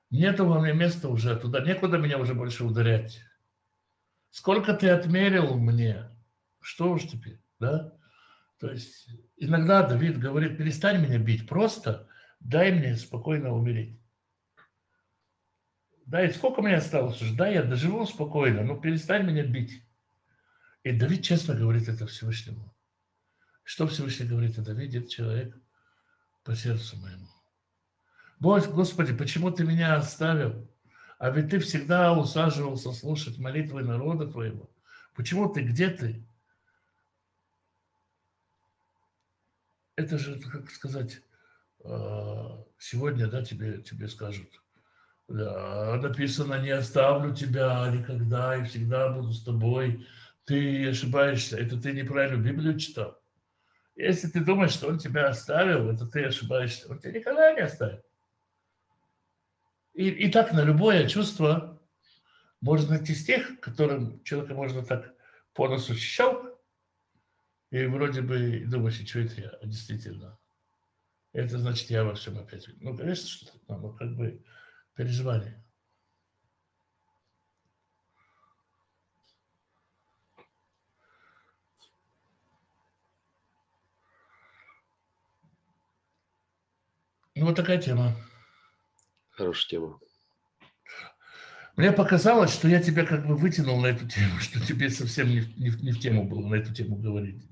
Нету 0.08 0.46
во 0.46 0.58
мне 0.58 0.72
места 0.72 1.08
уже 1.08 1.36
туда, 1.36 1.60
некуда 1.60 1.98
меня 1.98 2.16
уже 2.16 2.34
больше 2.34 2.64
ударять. 2.64 3.20
Сколько 4.30 4.72
ты 4.72 4.88
отмерил 4.88 5.54
мне? 5.54 6.08
Что 6.60 6.92
уж 6.92 7.02
теперь, 7.02 7.38
да? 7.58 7.92
То 8.58 8.70
есть 8.70 9.06
иногда 9.36 9.86
Давид 9.86 10.18
говорит, 10.18 10.56
перестань 10.56 11.02
меня 11.02 11.18
бить, 11.18 11.46
просто 11.46 12.08
дай 12.40 12.72
мне 12.72 12.96
спокойно 12.96 13.52
умереть. 13.52 14.00
Да, 16.06 16.24
и 16.24 16.32
сколько 16.32 16.62
мне 16.62 16.76
осталось 16.76 17.20
уже? 17.20 17.36
Да, 17.36 17.48
я 17.48 17.62
доживу 17.62 18.06
спокойно, 18.06 18.64
но 18.64 18.80
перестань 18.80 19.26
меня 19.26 19.44
бить. 19.44 19.84
И 20.84 20.92
Давид 20.92 21.22
честно 21.22 21.54
говорит 21.54 21.86
это 21.86 22.06
Всевышнему. 22.06 22.74
Что 23.64 23.86
Всевышний 23.86 24.26
говорит, 24.26 24.58
это 24.58 24.72
видит 24.72 25.08
человек 25.08 25.56
по 26.42 26.56
сердцу 26.56 26.96
моему. 26.96 27.28
Господи, 28.40 29.14
почему 29.14 29.50
ты 29.50 29.64
меня 29.64 29.96
оставил? 29.96 30.68
А 31.18 31.30
ведь 31.30 31.50
ты 31.50 31.58
всегда 31.58 32.12
усаживался 32.12 32.92
слушать 32.92 33.38
молитвы 33.38 33.82
народа 33.82 34.26
твоего. 34.26 34.70
Почему 35.14 35.48
ты, 35.52 35.62
где 35.62 35.90
ты? 35.90 36.26
Это 39.96 40.16
же, 40.18 40.40
как 40.40 40.70
сказать, 40.70 41.20
сегодня, 42.78 43.26
да, 43.26 43.44
тебе, 43.44 43.82
тебе 43.82 44.08
скажут, 44.08 44.48
да, 45.28 45.96
написано, 45.96 46.62
не 46.62 46.70
оставлю 46.70 47.34
тебя 47.34 47.90
никогда 47.92 48.56
и 48.56 48.64
всегда 48.64 49.10
буду 49.10 49.32
с 49.32 49.44
тобой. 49.44 50.06
Ты 50.46 50.88
ошибаешься, 50.88 51.58
это 51.58 51.78
ты 51.78 51.92
неправильно 51.92 52.42
Библию 52.42 52.78
читал. 52.78 53.19
Если 54.00 54.28
ты 54.28 54.40
думаешь, 54.40 54.72
что 54.72 54.88
он 54.88 54.98
тебя 54.98 55.28
оставил, 55.28 55.90
это 55.90 56.06
ты 56.06 56.24
ошибаешься. 56.24 56.90
Он 56.90 56.98
тебя 56.98 57.12
никогда 57.12 57.52
не 57.52 57.60
оставит. 57.60 58.02
И, 59.92 60.08
и 60.08 60.30
так 60.30 60.52
на 60.52 60.62
любое 60.64 61.06
чувство 61.06 61.80
можно 62.60 62.96
найти 62.96 63.14
с 63.14 63.24
тех, 63.24 63.60
которым 63.60 64.22
человека 64.22 64.54
можно 64.54 64.84
так 64.84 65.14
по 65.52 65.68
носу 65.68 65.94
щелк, 65.94 66.46
и 67.70 67.84
вроде 67.86 68.22
бы 68.22 68.64
думаешь, 68.66 69.06
что 69.06 69.20
это 69.20 69.40
я, 69.40 69.50
а 69.50 69.66
действительно. 69.66 70.38
Это 71.32 71.58
значит, 71.58 71.90
я 71.90 72.02
во 72.02 72.14
всем 72.14 72.38
опять. 72.38 72.68
Ну, 72.80 72.96
конечно, 72.96 73.28
что 73.28 73.52
ну, 73.68 73.92
как 73.92 74.16
бы 74.16 74.42
переживание. 74.94 75.62
Ну, 87.40 87.46
вот 87.46 87.56
такая 87.56 87.80
тема. 87.80 88.12
Хорошая 89.30 89.70
тема. 89.70 89.98
Мне 91.74 91.90
показалось, 91.90 92.52
что 92.52 92.68
я 92.68 92.82
тебя 92.82 93.06
как 93.06 93.26
бы 93.26 93.34
вытянул 93.34 93.80
на 93.80 93.86
эту 93.86 94.06
тему, 94.06 94.38
что 94.40 94.60
тебе 94.60 94.90
совсем 94.90 95.30
не, 95.30 95.40
не, 95.56 95.70
не 95.82 95.92
в 95.92 96.00
тему 96.00 96.28
было 96.28 96.46
на 96.46 96.56
эту 96.56 96.74
тему 96.74 96.96
говорить. 96.96 97.42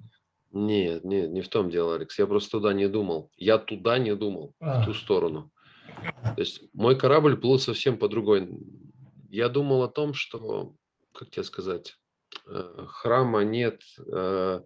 Нет, 0.53 1.05
нет, 1.05 1.31
не 1.31 1.41
в 1.41 1.49
том 1.49 1.71
дело, 1.71 1.95
Алекс. 1.95 2.19
Я 2.19 2.27
просто 2.27 2.51
туда 2.51 2.75
не 2.75 2.87
думал. 2.87 3.31
Я 3.39 3.57
туда 3.57 3.99
не 3.99 4.15
думал, 4.15 4.55
а. 4.61 4.83
в 4.83 4.85
ту 4.85 4.93
сторону. 4.93 5.51
То 6.23 6.35
есть 6.37 6.61
мой 6.75 6.95
корабль 6.95 7.39
плыл 7.39 7.59
совсем 7.59 7.97
по 7.97 8.11
другой. 8.11 8.47
Я 9.31 9.49
думал 9.49 9.83
о 9.83 9.89
том, 9.89 10.13
что, 10.13 10.75
как 11.15 11.31
тебе 11.31 11.45
сказать, 11.45 11.97
э, 12.47 12.85
храма 12.89 13.43
нет, 13.43 13.81
э, 14.07 14.61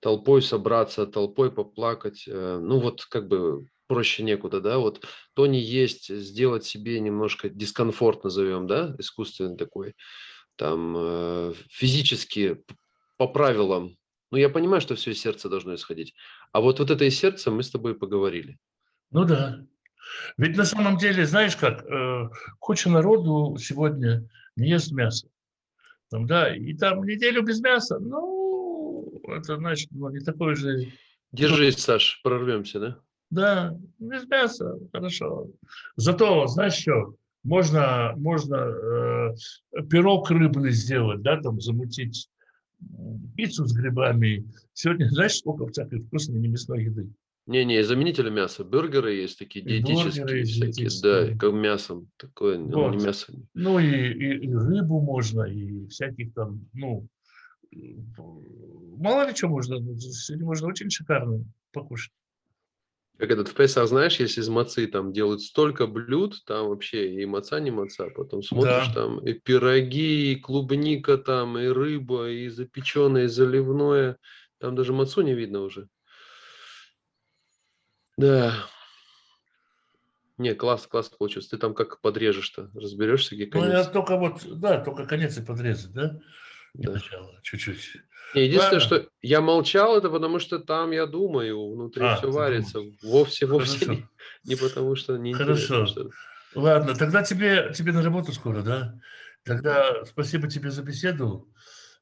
толпой 0.00 0.42
собраться, 0.42 1.06
толпой 1.06 1.52
поплакать. 1.52 2.24
Э, 2.26 2.58
ну 2.60 2.80
вот 2.80 3.04
как 3.04 3.28
бы 3.28 3.68
проще 3.88 4.22
некуда, 4.22 4.60
да, 4.60 4.78
вот 4.78 5.04
то 5.34 5.46
не 5.46 5.60
есть, 5.60 6.14
сделать 6.14 6.64
себе 6.64 7.00
немножко 7.00 7.48
дискомфорт, 7.48 8.22
назовем, 8.22 8.66
да, 8.66 8.94
искусственный 8.98 9.56
такой, 9.56 9.94
там, 10.56 10.94
э, 10.96 11.54
физически 11.70 12.62
по 13.16 13.26
правилам. 13.26 13.96
Ну, 14.30 14.38
я 14.38 14.50
понимаю, 14.50 14.80
что 14.80 14.94
все 14.94 15.12
из 15.12 15.20
сердца 15.20 15.48
должно 15.48 15.74
исходить. 15.74 16.14
А 16.52 16.60
вот, 16.60 16.78
вот 16.78 16.90
это 16.90 17.04
из 17.04 17.18
сердца 17.18 17.50
мы 17.50 17.62
с 17.62 17.70
тобой 17.70 17.94
поговорили. 17.94 18.58
Ну 19.10 19.24
да. 19.24 19.64
Ведь 20.36 20.56
на 20.56 20.64
самом 20.64 20.98
деле, 20.98 21.26
знаешь 21.26 21.56
как, 21.56 21.84
э, 21.84 22.28
куча 22.58 22.90
народу 22.90 23.56
сегодня 23.58 24.28
не 24.56 24.70
ест 24.70 24.92
мясо. 24.92 25.28
Там, 26.10 26.26
да, 26.26 26.54
и 26.54 26.74
там 26.74 27.04
неделю 27.04 27.42
без 27.42 27.60
мяса, 27.60 27.98
ну, 27.98 29.20
это 29.28 29.56
значит, 29.56 29.88
ну, 29.90 30.08
не 30.10 30.20
такой 30.20 30.54
же... 30.56 30.92
Держись, 31.32 31.78
Саш, 31.78 32.20
прорвемся, 32.22 32.80
да? 32.80 33.00
Да, 33.30 33.76
без 33.98 34.26
мяса, 34.26 34.78
хорошо. 34.92 35.48
Зато, 35.96 36.46
знаешь 36.46 36.74
что, 36.74 37.14
можно, 37.44 38.14
можно 38.16 38.56
э, 38.56 39.82
пирог 39.90 40.30
рыбный 40.30 40.70
сделать, 40.70 41.22
да, 41.22 41.40
там 41.40 41.60
замутить 41.60 42.28
пиццу 43.36 43.66
с 43.66 43.72
грибами. 43.72 44.48
Сегодня, 44.72 45.08
знаешь, 45.08 45.36
сколько 45.36 45.66
всякой 45.66 46.00
вкусной 46.00 46.40
немясной 46.40 46.84
еды? 46.84 47.10
Не-не, 47.46 47.82
заменители 47.82 48.28
мяса. 48.28 48.62
Бюргеры 48.62 49.14
есть 49.14 49.38
такие 49.38 49.64
диетические 49.64 50.44
всякие, 50.44 50.88
да, 51.02 51.34
как 51.38 51.52
мясом. 51.54 52.10
Такое, 52.18 52.58
ну, 52.58 52.82
вот. 52.82 52.94
не 52.94 53.04
мясо. 53.04 53.32
Ну 53.54 53.78
и, 53.78 53.86
и, 53.86 54.44
и 54.44 54.54
рыбу 54.54 55.00
можно, 55.00 55.44
и 55.44 55.86
всяких 55.86 56.34
там, 56.34 56.68
ну, 56.74 57.08
мало 57.72 59.26
ли 59.26 59.34
что 59.34 59.48
можно. 59.48 59.78
Сегодня 59.98 60.44
можно 60.44 60.68
очень 60.68 60.90
шикарно 60.90 61.42
покушать. 61.72 62.12
Как 63.18 63.32
этот 63.32 63.48
в 63.48 63.54
Песах, 63.54 63.88
знаешь, 63.88 64.20
если 64.20 64.40
из 64.40 64.48
мацы 64.48 64.86
там 64.86 65.12
делают 65.12 65.42
столько 65.42 65.88
блюд, 65.88 66.36
там 66.46 66.68
вообще 66.68 67.14
и 67.14 67.26
маца 67.26 67.58
не 67.58 67.72
маца, 67.72 68.10
потом 68.14 68.44
смотришь 68.44 68.88
да. 68.88 68.94
там 68.94 69.18
и 69.18 69.32
пироги, 69.32 70.32
и 70.32 70.36
клубника 70.36 71.18
там, 71.18 71.58
и 71.58 71.66
рыба, 71.66 72.30
и 72.30 72.48
запеченное, 72.48 73.24
и 73.24 73.28
заливное. 73.28 74.18
Там 74.58 74.76
даже 74.76 74.92
мацу 74.92 75.22
не 75.22 75.34
видно 75.34 75.62
уже. 75.62 75.88
Да. 78.16 78.54
Не, 80.36 80.54
класс, 80.54 80.86
класс 80.86 81.08
получился. 81.08 81.50
Ты 81.50 81.58
там 81.58 81.74
как 81.74 82.00
подрежешь-то? 82.00 82.70
Разберешься, 82.72 83.34
где 83.34 83.46
конец? 83.46 83.68
Ну, 83.68 83.72
я 83.72 83.84
только 83.84 84.16
вот, 84.16 84.42
да, 84.60 84.80
только 84.80 85.06
конец 85.06 85.36
и 85.36 85.44
подрезать, 85.44 85.92
да? 85.92 86.20
Да. 86.74 86.92
Начало, 86.92 87.40
чуть-чуть. 87.42 87.96
Единственное, 88.34 88.80
Ладно. 88.80 88.80
что 88.80 89.08
я 89.22 89.40
молчал, 89.40 89.96
это 89.96 90.10
потому 90.10 90.38
что 90.38 90.58
там, 90.58 90.90
я 90.90 91.06
думаю, 91.06 91.72
внутри 91.72 92.04
а, 92.04 92.16
все 92.16 92.30
варится. 92.30 92.74
Думаешь. 92.74 92.98
Вовсе, 93.02 93.46
вовсе 93.46 93.86
не, 93.86 94.08
не 94.44 94.56
потому 94.56 94.94
что 94.96 95.16
не 95.16 95.32
Хорошо. 95.32 95.86
Что... 95.86 96.10
Ладно, 96.54 96.94
тогда 96.94 97.22
тебе, 97.22 97.72
тебе 97.74 97.92
на 97.92 98.02
работу 98.02 98.32
скоро, 98.32 98.62
да? 98.62 98.94
Тогда 99.44 100.04
спасибо 100.04 100.48
тебе 100.48 100.70
за 100.70 100.82
беседу. 100.82 101.50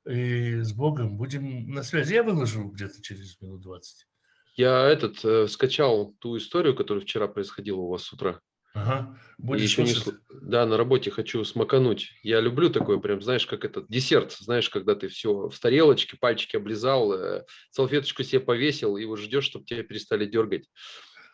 И 0.09 0.61
с 0.61 0.73
Богом. 0.73 1.17
Будем 1.17 1.71
на 1.71 1.83
связи. 1.83 2.15
Я 2.15 2.23
выложу 2.23 2.65
где-то 2.65 3.03
через 3.03 3.41
минут 3.41 3.63
20. 3.63 4.07
Я 4.55 4.89
этот 4.89 5.25
э, 5.25 5.49
скачал 5.49 6.15
ту 6.19 6.37
историю, 6.39 6.75
которая 6.75 7.03
вчера 7.03 7.29
происходила 7.29 7.79
у 7.79 7.91
вас 7.91 8.05
с 8.05 8.13
утра. 8.13 8.41
Ага. 8.77 9.19
Будешь 9.39 9.79
еще 9.79 9.85
не... 9.85 10.19
Да, 10.43 10.67
на 10.67 10.77
работе 10.77 11.11
хочу 11.11 11.45
смакануть. 11.45 12.13
Я 12.23 12.41
люблю 12.41 12.71
такой 12.71 13.01
прям, 13.01 13.23
знаешь, 13.23 13.47
как 13.47 13.65
этот 13.65 13.89
десерт. 13.89 14.33
Знаешь, 14.33 14.69
когда 14.69 14.95
ты 14.95 15.09
все 15.09 15.49
в 15.49 15.59
тарелочке, 15.59 16.17
пальчики 16.19 16.57
облизал, 16.57 17.13
э, 17.13 17.45
салфеточку 17.71 18.23
себе 18.23 18.41
повесил, 18.41 18.97
и 18.97 19.05
вот 19.05 19.19
ждешь, 19.19 19.45
чтобы 19.45 19.65
тебя 19.65 19.83
перестали 19.83 20.27
дергать. 20.27 20.67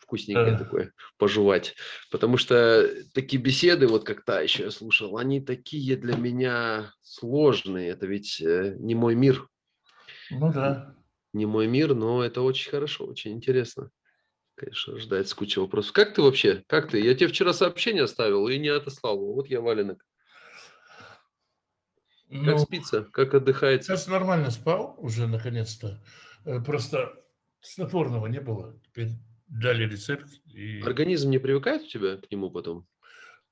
Вкусненькое 0.01 0.55
а. 0.55 0.57
такое, 0.57 0.93
пожевать. 1.17 1.75
Потому 2.11 2.37
что 2.37 2.89
такие 3.13 3.41
беседы, 3.41 3.87
вот 3.87 4.03
как 4.03 4.23
та 4.25 4.41
еще 4.41 4.63
я 4.63 4.71
слушал, 4.71 5.17
они 5.17 5.39
такие 5.41 5.95
для 5.95 6.15
меня 6.15 6.91
сложные. 7.01 7.89
Это 7.89 8.05
ведь 8.05 8.41
э, 8.41 8.75
не 8.79 8.95
мой 8.95 9.15
мир. 9.15 9.47
Ну 10.29 10.51
да. 10.51 10.95
Не 11.33 11.45
мой 11.45 11.67
мир, 11.67 11.93
но 11.95 12.23
это 12.23 12.41
очень 12.41 12.69
хорошо, 12.69 13.05
очень 13.05 13.31
интересно 13.31 13.91
конечно, 14.55 14.97
ждать 14.99 15.33
куча 15.33 15.59
вопросов. 15.59 15.93
Как 15.93 16.13
ты 16.13 16.21
вообще? 16.21 16.63
Как 16.67 16.89
ты? 16.89 16.99
Я 16.99 17.15
тебе 17.15 17.27
вчера 17.27 17.53
сообщение 17.53 18.03
оставил 18.03 18.47
и 18.47 18.57
не 18.57 18.69
отослал. 18.69 19.17
Вот 19.17 19.47
я 19.47 19.61
валенок. 19.61 20.05
Ну, 22.29 22.45
как 22.45 22.59
спится? 22.59 23.03
Как 23.11 23.33
отдыхается? 23.33 23.95
Сейчас 23.95 24.07
нормально 24.07 24.49
спал 24.49 24.95
уже 24.97 25.27
наконец-то. 25.27 26.03
Э, 26.45 26.59
просто 26.61 27.13
снотворного 27.61 28.27
не 28.27 28.41
было. 28.41 28.79
Теперь 28.85 29.09
дали 29.47 29.83
рецепт. 29.85 30.27
И... 30.45 30.81
Организм 30.81 31.29
не 31.29 31.37
привыкает 31.37 31.83
у 31.83 31.87
тебя 31.87 32.17
к 32.17 32.31
нему 32.31 32.49
потом? 32.49 32.87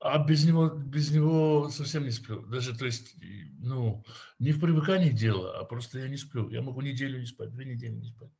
А 0.00 0.18
без 0.18 0.44
него, 0.44 0.68
без 0.68 1.12
него 1.12 1.70
совсем 1.70 2.02
не 2.02 2.10
сплю. 2.10 2.44
Даже, 2.46 2.76
то 2.76 2.84
есть, 2.84 3.14
ну, 3.60 4.04
не 4.40 4.50
в 4.50 4.60
привыкании 4.60 5.10
дело, 5.10 5.56
а 5.56 5.64
просто 5.64 6.00
я 6.00 6.08
не 6.08 6.16
сплю. 6.16 6.48
Я 6.50 6.60
могу 6.60 6.80
неделю 6.80 7.20
не 7.20 7.26
спать, 7.26 7.52
две 7.52 7.64
недели 7.64 7.92
не 7.92 8.08
спать. 8.08 8.30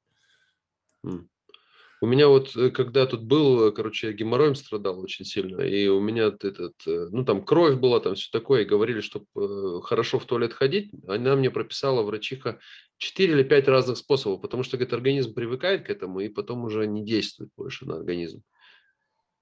У 2.03 2.07
меня 2.07 2.27
вот, 2.27 2.57
э, 2.57 2.71
когда 2.71 3.07
тут 3.07 3.23
был, 3.23 3.69
э, 3.69 3.71
короче, 3.71 4.09
я 4.09 4.13
геморроем 4.13 4.57
страдал 4.57 4.99
очень 4.99 5.25
сильно, 5.25 5.61
и 5.61 5.87
у 5.87 6.01
меня 6.01 6.25
этот, 6.25 6.75
э, 6.85 7.07
ну, 7.13 7.25
там 7.25 7.45
кровь 7.45 7.77
была, 7.77 8.01
там 8.01 8.17
все 8.17 8.29
такое, 8.33 8.63
и 8.63 8.65
говорили, 8.65 9.01
чтобы 9.01 9.81
хорошо 9.83 10.19
в 10.19 10.25
туалет 10.25 10.53
ходить, 10.53 10.91
она 11.07 11.37
мне 11.37 11.49
прописала, 11.49 12.03
врачиха, 12.03 12.59
4 12.97 13.35
или 13.35 13.45
5 13.45 13.69
разных 13.69 13.99
способов, 13.99 14.41
потому 14.41 14.65
что, 14.65 14.77
говорит, 14.77 14.93
организм 14.93 15.33
привыкает 15.33 15.87
к 15.87 15.91
этому, 15.91 16.19
и 16.19 16.29
потом 16.29 16.65
уже 16.65 16.89
не 16.89 17.05
действует 17.05 17.53
больше 17.57 17.87
на 17.87 17.95
организм. 17.95 18.43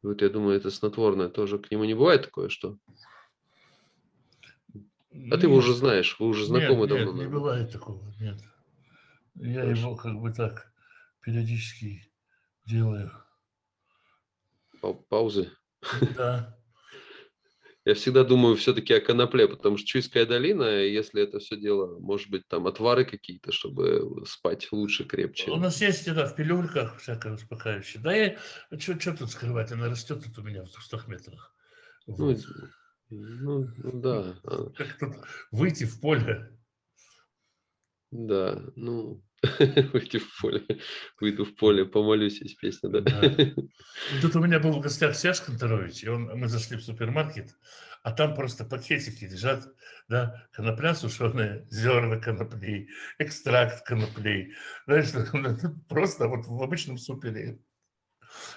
Вот 0.02 0.20
я 0.20 0.28
думаю, 0.28 0.58
это 0.58 0.70
снотворное 0.70 1.30
тоже 1.30 1.58
к 1.58 1.70
нему 1.70 1.84
не 1.84 1.94
бывает 1.94 2.24
такое, 2.24 2.50
что... 2.50 2.76
А 4.74 5.38
ты 5.38 5.46
его 5.46 5.56
уже 5.56 5.72
знаешь, 5.72 6.14
вы 6.20 6.26
уже 6.26 6.44
знакомы 6.44 6.80
нет, 6.80 6.88
давно. 6.90 7.12
Нет, 7.12 7.22
не 7.22 7.32
бывает 7.32 7.72
такого, 7.72 8.02
нет. 8.20 8.38
Я 9.34 9.64
его 9.64 9.96
как 9.96 10.20
бы 10.20 10.30
так 10.30 10.70
периодически 11.22 12.09
делаю. 12.66 13.10
Паузы? 15.08 15.50
Да. 16.16 16.56
Я 17.86 17.94
всегда 17.94 18.24
думаю 18.24 18.56
все-таки 18.56 18.92
о 18.92 19.00
конопле, 19.00 19.48
потому 19.48 19.78
что 19.78 19.86
Чуйская 19.86 20.26
долина, 20.26 20.82
если 20.82 21.22
это 21.22 21.38
все 21.38 21.56
дело, 21.56 21.98
может 21.98 22.28
быть, 22.28 22.46
там 22.46 22.66
отвары 22.66 23.06
какие-то, 23.06 23.52
чтобы 23.52 24.24
спать 24.26 24.68
лучше, 24.70 25.04
крепче. 25.04 25.50
У 25.50 25.56
нас 25.56 25.80
есть 25.80 26.06
это 26.06 26.26
в 26.26 26.36
пилюльках 26.36 26.98
всякое 26.98 27.34
успокаивающее. 27.34 28.02
Да 28.02 28.14
и 28.14 28.36
что 28.78 29.16
тут 29.16 29.30
скрывать, 29.30 29.72
она 29.72 29.88
растет 29.88 30.22
тут 30.22 30.38
у 30.38 30.42
меня 30.42 30.62
в 30.62 30.70
200 30.70 31.08
метрах. 31.08 31.54
Ну, 32.06 32.14
вот. 32.16 32.38
Ну, 33.08 33.18
ну, 33.18 33.68
ну 33.78 34.00
да. 34.00 34.34
Как 34.76 34.98
тут 34.98 35.14
выйти 35.50 35.84
в 35.84 36.00
поле? 36.00 36.56
Да, 38.10 38.62
ну, 38.76 39.22
выйти 39.92 40.18
в 40.18 40.40
поле, 40.40 40.66
выйду 41.18 41.44
в 41.44 41.54
поле, 41.54 41.86
помолюсь, 41.86 42.40
есть 42.42 42.58
песня, 42.58 42.90
да. 42.90 43.00
Да. 43.00 43.20
Тут 44.22 44.36
у 44.36 44.40
меня 44.40 44.60
был 44.60 44.72
в 44.72 44.80
гостях 44.80 45.16
Серж 45.16 45.40
Конторович, 45.40 46.04
и 46.04 46.08
он, 46.08 46.24
мы 46.38 46.48
зашли 46.48 46.76
в 46.76 46.84
супермаркет, 46.84 47.56
а 48.02 48.12
там 48.12 48.34
просто 48.34 48.64
пакетики 48.64 49.24
лежат, 49.24 49.66
да, 50.08 50.46
конопля 50.52 50.94
сушеная, 50.94 51.66
зерна 51.70 52.18
коноплей, 52.18 52.90
экстракт 53.18 53.82
коноплей. 53.84 54.52
Знаешь, 54.86 55.10
просто 55.88 56.28
вот 56.28 56.46
в 56.46 56.62
обычном 56.62 56.98
супере. 56.98 57.60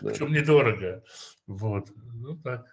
Да. 0.01 0.09
Причем 0.09 0.31
недорого. 0.33 1.03
Вот. 1.47 1.89
Ну 1.95 2.37
так. 2.41 2.65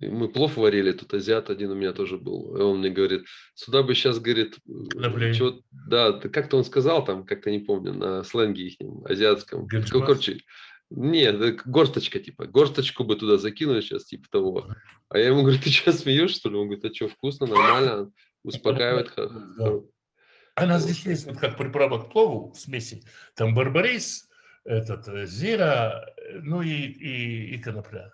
Мы 0.00 0.28
плов 0.28 0.56
варили, 0.56 0.92
тут 0.92 1.12
азиат 1.12 1.50
один 1.50 1.70
у 1.72 1.74
меня 1.74 1.92
тоже 1.92 2.16
был. 2.16 2.56
И 2.56 2.60
он 2.62 2.78
мне 2.78 2.88
говорит, 2.88 3.26
сюда 3.54 3.82
бы 3.82 3.94
сейчас, 3.94 4.18
говорит, 4.18 4.56
Коноплей. 4.90 5.34
чё- 5.34 5.60
да, 5.70 6.12
как-то 6.12 6.56
он 6.56 6.64
сказал 6.64 7.04
там, 7.04 7.26
как-то 7.26 7.50
не 7.50 7.58
помню, 7.58 7.92
на 7.92 8.24
сленге 8.24 8.68
их 8.68 8.76
азиатском. 9.04 9.68
Короче, 9.68 10.40
нет, 10.88 11.40
э, 11.40 11.58
горсточка 11.66 12.18
типа, 12.18 12.46
горсточку 12.46 13.04
бы 13.04 13.16
туда 13.16 13.36
закинуть 13.36 13.84
сейчас, 13.84 14.06
типа 14.06 14.26
того. 14.30 14.68
А 15.08 15.18
я 15.18 15.28
ему 15.28 15.42
говорю, 15.42 15.58
ты 15.62 15.70
что, 15.70 15.92
смеешь, 15.92 16.34
что 16.34 16.48
ли? 16.48 16.56
Он 16.56 16.66
говорит, 16.66 16.84
а 16.84 16.94
что, 16.94 17.08
вкусно, 17.08 17.46
нормально, 17.46 18.10
успокаивает. 18.42 19.12
Да. 19.16 19.80
А 20.56 20.64
у 20.64 20.66
нас 20.66 20.82
здесь 20.82 21.04
есть 21.06 21.26
вот 21.26 21.38
как 21.38 21.56
приправа 21.56 22.02
к 22.02 22.10
плову 22.10 22.52
в 22.52 22.58
смеси. 22.58 23.02
Там 23.34 23.54
барбарис, 23.54 24.28
этот, 24.64 25.06
э, 25.08 25.26
зира, 25.26 26.06
э, 26.16 26.38
ну 26.42 26.62
и, 26.62 26.70
и, 26.70 27.54
и 27.54 27.58
конопля. 27.58 28.12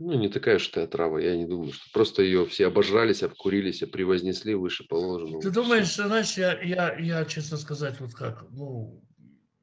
Ну, 0.00 0.14
не 0.14 0.30
такая 0.30 0.56
уж 0.56 0.66
ты 0.68 0.80
отрава, 0.80 1.18
я 1.18 1.36
не 1.36 1.44
думаю, 1.44 1.74
что 1.74 1.84
просто 1.92 2.22
ее 2.22 2.46
все 2.46 2.68
обожрались, 2.68 3.22
обкурились, 3.22 3.80
превознесли 3.80 4.54
выше 4.54 4.88
положенного. 4.88 5.42
Ты 5.42 5.50
думаешь, 5.50 5.94
знаешь, 5.94 6.38
я, 6.38 6.58
я, 6.62 6.96
я, 6.98 7.22
честно 7.26 7.58
сказать, 7.58 8.00
вот 8.00 8.14
как, 8.14 8.46
ну, 8.50 9.04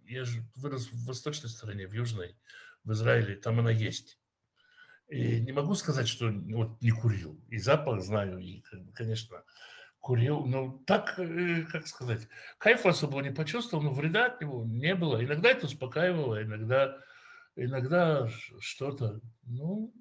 я 0.05 0.25
же 0.25 0.43
вырос 0.55 0.91
в 0.91 1.07
восточной 1.07 1.49
стране, 1.49 1.87
в 1.87 1.93
южной, 1.93 2.37
в 2.83 2.91
Израиле, 2.91 3.35
там 3.35 3.59
она 3.59 3.71
есть. 3.71 4.19
И 5.07 5.41
не 5.41 5.53
могу 5.53 5.73
сказать, 5.73 6.07
что 6.07 6.29
вот 6.29 6.79
не 6.83 6.91
курил. 6.91 7.43
И 7.47 7.57
запах 7.57 8.03
знаю, 8.03 8.37
и, 8.37 8.61
конечно, 8.93 9.43
курил. 9.99 10.45
Но 10.45 10.83
так, 10.85 11.17
э, 11.17 11.63
как 11.63 11.87
сказать, 11.87 12.27
кайфа 12.59 12.89
особо 12.89 13.21
не 13.21 13.31
почувствовал, 13.31 13.83
но 13.83 13.91
вреда 13.91 14.27
от 14.27 14.39
него 14.39 14.63
не 14.63 14.93
было. 14.93 15.23
Иногда 15.23 15.49
это 15.49 15.65
успокаивало, 15.65 16.43
иногда, 16.43 16.95
иногда 17.55 18.29
что-то. 18.59 19.19
Ну, 19.47 19.91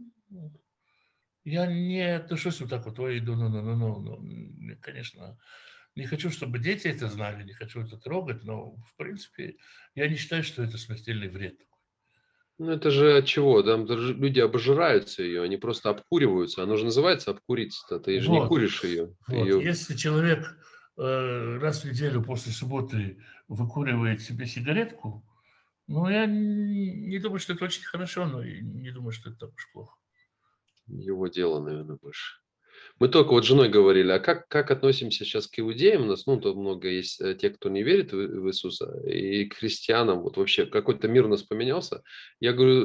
я 1.44 1.66
не 1.66 2.16
отношусь 2.16 2.60
вот 2.60 2.70
так 2.70 2.84
вот, 2.86 2.98
ой, 2.98 3.20
ну, 3.20 3.36
ну, 3.36 3.48
ну, 3.48 3.62
ну, 3.62 3.76
ну, 3.76 4.00
ну, 4.00 4.16
м, 4.16 4.78
конечно, 4.80 5.38
не 5.94 6.06
хочу, 6.06 6.30
чтобы 6.30 6.58
дети 6.58 6.88
это 6.88 7.08
знали, 7.08 7.44
не 7.44 7.52
хочу 7.52 7.80
это 7.80 7.96
трогать, 7.96 8.44
но, 8.44 8.76
в 8.76 8.96
принципе, 8.96 9.56
я 9.94 10.08
не 10.08 10.16
считаю, 10.16 10.42
что 10.42 10.62
это 10.62 10.76
смертельный 10.76 11.28
вред. 11.28 11.56
Ну, 12.58 12.70
это 12.70 12.90
же 12.90 13.18
от 13.18 13.26
чего? 13.26 13.62
Там 13.62 13.86
даже 13.86 14.14
люди 14.14 14.40
обожираются 14.40 15.22
ее, 15.22 15.42
они 15.42 15.56
просто 15.56 15.90
обкуриваются. 15.90 16.62
Оно 16.62 16.76
же 16.76 16.86
называется 16.86 17.30
обкуриться-то. 17.30 18.00
Ты 18.00 18.18
же 18.18 18.30
не 18.30 18.38
Вот. 18.38 18.48
куришь 18.48 18.82
ее. 18.82 19.14
Вот. 19.28 19.46
ее... 19.46 19.62
Если 19.62 19.94
человек 19.94 20.56
э, 20.96 21.58
раз 21.58 21.84
в 21.84 21.88
неделю 21.88 22.22
после 22.22 22.52
субботы 22.52 23.22
выкуривает 23.46 24.22
себе 24.22 24.46
сигаретку, 24.46 25.22
ну, 25.86 26.08
я 26.08 26.26
не, 26.26 26.92
не 26.92 27.18
думаю, 27.18 27.40
что 27.40 27.52
это 27.52 27.64
очень 27.66 27.84
хорошо, 27.84 28.26
но 28.26 28.42
и 28.42 28.62
не 28.62 28.90
думаю, 28.90 29.12
что 29.12 29.30
это 29.30 29.38
так 29.40 29.54
уж 29.54 29.70
плохо. 29.72 29.98
Его 30.88 31.28
дело, 31.28 31.60
наверное, 31.60 31.96
больше. 31.96 32.36
Мы 32.98 33.08
только 33.08 33.30
вот 33.32 33.44
с 33.44 33.48
женой 33.48 33.68
говорили, 33.68 34.10
а 34.10 34.18
как, 34.18 34.48
как 34.48 34.70
относимся 34.70 35.24
сейчас 35.24 35.46
к 35.46 35.58
иудеям? 35.58 36.02
У 36.02 36.06
нас, 36.06 36.26
ну, 36.26 36.40
тут 36.40 36.56
много 36.56 36.88
есть 36.88 37.20
э, 37.20 37.34
те, 37.34 37.50
кто 37.50 37.68
не 37.68 37.82
верит 37.82 38.12
в, 38.12 38.16
в 38.16 38.48
Иисуса, 38.48 39.00
и 39.06 39.44
к 39.44 39.56
христианам. 39.56 40.22
Вот 40.22 40.38
вообще 40.38 40.64
какой-то 40.64 41.06
мир 41.06 41.26
у 41.26 41.28
нас 41.28 41.42
поменялся. 41.42 42.02
Я 42.40 42.54
говорю, 42.54 42.84